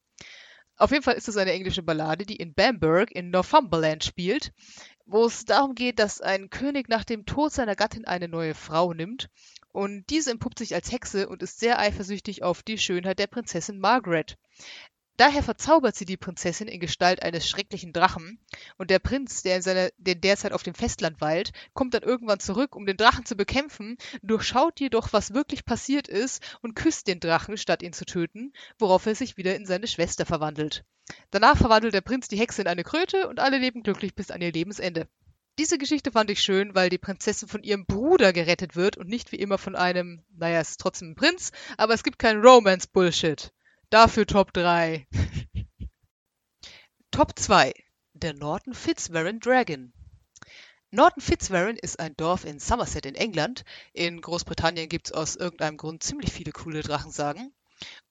[0.77, 4.53] Auf jeden Fall ist es eine englische Ballade, die in Bamberg in Northumberland spielt,
[5.05, 8.93] wo es darum geht, dass ein König nach dem Tod seiner Gattin eine neue Frau
[8.93, 9.27] nimmt
[9.73, 13.79] und diese entpuppt sich als Hexe und ist sehr eifersüchtig auf die Schönheit der Prinzessin
[13.79, 14.37] Margaret.
[15.19, 18.39] Daher verzaubert sie die Prinzessin in Gestalt eines schrecklichen Drachen
[18.77, 22.39] und der Prinz, der in seiner, der derzeit auf dem Festland weilt, kommt dann irgendwann
[22.39, 27.19] zurück, um den Drachen zu bekämpfen, durchschaut jedoch, was wirklich passiert ist und küsst den
[27.19, 30.85] Drachen, statt ihn zu töten, worauf er sich wieder in seine Schwester verwandelt.
[31.31, 34.39] Danach verwandelt der Prinz die Hexe in eine Kröte und alle leben glücklich bis an
[34.39, 35.09] ihr Lebensende.
[35.57, 39.33] Diese Geschichte fand ich schön, weil die Prinzessin von ihrem Bruder gerettet wird und nicht
[39.33, 43.51] wie immer von einem, naja, es ist trotzdem ein Prinz, aber es gibt kein Romance-Bullshit.
[43.91, 45.07] Dafür Top 3.
[47.09, 47.73] Top 2.
[48.13, 49.91] Der Norton Fitzwarren Dragon.
[50.91, 53.63] Norton Fitzwarren ist ein Dorf in Somerset in England.
[53.93, 57.51] In Großbritannien gibt es aus irgendeinem Grund ziemlich viele coole Drachensagen.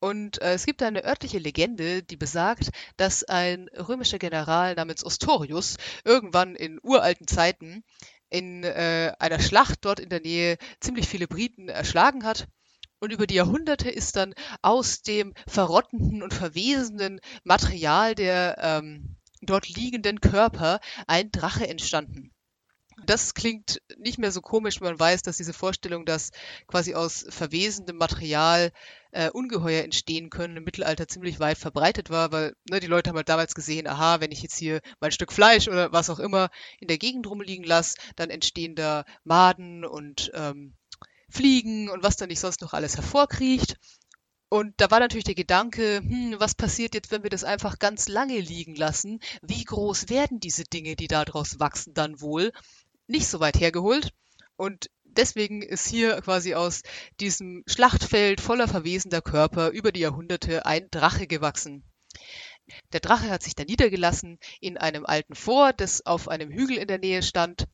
[0.01, 5.77] Und äh, es gibt eine örtliche Legende, die besagt, dass ein römischer General namens Ostorius
[6.05, 7.85] irgendwann in uralten Zeiten
[8.31, 12.49] in äh, einer Schlacht dort in der Nähe ziemlich viele Briten erschlagen hat
[13.01, 19.69] und über die Jahrhunderte ist dann aus dem verrottenden und verwesenden Material der ähm, dort
[19.69, 22.33] liegenden Körper ein Drache entstanden.
[23.07, 26.33] Das klingt nicht mehr so komisch, wenn man weiß, dass diese Vorstellung, dass
[26.67, 28.73] quasi aus verwesendem Material
[29.13, 33.17] äh, Ungeheuer entstehen können, im Mittelalter ziemlich weit verbreitet war, weil ne, die Leute haben
[33.17, 36.51] halt damals gesehen, aha, wenn ich jetzt hier mein Stück Fleisch oder was auch immer
[36.81, 40.75] in der Gegend rumliegen lasse, dann entstehen da Maden und ähm,
[41.31, 43.77] Fliegen und was da nicht sonst noch alles hervorkriecht.
[44.51, 48.09] Und da war natürlich der Gedanke, hm, was passiert jetzt, wenn wir das einfach ganz
[48.09, 49.21] lange liegen lassen?
[49.43, 52.53] Wie groß werden diese Dinge, die daraus wachsen, dann wohl?
[53.07, 54.13] Nicht so weit hergeholt.
[54.57, 56.83] Und deswegen ist hier quasi aus
[57.21, 61.85] diesem Schlachtfeld voller verwesender Körper über die Jahrhunderte ein Drache gewachsen.
[62.93, 66.89] Der Drache hat sich dann niedergelassen in einem alten Fort, das auf einem Hügel in
[66.89, 67.67] der Nähe stand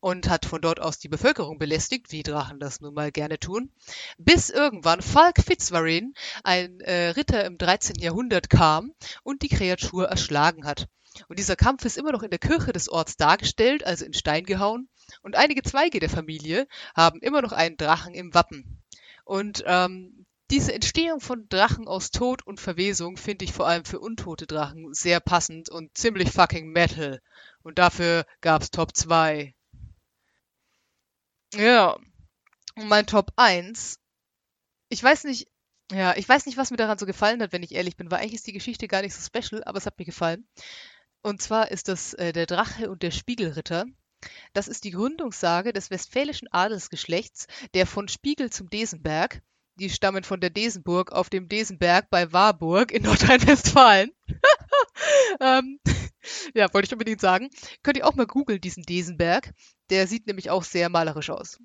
[0.00, 3.70] und hat von dort aus die Bevölkerung belästigt, wie Drachen das nun mal gerne tun,
[4.18, 7.96] bis irgendwann Falk Fitzwarren, ein äh, Ritter im 13.
[7.96, 8.92] Jahrhundert, kam
[9.22, 10.88] und die Kreatur erschlagen hat.
[11.28, 14.44] Und dieser Kampf ist immer noch in der Kirche des Orts dargestellt, also in Stein
[14.44, 14.88] gehauen,
[15.22, 16.66] und einige Zweige der Familie
[16.96, 18.82] haben immer noch einen Drachen im Wappen.
[19.24, 23.98] Und ähm, diese Entstehung von Drachen aus Tod und Verwesung finde ich vor allem für
[23.98, 27.20] untote Drachen sehr passend und ziemlich fucking Metal.
[27.62, 29.54] Und dafür gab's Top 2.
[31.56, 31.96] Ja.
[32.76, 33.98] Und mein Top 1.
[34.88, 35.48] Ich weiß nicht,
[35.92, 38.20] ja, ich weiß nicht, was mir daran so gefallen hat, wenn ich ehrlich bin, weil
[38.20, 40.46] eigentlich ist die Geschichte gar nicht so special, aber es hat mir gefallen.
[41.22, 43.86] Und zwar ist das äh, der Drache und der Spiegelritter.
[44.52, 49.42] Das ist die Gründungssage des westfälischen Adelsgeschlechts, der von Spiegel zum Desenberg.
[49.76, 54.12] Die stammen von der Desenburg auf dem Desenberg bei Warburg in Nordrhein-Westfalen.
[55.40, 55.80] ähm,
[56.54, 57.50] ja, wollte ich unbedingt sagen.
[57.82, 59.52] Könnt ihr auch mal googeln, diesen Desenberg.
[59.90, 61.58] Der sieht nämlich auch sehr malerisch aus.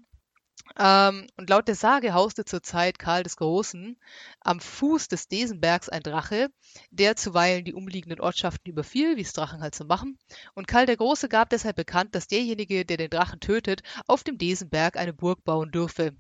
[0.78, 3.98] Ähm, und laut der Sage hauste zur Zeit Karl des Großen
[4.42, 6.50] am Fuß des Desenbergs ein Drache,
[6.92, 10.18] der zuweilen die umliegenden Ortschaften überfiel, wie es Drachen halt so machen.
[10.54, 14.38] Und Karl der Große gab deshalb bekannt, dass derjenige, der den Drachen tötet, auf dem
[14.38, 16.16] Desenberg eine Burg bauen dürfe.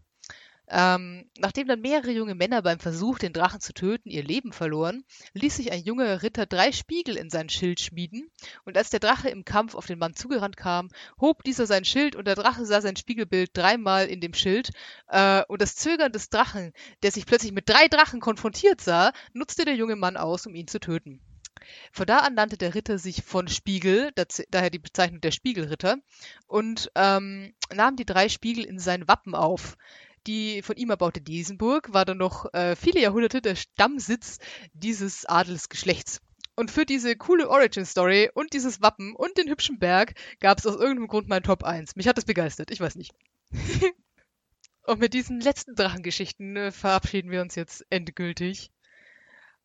[0.72, 5.03] Ähm, nachdem dann mehrere junge Männer beim Versuch, den Drachen zu töten, ihr Leben verloren,
[5.33, 8.30] ließ sich ein junger Ritter drei Spiegel in sein Schild schmieden,
[8.65, 10.89] und als der Drache im Kampf auf den Mann zugerannt kam,
[11.19, 14.69] hob dieser sein Schild, und der Drache sah sein Spiegelbild dreimal in dem Schild,
[15.07, 19.65] äh, und das Zögern des Drachen, der sich plötzlich mit drei Drachen konfrontiert sah, nutzte
[19.65, 21.19] der junge Mann aus, um ihn zu töten.
[21.91, 24.11] Von da an nannte der Ritter sich von Spiegel,
[24.49, 25.98] daher die Bezeichnung der Spiegelritter,
[26.48, 29.75] und ähm, nahm die drei Spiegel in sein Wappen auf.
[30.30, 34.38] Die von ihm erbaute Diesenburg war dann noch äh, viele Jahrhunderte der Stammsitz
[34.74, 36.22] dieses Adelsgeschlechts.
[36.56, 40.75] Und für diese coole Origin-Story und dieses Wappen und den hübschen Berg gab es aus
[40.75, 41.95] irgendeinem Grund mein Top 1.
[41.95, 43.11] Mich hat das begeistert, ich weiß nicht.
[44.83, 48.69] und mit diesen letzten Drachengeschichten äh, verabschieden wir uns jetzt endgültig.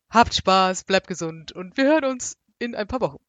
[0.09, 3.24] Habt Spaß, bleibt gesund und wir hören uns in ein paar Wochen.